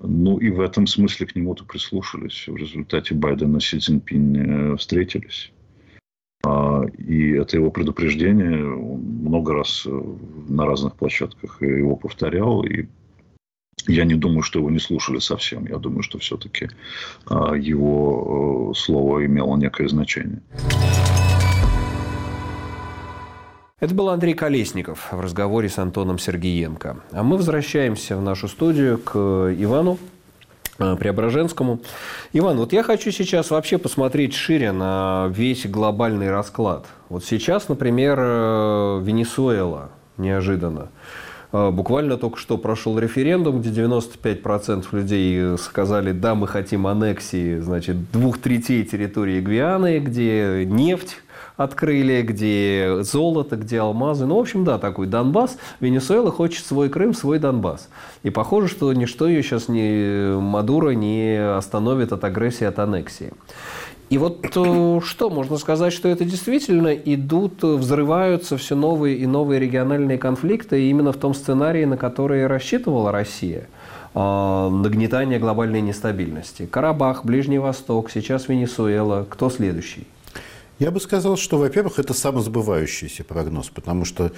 Ну 0.00 0.38
и 0.38 0.50
в 0.50 0.60
этом 0.60 0.86
смысле 0.86 1.26
к 1.26 1.36
нему-то 1.36 1.64
прислушались. 1.64 2.46
В 2.46 2.56
результате 2.56 3.14
Байдена 3.14 3.58
и 3.58 3.60
Си 3.60 3.78
Цзиньпинь 3.78 4.76
встретились. 4.76 5.52
А, 6.44 6.82
и 6.98 7.30
это 7.30 7.56
его 7.56 7.70
предупреждение. 7.70 8.64
Он 8.66 9.00
много 9.00 9.54
раз 9.54 9.84
э, 9.86 10.02
на 10.48 10.66
разных 10.66 10.94
площадках 10.96 11.62
его 11.62 11.96
повторял. 11.96 12.62
И 12.64 12.86
я 13.86 14.04
не 14.04 14.14
думаю, 14.14 14.42
что 14.42 14.58
его 14.58 14.70
не 14.70 14.78
слушали 14.78 15.20
совсем. 15.20 15.66
Я 15.66 15.78
думаю, 15.78 16.02
что 16.02 16.18
все-таки 16.18 16.68
а, 17.26 17.54
его 17.54 18.72
э, 18.72 18.78
слово 18.78 19.24
имело 19.24 19.56
некое 19.56 19.88
значение. 19.88 20.42
Это 23.84 23.94
был 23.94 24.08
Андрей 24.08 24.34
Колесников 24.34 25.12
в 25.12 25.20
разговоре 25.20 25.68
с 25.68 25.78
Антоном 25.78 26.18
Сергеенко. 26.18 26.96
А 27.12 27.22
мы 27.22 27.36
возвращаемся 27.36 28.16
в 28.16 28.22
нашу 28.22 28.48
студию 28.48 28.98
к 28.98 29.14
Ивану 29.14 29.98
Э, 30.78 30.96
Преображенскому. 30.96 31.80
Иван, 32.32 32.56
вот 32.56 32.72
я 32.72 32.82
хочу 32.82 33.12
сейчас 33.12 33.50
вообще 33.50 33.78
посмотреть 33.78 34.34
шире 34.34 34.72
на 34.72 35.28
весь 35.30 35.66
глобальный 35.66 36.30
расклад. 36.30 36.86
Вот 37.08 37.24
сейчас, 37.24 37.68
например, 37.68 38.18
э, 38.20 39.00
Венесуэла 39.04 39.90
неожиданно. 40.16 40.88
Э, 41.52 41.70
буквально 41.70 42.16
только 42.16 42.38
что 42.38 42.58
прошел 42.58 42.98
референдум, 42.98 43.60
где 43.60 43.70
95% 43.70 44.86
людей 44.90 45.56
сказали, 45.58 46.10
да, 46.10 46.34
мы 46.34 46.48
хотим 46.48 46.88
аннексии, 46.88 47.60
значит, 47.60 48.10
двух 48.10 48.38
третей 48.38 48.84
территории 48.84 49.40
Гвианы, 49.40 50.00
где 50.00 50.64
нефть 50.66 51.18
открыли, 51.56 52.22
где 52.22 52.98
золото, 53.02 53.56
где 53.56 53.80
алмазы. 53.80 54.26
Ну, 54.26 54.36
в 54.36 54.40
общем, 54.40 54.64
да, 54.64 54.78
такой 54.78 55.06
Донбасс. 55.06 55.56
Венесуэла 55.80 56.30
хочет 56.30 56.66
свой 56.66 56.88
Крым, 56.88 57.14
свой 57.14 57.38
Донбасс. 57.38 57.88
И 58.22 58.30
похоже, 58.30 58.68
что 58.68 58.92
ничто 58.92 59.28
ее 59.28 59.42
сейчас 59.42 59.68
не 59.68 60.36
Мадуро 60.38 60.90
не 60.90 61.36
остановит 61.56 62.12
от 62.12 62.24
агрессии, 62.24 62.64
от 62.64 62.78
аннексии. 62.78 63.32
И 64.10 64.18
вот 64.18 64.44
э, 64.54 65.00
что, 65.02 65.30
можно 65.30 65.56
сказать, 65.56 65.92
что 65.92 66.08
это 66.08 66.24
действительно 66.24 66.92
идут, 66.92 67.62
взрываются 67.62 68.56
все 68.58 68.74
новые 68.74 69.16
и 69.16 69.26
новые 69.26 69.58
региональные 69.58 70.18
конфликты 70.18 70.88
именно 70.88 71.12
в 71.12 71.16
том 71.16 71.34
сценарии, 71.34 71.84
на 71.84 71.96
который 71.96 72.46
рассчитывала 72.46 73.12
Россия 73.12 73.66
э, 74.14 74.18
нагнетание 74.18 75.38
глобальной 75.38 75.80
нестабильности. 75.80 76.66
Карабах, 76.66 77.24
Ближний 77.24 77.58
Восток, 77.58 78.10
сейчас 78.10 78.48
Венесуэла. 78.48 79.26
Кто 79.28 79.48
следующий? 79.48 80.06
Я 80.78 80.90
бы 80.90 81.00
сказал, 81.00 81.36
что, 81.36 81.58
во-первых, 81.58 81.98
это 81.98 82.14
самосбывающийся 82.14 83.22
прогноз, 83.22 83.68
потому 83.68 84.04
что 84.04 84.32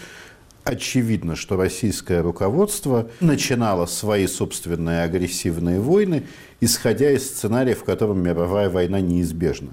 очевидно, 0.64 1.36
что 1.36 1.56
российское 1.56 2.20
руководство 2.20 3.08
начинало 3.20 3.86
свои 3.86 4.26
собственные 4.26 5.02
агрессивные 5.02 5.80
войны, 5.80 6.24
исходя 6.60 7.10
из 7.10 7.26
сценария, 7.26 7.74
в 7.74 7.84
котором 7.84 8.22
мировая 8.22 8.68
война 8.68 9.00
неизбежна. 9.00 9.70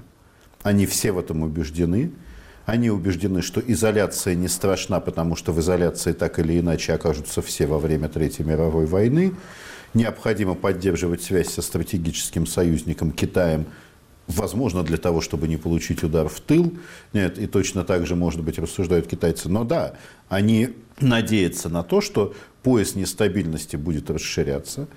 Они 0.61 0.85
все 0.85 1.11
в 1.11 1.19
этом 1.19 1.41
убеждены. 1.43 2.11
Они 2.65 2.89
убеждены, 2.89 3.41
что 3.41 3.59
изоляция 3.59 4.35
не 4.35 4.47
страшна, 4.47 5.01
потому 5.01 5.35
что 5.35 5.51
в 5.51 5.59
изоляции 5.59 6.13
так 6.13 6.39
или 6.39 6.59
иначе 6.59 6.93
окажутся 6.93 7.41
все 7.41 7.67
во 7.67 7.77
время 7.77 8.07
Третьей 8.07 8.45
мировой 8.45 8.85
войны. 8.85 9.33
Необходимо 9.93 10.55
поддерживать 10.55 11.21
связь 11.21 11.49
со 11.49 11.61
стратегическим 11.61 12.47
союзником 12.47 13.11
Китаем, 13.11 13.65
возможно, 14.27 14.83
для 14.83 14.97
того, 14.97 15.21
чтобы 15.21 15.47
не 15.47 15.57
получить 15.57 16.03
удар 16.03 16.27
в 16.27 16.39
тыл. 16.39 16.73
Нет, 17.13 17.37
и 17.37 17.47
точно 17.47 17.83
так 17.83 18.05
же, 18.05 18.15
может 18.15 18.41
быть, 18.41 18.59
рассуждают 18.59 19.07
китайцы. 19.07 19.49
Но 19.49 19.63
да, 19.63 19.93
они 20.29 20.69
надеются 20.99 21.69
на 21.69 21.83
то, 21.83 22.01
что 22.01 22.33
пояс 22.61 22.95
нестабильности 22.95 23.75
будет 23.75 24.09
расширяться, 24.09 24.87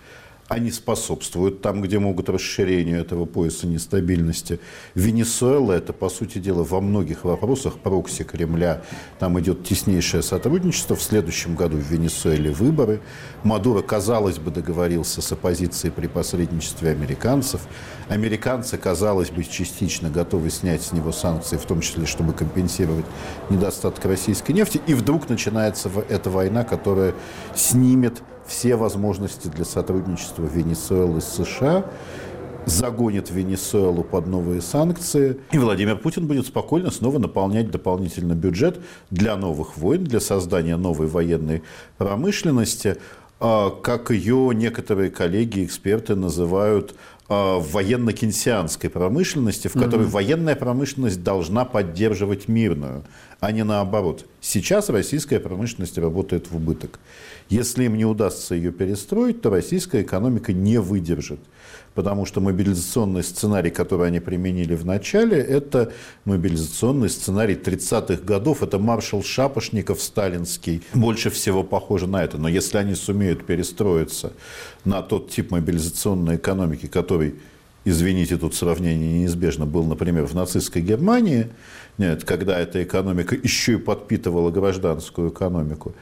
они 0.49 0.71
способствуют 0.71 1.61
там, 1.61 1.83
где 1.83 1.99
могут 1.99 2.29
расширению 2.29 3.01
этого 3.01 3.25
пояса 3.25 3.67
нестабильности. 3.67 4.61
Венесуэла– 4.95 5.73
это, 5.75 5.93
по 5.93 6.09
сути 6.09 6.39
дела, 6.39 6.63
во 6.63 6.81
многих 6.81 7.25
вопросах 7.25 7.79
прокси 7.79 8.23
Кремля. 8.23 8.83
Там 9.19 9.39
идет 9.41 9.65
теснейшее 9.65 10.23
сотрудничество. 10.23 10.95
В 10.95 11.03
следующем 11.03 11.57
году 11.57 11.77
в 11.79 11.91
Венесуэле 11.91 12.53
выборы. 12.53 13.01
Мадуро, 13.43 13.83
казалось 13.83 14.39
бы, 14.39 14.53
договорился 14.53 15.21
с 15.21 15.33
оппозицией 15.33 15.93
при 15.93 16.07
посредничестве 16.07 16.91
американцев. 16.91 17.63
Американцы, 18.09 18.79
казалось 18.79 19.31
бы, 19.31 19.43
частично 19.43 20.11
готовы 20.11 20.51
снять 20.51 20.83
с 20.83 20.93
него 20.93 21.11
санкции, 21.11 21.57
в 21.57 21.65
том 21.65 21.81
числе, 21.81 22.07
чтобы 22.07 22.33
компенсировать 22.33 23.07
недостаток 23.51 24.05
российской 24.05 24.53
нефти. 24.53 24.81
И 24.87 24.95
вдруг 24.95 25.29
начинается 25.29 25.91
эта 26.09 26.31
война, 26.31 26.63
которая 26.63 27.15
снимет 27.57 28.23
все 28.47 28.77
возможности 28.77 29.49
для 29.49 29.65
сотрудничества 29.65 30.45
Венесуэлы 30.45 31.21
с 31.21 31.29
США, 31.45 31.85
загонит 32.67 33.31
Венесуэлу 33.31 34.03
под 34.03 34.27
новые 34.27 34.61
санкции, 34.61 35.39
и 35.53 35.59
Владимир 35.59 35.97
Путин 35.97 36.27
будет 36.27 36.47
спокойно 36.47 36.91
снова 36.91 37.19
наполнять 37.19 37.71
дополнительный 37.71 38.35
бюджет 38.35 38.81
для 39.11 39.37
новых 39.37 39.77
войн, 39.77 40.05
для 40.05 40.21
создания 40.21 40.77
новой 40.77 41.07
военной 41.07 41.63
промышленности, 41.97 42.97
а, 43.39 43.71
как 43.71 44.11
ее 44.11 44.51
некоторые 44.55 45.11
коллеги, 45.11 45.65
эксперты 45.65 46.17
называют 46.17 46.95
а, 47.29 47.59
военно-кенсианской 47.59 48.89
промышленности, 48.89 49.69
в 49.69 49.75
которой 49.75 50.07
mm-hmm. 50.07 50.11
военная 50.11 50.57
промышленность 50.57 51.23
должна 51.23 51.65
поддерживать 51.65 52.49
мирную, 52.49 53.05
а 53.41 53.53
не 53.53 53.63
наоборот. 53.63 54.27
Сейчас 54.41 54.89
российская 54.89 55.39
промышленность 55.39 55.99
работает 55.99 56.51
в 56.51 56.57
убыток. 56.57 56.99
Если 57.49 57.85
им 57.85 57.97
не 57.97 58.05
удастся 58.05 58.55
ее 58.55 58.73
перестроить, 58.73 59.41
то 59.41 59.51
российская 59.51 60.03
экономика 60.03 60.53
не 60.53 60.79
выдержит. 60.79 61.39
Потому 61.95 62.27
что 62.27 62.41
мобилизационный 62.41 63.23
сценарий, 63.23 63.71
который 63.71 64.09
они 64.09 64.21
применили 64.21 64.75
в 64.75 64.85
начале, 64.85 65.39
это 65.39 65.93
мобилизационный 66.25 67.09
сценарий 67.09 67.55
30-х 67.55 68.23
годов. 68.23 68.63
Это 68.63 68.79
маршал 68.79 69.23
Шапошников 69.23 70.03
сталинский. 70.03 70.83
Больше 70.93 71.31
всего 71.31 71.63
похоже 71.63 72.07
на 72.07 72.23
это. 72.23 72.37
Но 72.37 72.49
если 72.49 72.79
они 72.79 72.95
сумеют 72.95 73.47
перестроиться 73.47 74.33
на 74.85 75.01
тот 75.03 75.31
тип 75.31 75.53
мобилизационной 75.53 76.37
экономики, 76.37 76.87
который 76.87 77.37
извините, 77.87 78.37
тут 78.37 78.55
сравнение 78.55 79.21
неизбежно, 79.21 79.65
был, 79.65 79.85
например, 79.85 80.27
в 80.27 80.35
нацистской 80.35 80.83
Германии, 80.83 81.47
нет, 81.99 82.25
когда 82.25 82.59
эта 82.59 82.83
экономика 82.83 83.35
еще 83.35 83.75
и 83.75 83.79
подпитывала 83.79 84.51
гражданскую 84.51 85.31
экономику, 85.31 85.95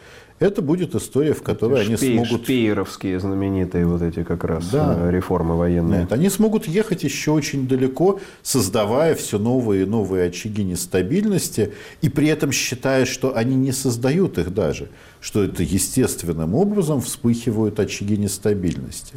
это 0.44 0.60
будет 0.60 0.94
история, 0.94 1.32
в 1.32 1.42
которой 1.42 1.80
это 1.80 1.86
они 1.86 1.96
шпей, 1.96 2.16
смогут... 2.16 2.44
Шпееровские 2.44 3.18
знаменитые 3.18 3.86
вот 3.86 4.02
эти 4.02 4.22
как 4.22 4.44
раз 4.44 4.68
да. 4.68 4.94
Э, 4.98 5.10
реформы 5.10 5.56
военные. 5.56 6.00
Нет, 6.00 6.12
они 6.12 6.28
смогут 6.28 6.66
ехать 6.66 7.02
еще 7.02 7.30
очень 7.30 7.66
далеко, 7.66 8.20
создавая 8.42 9.14
все 9.14 9.38
новые 9.38 9.82
и 9.82 9.86
новые 9.86 10.28
очаги 10.28 10.62
нестабильности, 10.62 11.72
и 12.02 12.08
при 12.10 12.28
этом 12.28 12.52
считая, 12.52 13.06
что 13.06 13.34
они 13.34 13.56
не 13.56 13.72
создают 13.72 14.36
их 14.38 14.52
даже, 14.52 14.90
что 15.20 15.42
это 15.42 15.62
естественным 15.62 16.54
образом 16.54 17.00
вспыхивают 17.00 17.80
очаги 17.80 18.18
нестабильности. 18.18 19.14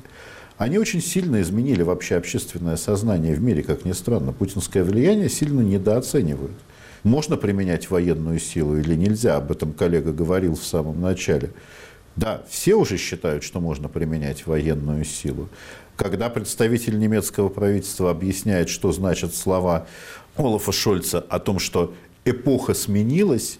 Они 0.58 0.80
очень 0.80 1.02
сильно 1.02 1.42
изменили 1.42 1.84
вообще 1.84 2.16
общественное 2.16 2.78
сознание 2.78 3.36
в 3.36 3.42
мире, 3.42 3.64
как 3.64 3.86
ни 3.86 3.92
странно. 3.92 4.32
Путинское 4.32 4.84
влияние 4.84 5.30
сильно 5.30 5.62
недооценивают 5.62 6.56
можно 7.04 7.38
применять 7.38 7.90
военную 7.90 8.40
силу 8.40 8.78
или 8.78 8.96
нельзя. 8.96 9.38
Об 9.38 9.52
этом 9.52 9.74
коллега 9.74 10.12
говорил 10.12 10.56
в 10.56 10.64
самом 10.64 11.02
начале. 11.02 11.52
Да, 12.16 12.42
все 12.50 12.76
уже 12.76 12.98
считают, 12.98 13.44
что 13.44 13.60
можно 13.60 13.90
применять 13.90 14.48
военную 14.48 15.06
силу. 15.06 15.50
Когда 15.96 16.30
представитель 16.30 16.98
немецкого 16.98 17.50
правительства 17.50 18.12
объясняет, 18.12 18.70
что 18.70 18.92
значат 18.92 19.36
слова 19.36 19.88
Олафа 20.36 20.72
Шольца 20.72 21.20
о 21.20 21.40
том, 21.40 21.60
что 21.60 21.94
эпоха 22.26 22.74
сменилась, 22.74 23.60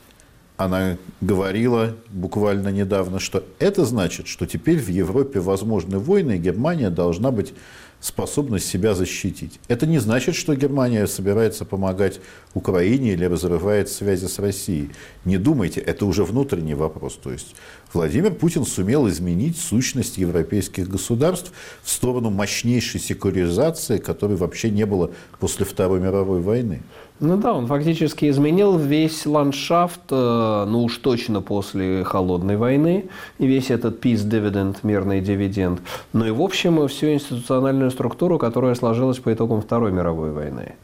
она 0.58 0.98
говорила 1.22 1.96
буквально 2.10 2.70
недавно, 2.70 3.20
что 3.20 3.44
это 3.60 3.86
значит, 3.86 4.28
что 4.28 4.48
теперь 4.48 4.80
в 4.80 4.88
Европе 4.88 5.40
возможны 5.40 6.00
войны, 6.00 6.36
и 6.36 6.40
Германия 6.40 6.90
должна 6.90 7.32
быть 7.32 7.54
способность 8.00 8.68
себя 8.68 8.94
защитить. 8.94 9.60
Это 9.68 9.88
не 9.88 10.00
значит, 10.00 10.36
что 10.36 10.56
Германия 10.56 11.08
собирается 11.08 11.66
помогать 11.66 12.20
Украине 12.54 13.14
или 13.14 13.26
разрывает 13.26 13.90
связи 13.90 14.28
с 14.28 14.40
Россией. 14.40 14.92
Не 15.26 15.38
думайте, 15.38 15.82
это 15.82 16.06
уже 16.06 16.24
внутренний 16.24 16.76
вопрос. 16.76 17.20
То 17.22 17.32
есть 17.32 17.56
Владимир 17.94 18.34
Путин 18.34 18.66
сумел 18.66 19.08
изменить 19.10 19.58
сущность 19.58 20.18
европейских 20.18 20.88
государств 20.88 21.52
в 21.82 21.90
сторону 21.90 22.30
мощнейшей 22.30 23.00
секуризации, 23.00 23.98
которой 23.98 24.38
вообще 24.38 24.70
не 24.70 24.86
было 24.86 25.12
после 25.40 25.66
Второй 25.66 26.00
мировой 26.00 26.42
войны. 26.42 26.84
Ну 27.20 27.36
да, 27.38 27.54
он 27.54 27.66
фактически 27.66 28.30
изменил 28.30 28.78
весь 28.78 29.26
ландшафт, 29.26 30.02
э, 30.12 30.66
ну 30.68 30.84
уж 30.84 30.98
точно 30.98 31.42
после 31.42 32.04
холодной 32.04 32.58
войны, 32.58 33.10
и 33.40 33.48
весь 33.48 33.72
этот 33.72 34.06
peace 34.06 34.24
dividend, 34.24 34.78
мирный 34.84 35.20
дивиденд, 35.20 35.82
но 36.14 36.28
и 36.28 36.32
в 36.32 36.40
общем 36.42 36.88
всю 36.88 37.08
институциональную 37.14 37.90
структуру, 37.90 38.38
которая 38.38 38.76
сложилась 38.76 39.18
по 39.18 39.34
итогам 39.34 39.62
Второй 39.62 39.92
мировой 39.92 40.32
войны. 40.32 40.76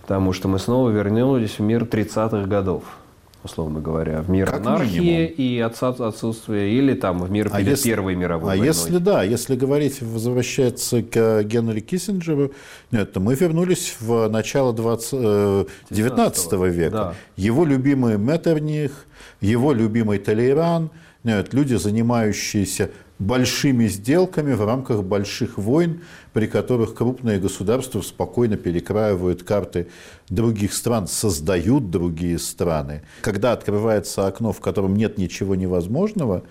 Потому 0.00 0.32
что 0.32 0.48
мы 0.48 0.58
снова 0.58 0.88
вернулись 0.88 1.58
в 1.58 1.60
мир 1.60 1.84
30-х 1.84 2.46
годов 2.46 2.84
условно 3.44 3.80
говоря, 3.80 4.22
в 4.22 4.30
мир 4.30 4.46
как 4.46 4.60
анархии 4.60 4.98
минимум. 4.98 5.34
и 5.36 5.58
отсутствие, 5.58 6.72
или 6.72 6.94
там 6.94 7.22
в 7.22 7.30
мир 7.30 7.48
а 7.52 7.58
перед 7.58 7.70
если, 7.70 7.88
Первой 7.88 8.14
мировой 8.14 8.44
а 8.44 8.46
войной. 8.48 8.66
если 8.66 8.98
да, 8.98 9.22
если 9.22 9.56
говорить, 9.56 10.00
возвращаться 10.00 11.02
к 11.02 11.42
Генри 11.42 11.80
Киссинджеру, 11.80 12.52
нет, 12.90 13.12
то 13.12 13.20
мы 13.20 13.34
вернулись 13.34 13.96
в 14.00 14.28
начало 14.28 14.72
20, 14.72 15.68
19 15.90 16.52
э, 16.52 16.68
века. 16.68 16.90
Да. 16.90 17.14
Его 17.36 17.64
любимый 17.64 18.16
Меттерних, 18.16 19.06
его 19.40 19.72
любимый 19.72 20.18
Толейран, 20.18 20.90
нет, 21.24 21.54
люди, 21.54 21.74
занимающиеся 21.74 22.90
большими 23.22 23.86
сделками 23.86 24.52
в 24.52 24.64
рамках 24.64 25.02
больших 25.02 25.58
войн, 25.58 26.02
при 26.32 26.46
которых 26.46 26.94
крупные 26.94 27.38
государства 27.38 28.00
спокойно 28.02 28.56
перекраивают 28.56 29.42
карты 29.42 29.88
других 30.28 30.74
стран, 30.74 31.06
создают 31.06 31.90
другие 31.90 32.38
страны. 32.38 33.02
Когда 33.22 33.52
открывается 33.52 34.26
окно, 34.26 34.52
в 34.52 34.60
котором 34.60 34.96
нет 34.96 35.18
ничего 35.18 35.54
невозможного, 35.54 36.42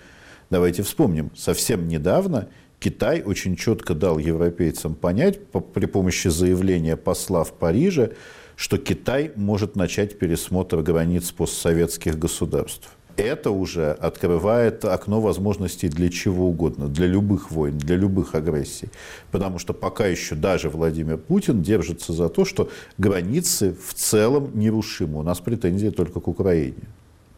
давайте 0.50 0.82
вспомним, 0.82 1.30
совсем 1.36 1.88
недавно 1.88 2.48
Китай 2.80 3.22
очень 3.22 3.54
четко 3.54 3.94
дал 3.94 4.18
европейцам 4.18 4.94
понять 4.94 5.38
при 5.46 5.86
помощи 5.86 6.28
заявления 6.28 6.96
посла 6.96 7.44
в 7.44 7.52
Париже, 7.52 8.14
что 8.56 8.76
Китай 8.76 9.32
может 9.36 9.76
начать 9.76 10.18
пересмотр 10.18 10.82
границ 10.82 11.30
постсоветских 11.32 12.18
государств 12.18 12.90
это 13.16 13.50
уже 13.50 13.92
открывает 13.92 14.84
окно 14.84 15.20
возможностей 15.20 15.88
для 15.88 16.08
чего 16.08 16.48
угодно, 16.48 16.88
для 16.88 17.06
любых 17.06 17.50
войн, 17.50 17.78
для 17.78 17.96
любых 17.96 18.34
агрессий. 18.34 18.88
Потому 19.30 19.58
что 19.58 19.72
пока 19.72 20.06
еще 20.06 20.34
даже 20.34 20.68
Владимир 20.68 21.18
Путин 21.18 21.62
держится 21.62 22.12
за 22.12 22.28
то, 22.28 22.44
что 22.44 22.68
границы 22.98 23.74
в 23.86 23.94
целом 23.94 24.50
нерушимы. 24.54 25.20
У 25.20 25.22
нас 25.22 25.40
претензии 25.40 25.90
только 25.90 26.20
к 26.20 26.28
Украине. 26.28 26.82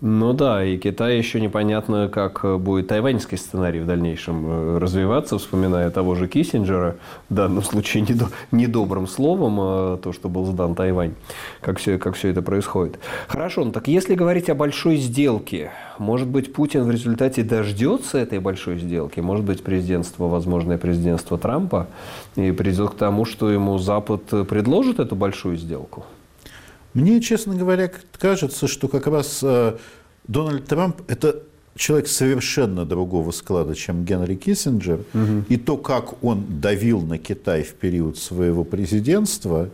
Ну 0.06 0.34
да, 0.34 0.62
и 0.62 0.76
Китай 0.76 1.16
еще 1.16 1.40
непонятно, 1.40 2.10
как 2.12 2.44
будет 2.60 2.88
тайваньский 2.88 3.38
сценарий 3.38 3.80
в 3.80 3.86
дальнейшем 3.86 4.44
э, 4.46 4.78
развиваться, 4.78 5.38
вспоминая 5.38 5.88
того 5.88 6.14
же 6.14 6.28
Киссинджера, 6.28 6.96
в 7.30 7.34
данном 7.34 7.62
случае 7.62 8.02
недо, 8.02 8.28
недобрым 8.52 9.06
словом, 9.06 9.56
а 9.58 9.96
то, 9.96 10.12
что 10.12 10.28
был 10.28 10.44
сдан 10.44 10.74
Тайвань, 10.74 11.14
как 11.62 11.78
все, 11.78 11.96
как 11.96 12.16
все 12.16 12.28
это 12.28 12.42
происходит. 12.42 12.98
Хорошо, 13.28 13.64
ну 13.64 13.72
так 13.72 13.88
если 13.88 14.14
говорить 14.14 14.50
о 14.50 14.54
большой 14.54 14.98
сделке, 14.98 15.70
может 15.96 16.28
быть, 16.28 16.52
Путин 16.52 16.82
в 16.82 16.90
результате 16.90 17.42
дождется 17.42 18.18
этой 18.18 18.40
большой 18.40 18.76
сделки, 18.80 19.20
может 19.20 19.46
быть, 19.46 19.62
президентство, 19.62 20.24
возможное 20.28 20.76
президентство 20.76 21.38
Трампа, 21.38 21.86
и 22.36 22.52
придет 22.52 22.90
к 22.90 22.96
тому, 22.96 23.24
что 23.24 23.50
ему 23.50 23.78
Запад 23.78 24.24
предложит 24.50 25.00
эту 25.00 25.16
большую 25.16 25.56
сделку? 25.56 26.04
Мне, 26.94 27.20
честно 27.20 27.54
говоря, 27.54 27.90
кажется, 28.18 28.68
что 28.68 28.88
как 28.88 29.06
раз 29.08 29.40
э, 29.42 29.76
Дональд 30.28 30.64
Трамп– 30.66 31.02
это 31.08 31.42
человек 31.76 32.06
совершенно 32.08 32.84
другого 32.84 33.32
склада, 33.32 33.74
чем 33.74 34.04
Генри 34.04 34.36
Киссинджер, 34.36 35.00
угу. 35.12 35.44
и 35.48 35.56
то, 35.56 35.76
как 35.76 36.22
он 36.22 36.60
давил 36.60 37.00
на 37.00 37.18
Китай 37.18 37.64
в 37.64 37.74
период 37.74 38.16
своего 38.16 38.64
президентства, 38.64 39.70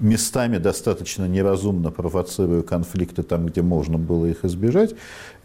местами 0.00 0.58
достаточно 0.58 1.26
неразумно 1.26 1.90
провоцируя 1.90 2.62
конфликты 2.62 3.22
там, 3.22 3.46
где 3.46 3.62
можно 3.62 3.98
было 3.98 4.26
их 4.26 4.44
избежать, 4.44 4.94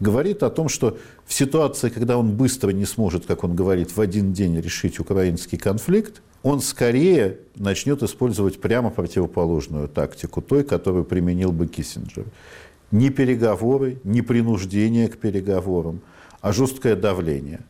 говорит 0.00 0.42
о 0.42 0.50
том, 0.50 0.68
что 0.68 0.96
в 1.26 1.32
ситуации, 1.32 1.88
когда 1.88 2.18
он 2.18 2.36
быстро 2.36 2.70
не 2.70 2.86
сможет, 2.86 3.26
как 3.26 3.44
он 3.44 3.54
говорит, 3.56 3.96
в 3.96 4.00
один 4.00 4.32
день 4.32 4.60
решить 4.60 5.00
украинский 5.00 5.58
конфликт, 5.58 6.22
он 6.44 6.60
скорее 6.60 7.38
начнет 7.56 8.02
использовать 8.02 8.60
прямо 8.60 8.90
противоположную 8.90 9.88
тактику 9.88 10.42
той, 10.42 10.62
которую 10.62 11.04
применил 11.04 11.52
бы 11.52 11.66
Киссинджер. 11.66 12.26
Не 12.90 13.08
переговоры, 13.08 13.96
не 14.04 14.20
принуждение 14.20 15.08
к 15.08 15.16
переговорам, 15.16 16.02
а 16.42 16.52
жесткое 16.52 16.96
давление. 16.96 17.60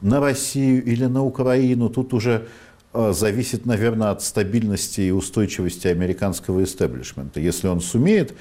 На 0.00 0.20
Россию 0.20 0.84
или 0.84 1.06
на 1.06 1.24
Украину 1.24 1.90
тут 1.90 2.14
уже 2.14 2.46
а, 2.92 3.12
зависит, 3.12 3.66
наверное, 3.66 4.12
от 4.12 4.22
стабильности 4.22 5.00
и 5.00 5.10
устойчивости 5.10 5.88
американского 5.88 6.62
истеблишмента. 6.62 7.40
Если 7.40 7.66
он 7.66 7.80
сумеет 7.80 8.34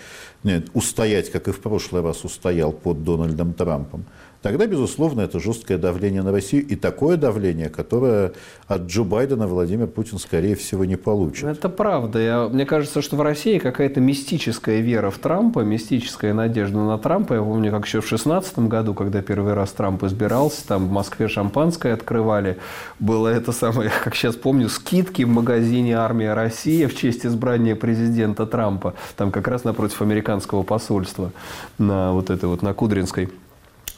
нет, 0.43 0.67
устоять, 0.75 1.31
как 1.31 1.47
и 1.47 1.51
в 1.51 1.59
прошлый 1.59 2.03
раз 2.03 2.23
устоял 2.23 2.71
под 2.71 3.03
Дональдом 3.03 3.55
Трампом, 3.55 4.05
тогда, 4.43 4.67
безусловно, 4.67 5.21
это 5.21 5.39
жесткое 5.39 5.77
давление 5.77 6.21
на 6.21 6.31
Россию 6.31 6.67
и 6.67 6.75
такое 6.75 7.17
давление, 7.17 7.69
которое 7.69 8.33
от 8.67 8.81
Джо 8.81 9.03
Байдена 9.03 9.47
Владимир 9.47 9.87
Путин, 9.87 10.19
скорее 10.19 10.55
всего, 10.55 10.85
не 10.85 10.97
получит. 10.97 11.45
Это 11.45 11.69
правда. 11.69 12.19
Я, 12.19 12.47
мне 12.49 12.65
кажется, 12.65 13.01
что 13.01 13.15
в 13.15 13.21
России 13.21 13.57
какая-то 13.57 14.01
мистическая 14.01 14.81
вера 14.81 15.09
в 15.09 15.17
Трампа, 15.17 15.61
мистическая 15.61 16.33
надежда 16.33 16.77
на 16.77 16.97
Трампа. 16.97 17.33
Я 17.35 17.41
помню, 17.41 17.71
как 17.71 17.85
еще 17.85 18.01
в 18.01 18.07
2016 18.07 18.59
году, 18.59 18.93
когда 18.93 19.21
первый 19.21 19.53
раз 19.53 19.71
Трамп 19.71 20.03
избирался, 20.03 20.67
там 20.67 20.87
в 20.87 20.91
Москве 20.91 21.29
шампанское 21.29 21.93
открывали. 21.93 22.57
Было 22.99 23.29
это 23.29 23.53
самое, 23.53 23.91
как 24.03 24.13
сейчас 24.13 24.35
помню, 24.35 24.67
скидки 24.67 25.23
в 25.23 25.29
магазине 25.29 25.95
«Армия 25.95 26.33
России» 26.33 26.85
в 26.85 26.95
честь 26.95 27.25
избрания 27.25 27.75
президента 27.75 28.45
Трампа. 28.45 28.93
Там 29.15 29.31
как 29.31 29.47
раз 29.47 29.63
напротив 29.63 30.01
американского 30.01 30.63
посольства 30.63 31.31
на 31.77 32.11
вот 32.11 32.29
этой 32.29 32.49
вот, 32.49 32.61
на 32.61 32.73
Кудринской. 32.73 33.29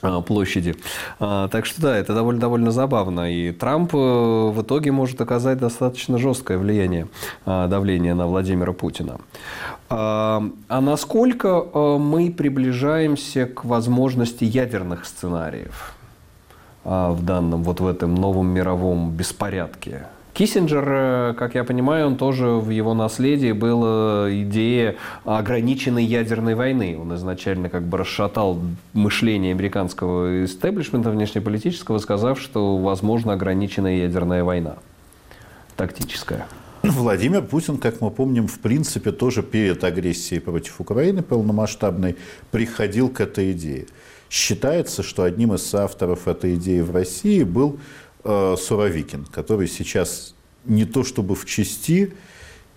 А, 0.01 0.21
площади. 0.21 0.75
А, 1.19 1.47
так 1.47 1.65
что 1.65 1.81
да, 1.81 1.97
это 1.97 2.13
довольно, 2.13 2.39
довольно 2.39 2.71
забавно. 2.71 3.31
И 3.31 3.51
Трамп 3.51 3.93
э, 3.93 3.97
в 3.97 4.61
итоге 4.61 4.91
может 4.91 5.21
оказать 5.21 5.57
достаточно 5.57 6.17
жесткое 6.17 6.57
влияние, 6.57 7.07
а, 7.45 7.67
давление 7.67 8.13
на 8.13 8.27
Владимира 8.27 8.73
Путина. 8.73 9.19
А 9.87 10.41
насколько 10.69 11.47
э, 11.47 11.97
мы 11.97 12.31
приближаемся 12.31 13.45
к 13.45 13.65
возможности 13.65 14.43
ядерных 14.43 15.05
сценариев 15.05 15.93
в 16.83 17.23
данном, 17.23 17.63
вот 17.63 17.79
в 17.79 17.87
этом 17.87 18.13
новом 18.13 18.47
мировом 18.47 19.11
беспорядке? 19.11 20.05
Киссинджер, 20.35 20.85
э, 20.85 21.33
как 21.37 21.55
я 21.55 21.63
понимаю, 21.63 22.07
он 22.07 22.17
тоже 22.17 22.47
в 22.47 22.69
его 22.69 22.93
наследии 22.93 23.53
была 23.53 24.27
идея 24.41 24.97
ограниченной 25.23 26.03
ядерной 26.03 26.55
войны. 26.55 26.97
Он 26.99 27.15
изначально 27.15 27.69
как 27.69 27.83
бы 27.83 27.97
расшатал 27.97 28.59
мышление 28.91 29.53
американского 29.53 30.43
истеблишмента 30.43 31.09
внешнеполитического, 31.09 31.99
сказав, 31.99 32.41
что 32.41 32.77
возможно 32.77 33.31
ограниченная 33.31 33.95
ядерная 33.99 34.43
война. 34.43 34.75
Тактическая. 35.77 36.45
Владимир 36.83 37.41
Путин, 37.41 37.77
как 37.77 38.01
мы 38.01 38.11
помним, 38.11 38.47
в 38.47 38.59
принципе 38.59 39.13
тоже 39.13 39.41
перед 39.41 39.85
агрессией 39.85 40.41
против 40.41 40.81
Украины 40.81 41.21
полномасштабной 41.21 42.17
приходил 42.51 43.07
к 43.07 43.21
этой 43.21 43.53
идее. 43.53 43.87
Считается, 44.29 45.01
что 45.01 45.23
одним 45.23 45.53
из 45.53 45.73
авторов 45.73 46.27
этой 46.27 46.55
идеи 46.55 46.81
в 46.81 46.91
России 46.91 47.43
был 47.43 47.79
э, 48.25 48.55
Суровикин, 48.59 49.25
который 49.25 49.67
сейчас 49.67 50.35
не 50.65 50.85
то 50.85 51.03
чтобы 51.03 51.35
в 51.35 51.45
части, 51.45 52.13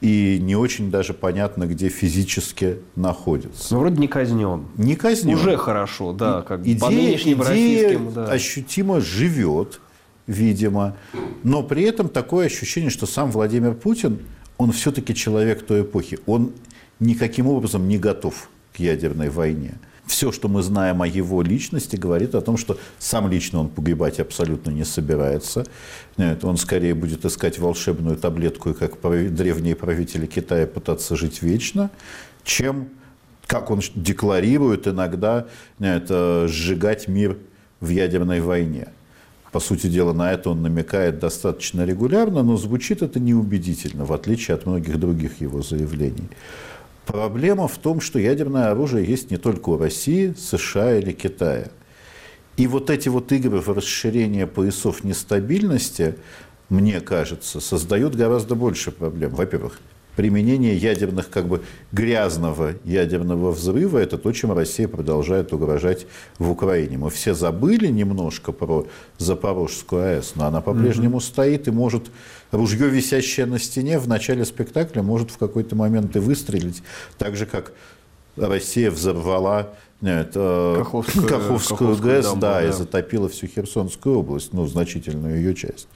и 0.00 0.38
не 0.40 0.54
очень 0.54 0.90
даже 0.90 1.12
понятно, 1.12 1.66
где 1.66 1.88
физически 1.88 2.78
находится. 2.94 3.74
Ну, 3.74 3.80
вроде 3.80 4.00
не 4.00 4.06
казнен. 4.06 4.66
Не 4.76 4.94
казнен. 4.94 5.34
Уже 5.34 5.56
хорошо, 5.56 6.12
да. 6.12 6.42
Как 6.42 6.60
идея 6.64 7.16
идея 7.16 7.98
да. 7.98 8.26
ощутимо 8.26 9.00
живет, 9.00 9.80
видимо. 10.28 10.96
Но 11.42 11.64
при 11.64 11.82
этом 11.82 12.08
такое 12.08 12.46
ощущение, 12.46 12.90
что 12.90 13.06
сам 13.06 13.32
Владимир 13.32 13.74
Путин, 13.74 14.20
он 14.56 14.70
все-таки 14.70 15.14
человек 15.14 15.66
той 15.66 15.82
эпохи. 15.82 16.20
Он 16.26 16.52
никаким 17.00 17.48
образом 17.48 17.88
не 17.88 17.98
готов 17.98 18.50
к 18.72 18.78
ядерной 18.78 19.30
войне 19.30 19.78
все, 20.08 20.32
что 20.32 20.48
мы 20.48 20.62
знаем 20.62 21.02
о 21.02 21.06
его 21.06 21.42
личности, 21.42 21.96
говорит 21.96 22.34
о 22.34 22.40
том, 22.40 22.56
что 22.56 22.78
сам 22.98 23.30
лично 23.30 23.60
он 23.60 23.68
погибать 23.68 24.18
абсолютно 24.20 24.70
не 24.70 24.84
собирается. 24.84 25.66
Нет, 26.16 26.44
он 26.44 26.56
скорее 26.56 26.94
будет 26.94 27.24
искать 27.24 27.58
волшебную 27.58 28.16
таблетку 28.16 28.70
и, 28.70 28.74
как 28.74 29.00
древние 29.34 29.76
правители 29.76 30.26
Китая, 30.26 30.66
пытаться 30.66 31.14
жить 31.14 31.42
вечно, 31.42 31.90
чем, 32.42 32.88
как 33.46 33.70
он 33.70 33.80
декларирует 33.94 34.88
иногда, 34.88 35.46
нет, 35.78 36.06
э, 36.08 36.46
сжигать 36.48 37.06
мир 37.06 37.36
в 37.80 37.88
ядерной 37.88 38.40
войне. 38.40 38.88
По 39.52 39.60
сути 39.60 39.86
дела, 39.86 40.12
на 40.12 40.32
это 40.32 40.50
он 40.50 40.62
намекает 40.62 41.18
достаточно 41.20 41.84
регулярно, 41.84 42.42
но 42.42 42.56
звучит 42.56 43.02
это 43.02 43.18
неубедительно, 43.18 44.04
в 44.04 44.12
отличие 44.12 44.54
от 44.54 44.66
многих 44.66 44.98
других 44.98 45.40
его 45.40 45.62
заявлений. 45.62 46.28
Проблема 47.08 47.68
в 47.68 47.78
том, 47.78 48.02
что 48.02 48.18
ядерное 48.18 48.70
оружие 48.70 49.02
есть 49.06 49.30
не 49.30 49.38
только 49.38 49.70
у 49.70 49.78
России, 49.78 50.34
США 50.36 50.98
или 50.98 51.12
Китая. 51.12 51.68
И 52.58 52.66
вот 52.66 52.90
эти 52.90 53.08
вот 53.08 53.32
игры 53.32 53.60
в 53.60 53.68
расширение 53.68 54.46
поясов 54.46 55.04
нестабильности, 55.04 56.16
мне 56.68 57.00
кажется, 57.00 57.60
создают 57.60 58.14
гораздо 58.14 58.56
больше 58.56 58.90
проблем. 58.90 59.30
Во-первых, 59.30 59.80
применение 60.18 60.76
ядерных, 60.76 61.30
как 61.30 61.46
бы 61.46 61.62
грязного 61.92 62.74
ядерного 62.82 63.52
взрыва, 63.52 63.98
это 63.98 64.18
то, 64.18 64.32
чем 64.32 64.50
Россия 64.50 64.88
продолжает 64.88 65.52
угрожать 65.52 66.08
в 66.40 66.50
Украине. 66.50 66.98
Мы 66.98 67.08
все 67.10 67.34
забыли 67.34 67.86
немножко 67.86 68.50
про 68.50 68.88
Запорожскую 69.18 70.02
АЭС, 70.02 70.32
но 70.34 70.46
она 70.46 70.60
по-прежнему 70.60 71.18
mm-hmm. 71.18 71.22
стоит 71.22 71.68
и 71.68 71.70
может, 71.70 72.10
ружье, 72.50 72.88
висящее 72.88 73.46
на 73.46 73.60
стене, 73.60 74.00
в 74.00 74.08
начале 74.08 74.44
спектакля 74.44 75.02
может 75.02 75.30
в 75.30 75.38
какой-то 75.38 75.76
момент 75.76 76.16
и 76.16 76.18
выстрелить, 76.18 76.82
так 77.16 77.36
же, 77.36 77.46
как 77.46 77.72
Россия 78.34 78.90
взорвала 78.90 79.68
нет, 80.00 80.32
э, 80.34 80.74
Каховскую, 80.78 81.26
Каховскую, 81.28 81.78
Каховскую 81.78 81.96
ГЭС, 81.96 82.24
дамбу, 82.26 82.40
да, 82.40 82.60
да, 82.60 82.68
и 82.68 82.72
затопила 82.72 83.28
всю 83.28 83.48
Херсонскую 83.48 84.18
область, 84.18 84.52
ну, 84.52 84.66
значительную 84.66 85.36
ее 85.36 85.54
часть. 85.54 85.88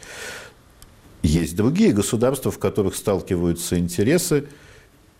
Есть 1.22 1.56
другие 1.56 1.92
государства, 1.92 2.50
в 2.50 2.58
которых 2.58 2.96
сталкиваются 2.96 3.78
интересы, 3.78 4.46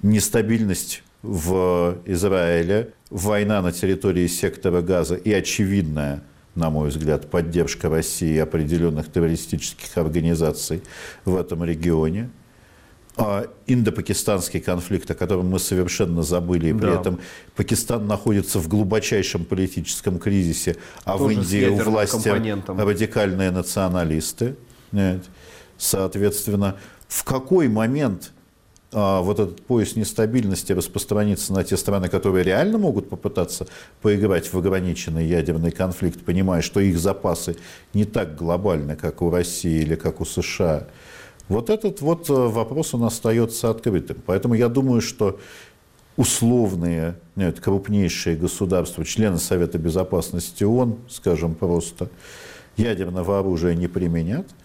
нестабильность 0.03 1.03
в 1.23 1.99
Израиле, 2.07 2.93
война 3.11 3.63
на 3.63 3.71
территории 3.71 4.27
сектора 4.27 4.83
Газа 4.83 5.15
и 5.15 5.33
очевидная, 5.33 6.25
на 6.57 6.71
мой 6.71 6.89
взгляд, 6.89 7.31
поддержка 7.31 7.89
России 7.89 8.37
определенных 8.39 9.11
террористических 9.13 9.97
организаций 9.97 10.83
в 11.25 11.37
этом 11.37 11.63
регионе. 11.65 12.31
А 13.15 13.47
индопакистанский 13.67 14.59
конфликт, 14.59 15.11
о 15.11 15.15
котором 15.15 15.51
мы 15.51 15.59
совершенно 15.59 16.23
забыли, 16.23 16.71
и 16.71 16.73
при 16.73 16.87
да. 16.87 17.01
этом 17.01 17.21
Пакистан 17.55 18.07
находится 18.07 18.59
в 18.59 18.69
глубочайшем 18.69 19.45
политическом 19.45 20.19
кризисе, 20.19 20.77
а 21.05 21.19
Тоже 21.19 21.25
в 21.25 21.31
Индии 21.39 21.67
у 21.67 21.77
власти 21.77 22.29
радикальные 22.67 23.51
националисты. 23.51 24.57
Нет. 24.93 25.25
Соответственно, 25.83 26.77
в 27.09 27.25
какой 27.25 27.67
момент 27.67 28.31
а, 28.93 29.21
вот 29.21 29.41
этот 29.41 29.67
пояс 29.67 29.97
нестабильности 29.97 30.71
распространится 30.73 31.53
на 31.53 31.65
те 31.65 31.77
страны, 31.77 32.09
которые 32.09 32.45
реально 32.45 32.79
могут 32.79 33.09
попытаться 33.11 33.67
поиграть 34.01 34.53
в 34.53 34.57
ограниченный 34.57 35.27
ядерный 35.27 35.73
конфликт, 35.73 36.25
понимая, 36.25 36.63
что 36.63 36.79
их 36.79 36.97
запасы 37.01 37.57
не 37.95 38.05
так 38.05 38.37
глобальны, 38.37 38.95
как 38.95 39.23
у 39.23 39.31
России 39.31 39.83
или 39.83 39.97
как 39.97 40.21
у 40.21 40.25
США. 40.25 40.87
Вот 41.49 41.69
этот 41.69 42.01
вот 42.01 42.31
э, 42.31 42.33
вопрос 42.33 42.95
он 42.95 43.03
остается 43.03 43.69
открытым. 43.69 44.23
Поэтому 44.25 44.55
я 44.55 44.69
думаю, 44.69 45.01
что 45.01 45.41
условные, 46.17 47.17
нет, 47.35 47.59
крупнейшие 47.59 48.37
государства, 48.37 49.05
члены 49.05 49.39
Совета 49.39 49.79
Безопасности 49.79 50.63
ООН, 50.63 50.99
скажем 51.09 51.57
просто, 51.57 52.09
ядерного 52.77 53.41
оружия 53.41 53.75
не 53.75 53.89
применят– 53.89 54.47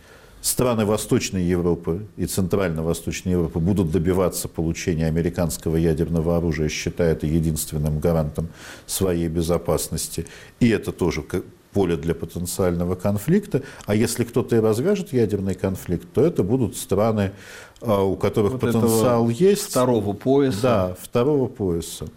страны 0.47 0.85
Восточной 0.85 1.43
Европы 1.43 2.07
и 2.15 2.25
Центрально-Восточной 2.25 3.33
Европы 3.33 3.59
будут 3.59 3.91
добиваться 3.91 4.47
получения 4.47 5.05
американского 5.07 5.75
ядерного 5.75 6.37
оружия, 6.37 6.69
считая 6.69 7.11
это 7.11 7.27
единственным 7.27 7.99
гарантом 7.99 8.47
своей 8.85 9.27
безопасности. 9.27 10.25
И 10.59 10.69
это 10.69 10.91
тоже 10.91 11.23
поле 11.73 11.97
для 11.97 12.15
потенциального 12.15 12.95
конфликта. 12.95 13.61
А 13.85 13.93
если 13.93 14.23
кто-то 14.23 14.55
и 14.55 14.59
развяжет 14.59 15.11
ядерный 15.11 15.53
конфликт, 15.53 16.07
то 16.13 16.21
это 16.21 16.43
будут 16.43 16.77
страны, 16.77 17.33
а, 17.81 18.01
у 18.03 18.15
которых 18.15 18.53
вот 18.53 18.61
потенциал 18.61 19.29
есть. 19.29 19.69
Второго 19.69 20.13
пояса. 20.13 20.61
Да, 20.61 20.95
второго 20.99 21.47
пояса. 21.47 22.07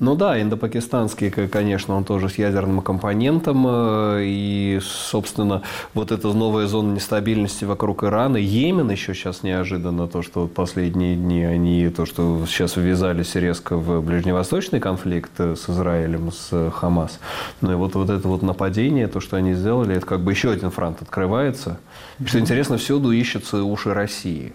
Ну 0.00 0.16
да, 0.16 0.40
индопакистанский, 0.40 1.30
конечно, 1.30 1.94
он 1.94 2.04
тоже 2.04 2.30
с 2.30 2.38
ядерным 2.38 2.80
компонентом. 2.80 3.66
Э, 3.68 4.22
и, 4.24 4.80
собственно, 4.82 5.60
вот 5.92 6.10
эта 6.10 6.28
новая 6.28 6.66
зона 6.66 6.94
нестабильности 6.94 7.66
вокруг 7.66 8.02
Ирана. 8.02 8.38
Йемен 8.38 8.90
еще 8.90 9.12
сейчас 9.12 9.42
неожиданно, 9.42 10.08
то, 10.08 10.22
что 10.22 10.46
последние 10.46 11.16
дни 11.16 11.42
они, 11.44 11.90
то, 11.90 12.06
что 12.06 12.46
сейчас 12.46 12.76
ввязались 12.76 13.34
резко 13.34 13.76
в 13.76 14.00
ближневосточный 14.00 14.80
конфликт 14.80 15.38
с 15.38 15.68
Израилем, 15.68 16.32
с 16.32 16.70
Хамас. 16.70 17.20
Ну 17.60 17.72
и 17.72 17.74
вот, 17.74 17.94
вот 17.94 18.08
это 18.08 18.26
вот 18.26 18.40
нападение, 18.40 19.06
то, 19.06 19.20
что 19.20 19.36
они 19.36 19.52
сделали, 19.52 19.96
это 19.96 20.06
как 20.06 20.20
бы 20.20 20.32
еще 20.32 20.50
один 20.50 20.70
фронт 20.70 21.02
открывается. 21.02 21.78
И, 22.20 22.24
что 22.24 22.38
интересно, 22.38 22.78
всюду 22.78 23.12
ищутся 23.12 23.62
уши 23.62 23.92
России. 23.92 24.54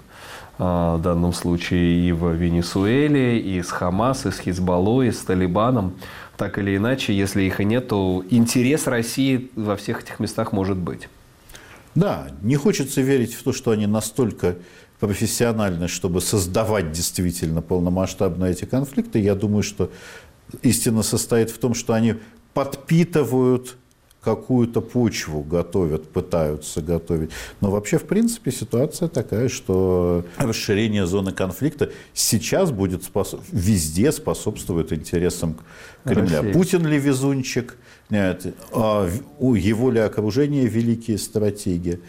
А, 0.58 0.96
в 0.96 1.02
данном 1.02 1.34
случае 1.34 2.08
и 2.08 2.12
в 2.12 2.32
Венесуэле, 2.32 3.40
и 3.40 3.62
с 3.62 3.70
Хамас, 3.70 4.26
и 4.26 4.32
с 4.32 4.40
Хизбаллой, 4.40 5.10
и 5.10 5.12
с 5.12 5.20
Талибаном. 5.20 5.96
Так 6.38 6.58
или 6.58 6.78
иначе, 6.78 7.14
если 7.14 7.44
их 7.44 7.60
и 7.60 7.66
нет, 7.66 7.90
то 7.90 8.24
интерес 8.30 8.88
России 8.88 9.52
во 9.56 9.76
всех 9.76 10.04
этих 10.04 10.20
местах 10.20 10.54
может 10.54 10.78
быть. 10.78 11.10
Да, 11.94 12.28
не 12.42 12.56
хочется 12.56 13.02
верить 13.02 13.34
в 13.34 13.44
то, 13.44 13.54
что 13.54 13.72
они 13.72 13.88
настолько 13.88 14.58
профессиональны, 15.00 15.88
чтобы 15.88 16.22
создавать 16.22 16.92
действительно 16.92 17.62
полномасштабно 17.62 18.46
эти 18.46 18.66
конфликты. 18.66 19.20
Я 19.20 19.36
думаю, 19.36 19.64
что 19.64 19.92
истина 20.62 21.04
состоит 21.04 21.50
в 21.50 21.58
том, 21.58 21.74
что 21.74 21.94
они 21.94 22.16
подпитывают 22.54 23.76
какую-то 24.26 24.82
почву 24.82 25.44
готовят, 25.44 26.10
пытаются 26.10 26.82
готовить. 26.82 27.30
Но 27.62 27.70
вообще, 27.70 28.00
в 28.00 28.06
принципе, 28.06 28.52
ситуация 28.52 29.08
такая, 29.08 29.48
что 29.50 30.26
расширение 30.38 31.06
зоны 31.06 31.32
конфликта 31.32 31.92
сейчас 32.14 32.72
будет 32.72 33.04
способ... 33.04 33.42
везде 33.52 34.12
способствует 34.12 34.92
интересам 34.92 35.58
Кремля. 36.04 36.42
Россия. 36.42 36.54
Путин 36.54 36.88
ли 36.88 36.98
везунчик? 36.98 37.78
Нет. 38.10 38.56
А 38.72 39.08
его 39.40 39.92
ли 39.92 40.00
окружение 40.00 40.66
великие 40.66 41.20
стратеги? 41.20 42.02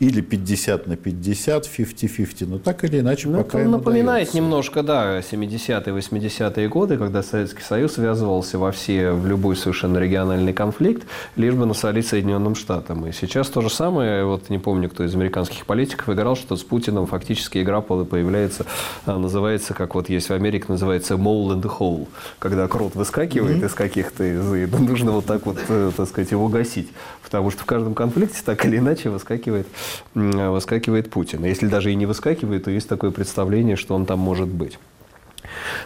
Или 0.00 0.20
50 0.20 0.86
на 0.88 0.96
50, 0.96 1.64
50-50, 1.64 2.46
но 2.46 2.58
так 2.58 2.84
или 2.84 3.00
иначе 3.00 3.28
ну, 3.28 3.38
пока 3.38 3.60
Это 3.60 3.68
напоминает 3.68 4.28
удается. 4.28 4.36
немножко, 4.36 4.82
да, 4.82 5.20
70-е, 5.20 5.94
80-е 5.94 6.68
годы, 6.68 6.98
когда 6.98 7.22
Советский 7.22 7.62
Союз 7.62 7.92
связывался 7.92 8.58
во 8.58 8.72
все, 8.72 9.12
в 9.12 9.26
любой 9.26 9.56
совершенно 9.56 9.98
региональный 9.98 10.52
конфликт, 10.52 11.06
лишь 11.36 11.54
бы 11.54 11.66
насолить 11.66 12.06
Соединенным 12.06 12.56
Штатам. 12.56 13.06
И 13.06 13.12
сейчас 13.12 13.48
то 13.48 13.60
же 13.60 13.70
самое, 13.70 14.24
вот 14.24 14.50
не 14.50 14.58
помню, 14.58 14.90
кто 14.90 15.04
из 15.04 15.14
американских 15.14 15.64
политиков 15.64 16.08
играл, 16.08 16.36
что 16.36 16.56
с 16.56 16.64
Путиным 16.64 17.06
фактически 17.06 17.62
игра 17.62 17.80
появляется, 17.80 18.66
а, 19.06 19.18
называется, 19.18 19.72
как 19.72 19.94
вот 19.94 20.08
есть 20.08 20.28
в 20.28 20.32
Америке, 20.32 20.66
называется 20.68 21.14
mole 21.14 21.60
the 21.60 21.70
hole, 21.78 22.08
когда 22.38 22.66
крот 22.66 22.96
выскакивает 22.96 23.62
mm-hmm. 23.62 23.66
из 23.66 23.74
каких-то, 23.74 24.24
из, 24.24 24.72
нужно 24.80 25.12
вот 25.12 25.26
так 25.26 25.46
вот, 25.46 25.58
э, 25.68 25.92
так 25.96 26.08
сказать, 26.08 26.32
его 26.32 26.48
гасить. 26.48 26.88
Потому 27.26 27.50
что 27.50 27.62
в 27.62 27.66
каждом 27.66 27.94
конфликте 27.94 28.40
так 28.44 28.64
или 28.66 28.78
иначе 28.78 29.10
выскакивает 29.10 29.66
выскакивает 30.14 31.10
Путин. 31.10 31.44
Если 31.44 31.66
даже 31.66 31.90
и 31.90 31.96
не 31.96 32.06
выскакивает, 32.06 32.64
то 32.64 32.70
есть 32.70 32.88
такое 32.88 33.10
представление, 33.10 33.74
что 33.74 33.96
он 33.96 34.06
там 34.06 34.20
может 34.20 34.46
быть. 34.46 34.78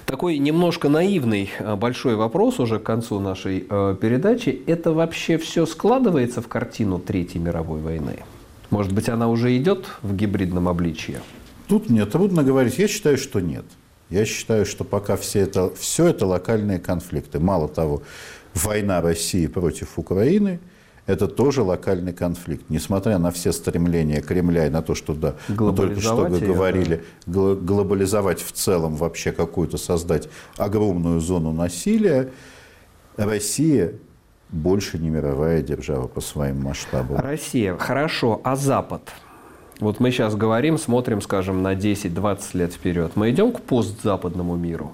Такой 0.05 0.37
немножко 0.37 0.91
наивный 0.91 1.51
а, 1.59 1.77
большой 1.77 2.17
вопрос 2.17 2.61
уже 2.61 2.79
к 2.79 2.83
концу 2.83 3.21
нашей 3.21 3.67
э, 3.69 3.97
передачи. 3.99 4.63
Это 4.67 4.93
вообще 4.93 5.39
все 5.39 5.65
складывается 5.65 6.43
в 6.43 6.49
картину 6.49 6.99
Третьей 6.99 7.41
мировой 7.41 7.81
войны? 7.81 8.19
Может 8.69 8.93
быть, 8.93 9.09
она 9.09 9.29
уже 9.29 9.57
идет 9.57 9.87
в 10.03 10.15
гибридном 10.15 10.69
обличье? 10.69 11.23
Тут 11.69 11.89
мне 11.89 12.05
трудно 12.05 12.43
говорить. 12.43 12.79
Я 12.79 12.87
считаю, 12.87 13.17
что 13.17 13.41
нет. 13.41 13.65
Я 14.11 14.27
считаю, 14.27 14.67
что 14.67 14.85
пока 14.85 15.17
все 15.17 15.41
это, 15.41 15.75
все 15.75 16.09
это 16.09 16.27
локальные 16.27 16.81
конфликты. 16.81 17.39
Мало 17.39 17.69
того, 17.69 18.03
война 18.53 19.01
России 19.01 19.47
против 19.47 19.99
Украины– 19.99 20.61
это 21.11 21.27
тоже 21.27 21.63
локальный 21.63 22.13
конфликт. 22.13 22.65
Несмотря 22.69 23.19
на 23.19 23.31
все 23.31 23.53
стремления 23.53 24.21
Кремля 24.21 24.67
и 24.67 24.71
на 24.71 24.81
то, 24.81 24.95
что 24.95 25.15
да, 25.15 25.35
мы 25.49 25.75
только 25.75 26.01
что 26.01 26.27
ее, 26.27 26.47
говорили, 26.47 27.05
да. 27.27 27.55
глобализовать 27.55 28.41
в 28.41 28.53
целом 28.53 28.95
вообще 28.95 29.33
какую-то, 29.33 29.77
создать 29.77 30.29
огромную 30.57 31.21
зону 31.21 31.53
насилия, 31.53 32.31
Россия 33.17 33.95
больше 34.51 34.99
не 34.99 35.11
мировая 35.11 35.63
держава 35.63 36.07
по 36.07 36.21
своим 36.21 36.63
масштабам. 36.63 37.19
Россия, 37.19 37.77
хорошо, 37.77 38.41
а 38.45 38.57
Запад? 38.57 39.03
Вот 39.81 39.99
мы 39.99 40.11
сейчас 40.11 40.35
говорим, 40.35 40.79
смотрим, 40.79 41.21
скажем, 41.23 41.63
на 41.63 41.75
10-20 41.75 42.41
лет 42.55 42.73
вперед. 42.73 43.13
Мы 43.15 43.31
идем 43.31 43.53
к 43.53 43.63
постзападному 43.63 44.57
миру? 44.57 44.93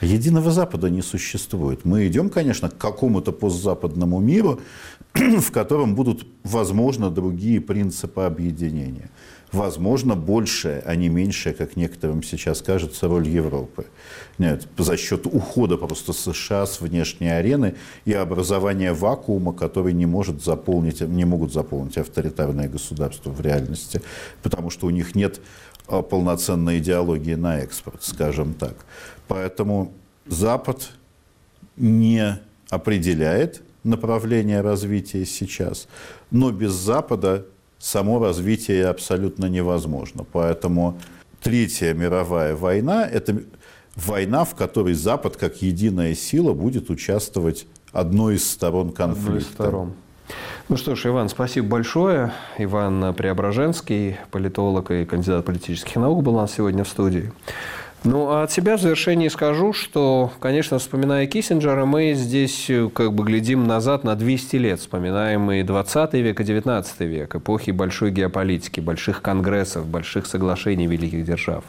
Единого 0.00 0.50
Запада 0.50 0.90
не 0.90 1.02
существует. 1.02 1.84
Мы 1.84 2.06
идем, 2.06 2.28
конечно, 2.28 2.68
к 2.68 2.76
какому-то 2.76 3.32
постзападному 3.32 4.20
миру, 4.20 4.60
в 5.14 5.50
котором 5.50 5.94
будут, 5.94 6.26
возможно, 6.44 7.10
другие 7.10 7.60
принципы 7.60 8.22
объединения. 8.22 9.10
Возможно, 9.52 10.16
большая, 10.16 10.82
а 10.84 10.96
не 10.96 11.08
меньшая, 11.08 11.54
как 11.54 11.76
некоторым 11.76 12.22
сейчас 12.22 12.60
кажется, 12.60 13.08
роль 13.08 13.28
Европы. 13.28 13.86
Нет, 14.38 14.66
за 14.76 14.96
счет 14.96 15.24
ухода 15.24 15.76
просто 15.76 16.12
США 16.12 16.66
с 16.66 16.80
внешней 16.80 17.28
арены 17.28 17.76
и 18.04 18.12
образования 18.12 18.92
вакуума, 18.92 19.52
который 19.52 19.92
не, 19.92 20.04
может 20.04 20.42
заполнить, 20.42 21.00
не 21.00 21.24
могут 21.24 21.52
заполнить 21.52 21.96
авторитарные 21.96 22.68
государства 22.68 23.30
в 23.30 23.40
реальности, 23.40 24.02
потому 24.42 24.68
что 24.68 24.88
у 24.88 24.90
них 24.90 25.14
нет 25.14 25.40
а, 25.88 26.02
полноценной 26.02 26.78
идеологии 26.78 27.34
на 27.34 27.60
экспорт, 27.60 28.02
скажем 28.02 28.54
так. 28.54 28.74
Поэтому 29.28 29.92
Запад 30.26 30.90
не 31.76 32.38
определяет 32.70 33.62
направление 33.84 34.60
развития 34.60 35.24
сейчас, 35.24 35.88
но 36.30 36.50
без 36.50 36.72
Запада 36.72 37.46
само 37.78 38.18
развитие 38.18 38.86
абсолютно 38.86 39.46
невозможно. 39.46 40.24
Поэтому 40.32 40.98
Третья 41.42 41.94
мировая 41.94 42.56
война– 42.56 43.06
это 43.12 43.42
война, 43.94 44.44
в 44.44 44.54
которой 44.54 44.94
Запад 44.94 45.36
как 45.36 45.62
единая 45.62 46.14
сила 46.14 46.54
будет 46.54 46.90
участвовать 46.90 47.66
одной 47.92 48.36
из 48.36 48.50
сторон 48.50 48.92
конфликта. 48.92 49.26
Одной 49.26 49.38
из 49.38 49.46
сторон. 49.46 49.92
Ну 50.68 50.76
что 50.76 50.96
ж, 50.96 51.06
Иван, 51.06 51.28
спасибо 51.28 51.68
большое. 51.68 52.32
Иван 52.58 53.14
Преображенский, 53.14 54.16
политолог 54.32 54.90
и 54.90 55.04
кандидат 55.04 55.44
политических 55.44 55.94
наук, 55.94 56.24
был 56.24 56.34
у 56.34 56.38
нас 56.38 56.54
сегодня 56.54 56.82
в 56.82 56.88
студии. 56.88 57.30
Ну, 58.04 58.28
а 58.28 58.44
от 58.44 58.52
себя 58.52 58.76
в 58.76 58.80
завершении 58.80 59.28
скажу, 59.28 59.72
что, 59.72 60.30
конечно, 60.38 60.78
вспоминая 60.78 61.26
Киссинджера, 61.26 61.86
мы 61.86 62.14
здесь 62.14 62.70
э, 62.70 62.88
как 62.92 63.12
бы 63.12 63.24
глядим 63.24 63.66
назад 63.66 64.04
на 64.04 64.14
200 64.14 64.56
лет. 64.56 64.80
Вспоминаем 64.80 65.50
и 65.50 65.62
20 65.62 66.12
век, 66.14 66.40
и 66.40 66.44
19 66.44 67.00
век, 67.00 67.34
эпохи 67.34 67.72
большой 67.72 68.12
геополитики, 68.12 68.80
больших 68.80 69.22
конгрессов, 69.22 69.86
больших 69.86 70.26
соглашений 70.26 70.86
великих 70.86 71.24
держав. 71.24 71.64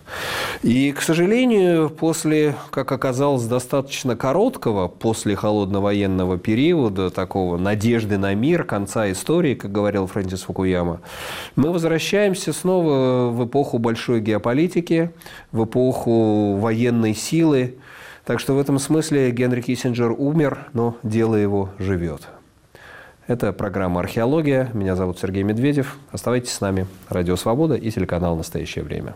И, 0.61 0.91
к 0.91 1.01
сожалению, 1.01 1.89
после, 1.89 2.55
как 2.69 2.91
оказалось, 2.91 3.45
достаточно 3.45 4.15
короткого, 4.15 4.88
после 4.88 5.36
холодно-военного 5.36 6.38
периода, 6.38 7.09
такого 7.09 7.57
надежды 7.57 8.17
на 8.17 8.36
мир, 8.36 8.63
конца 8.63 9.11
истории, 9.11 9.55
как 9.55 9.71
говорил 9.71 10.05
Фрэнсис 10.07 10.43
Фукуяма, 10.43 11.01
мы 11.55 11.71
возвращаемся 11.71 12.53
снова 12.53 13.30
в 13.32 13.45
эпоху 13.45 13.80
большой 13.80 14.21
геополитики, 14.21 15.11
в 15.51 15.63
эпоху 15.63 16.16
военной 16.57 17.13
силы. 17.13 17.78
Так 18.26 18.39
что 18.39 18.53
в 18.53 18.59
этом 18.59 18.80
смысле 18.80 19.32
Генри 19.32 19.61
Киссинджер 19.61 20.11
умер, 20.11 20.68
но 20.74 20.97
дело 21.03 21.36
его 21.36 21.70
живет. 21.80 22.28
Это 23.28 23.51
программа 23.51 23.99
«Археология». 23.99 24.70
Меня 24.74 24.95
зовут 24.95 25.20
Сергей 25.20 25.43
Медведев. 25.43 25.97
Оставайтесь 26.11 26.53
с 26.53 26.61
нами. 26.61 26.88
Радио 27.09 27.36
«Свобода» 27.36 27.76
и 27.76 27.91
телеканал 27.91 28.38
«Настоящее 28.38 28.86
время». 28.86 29.15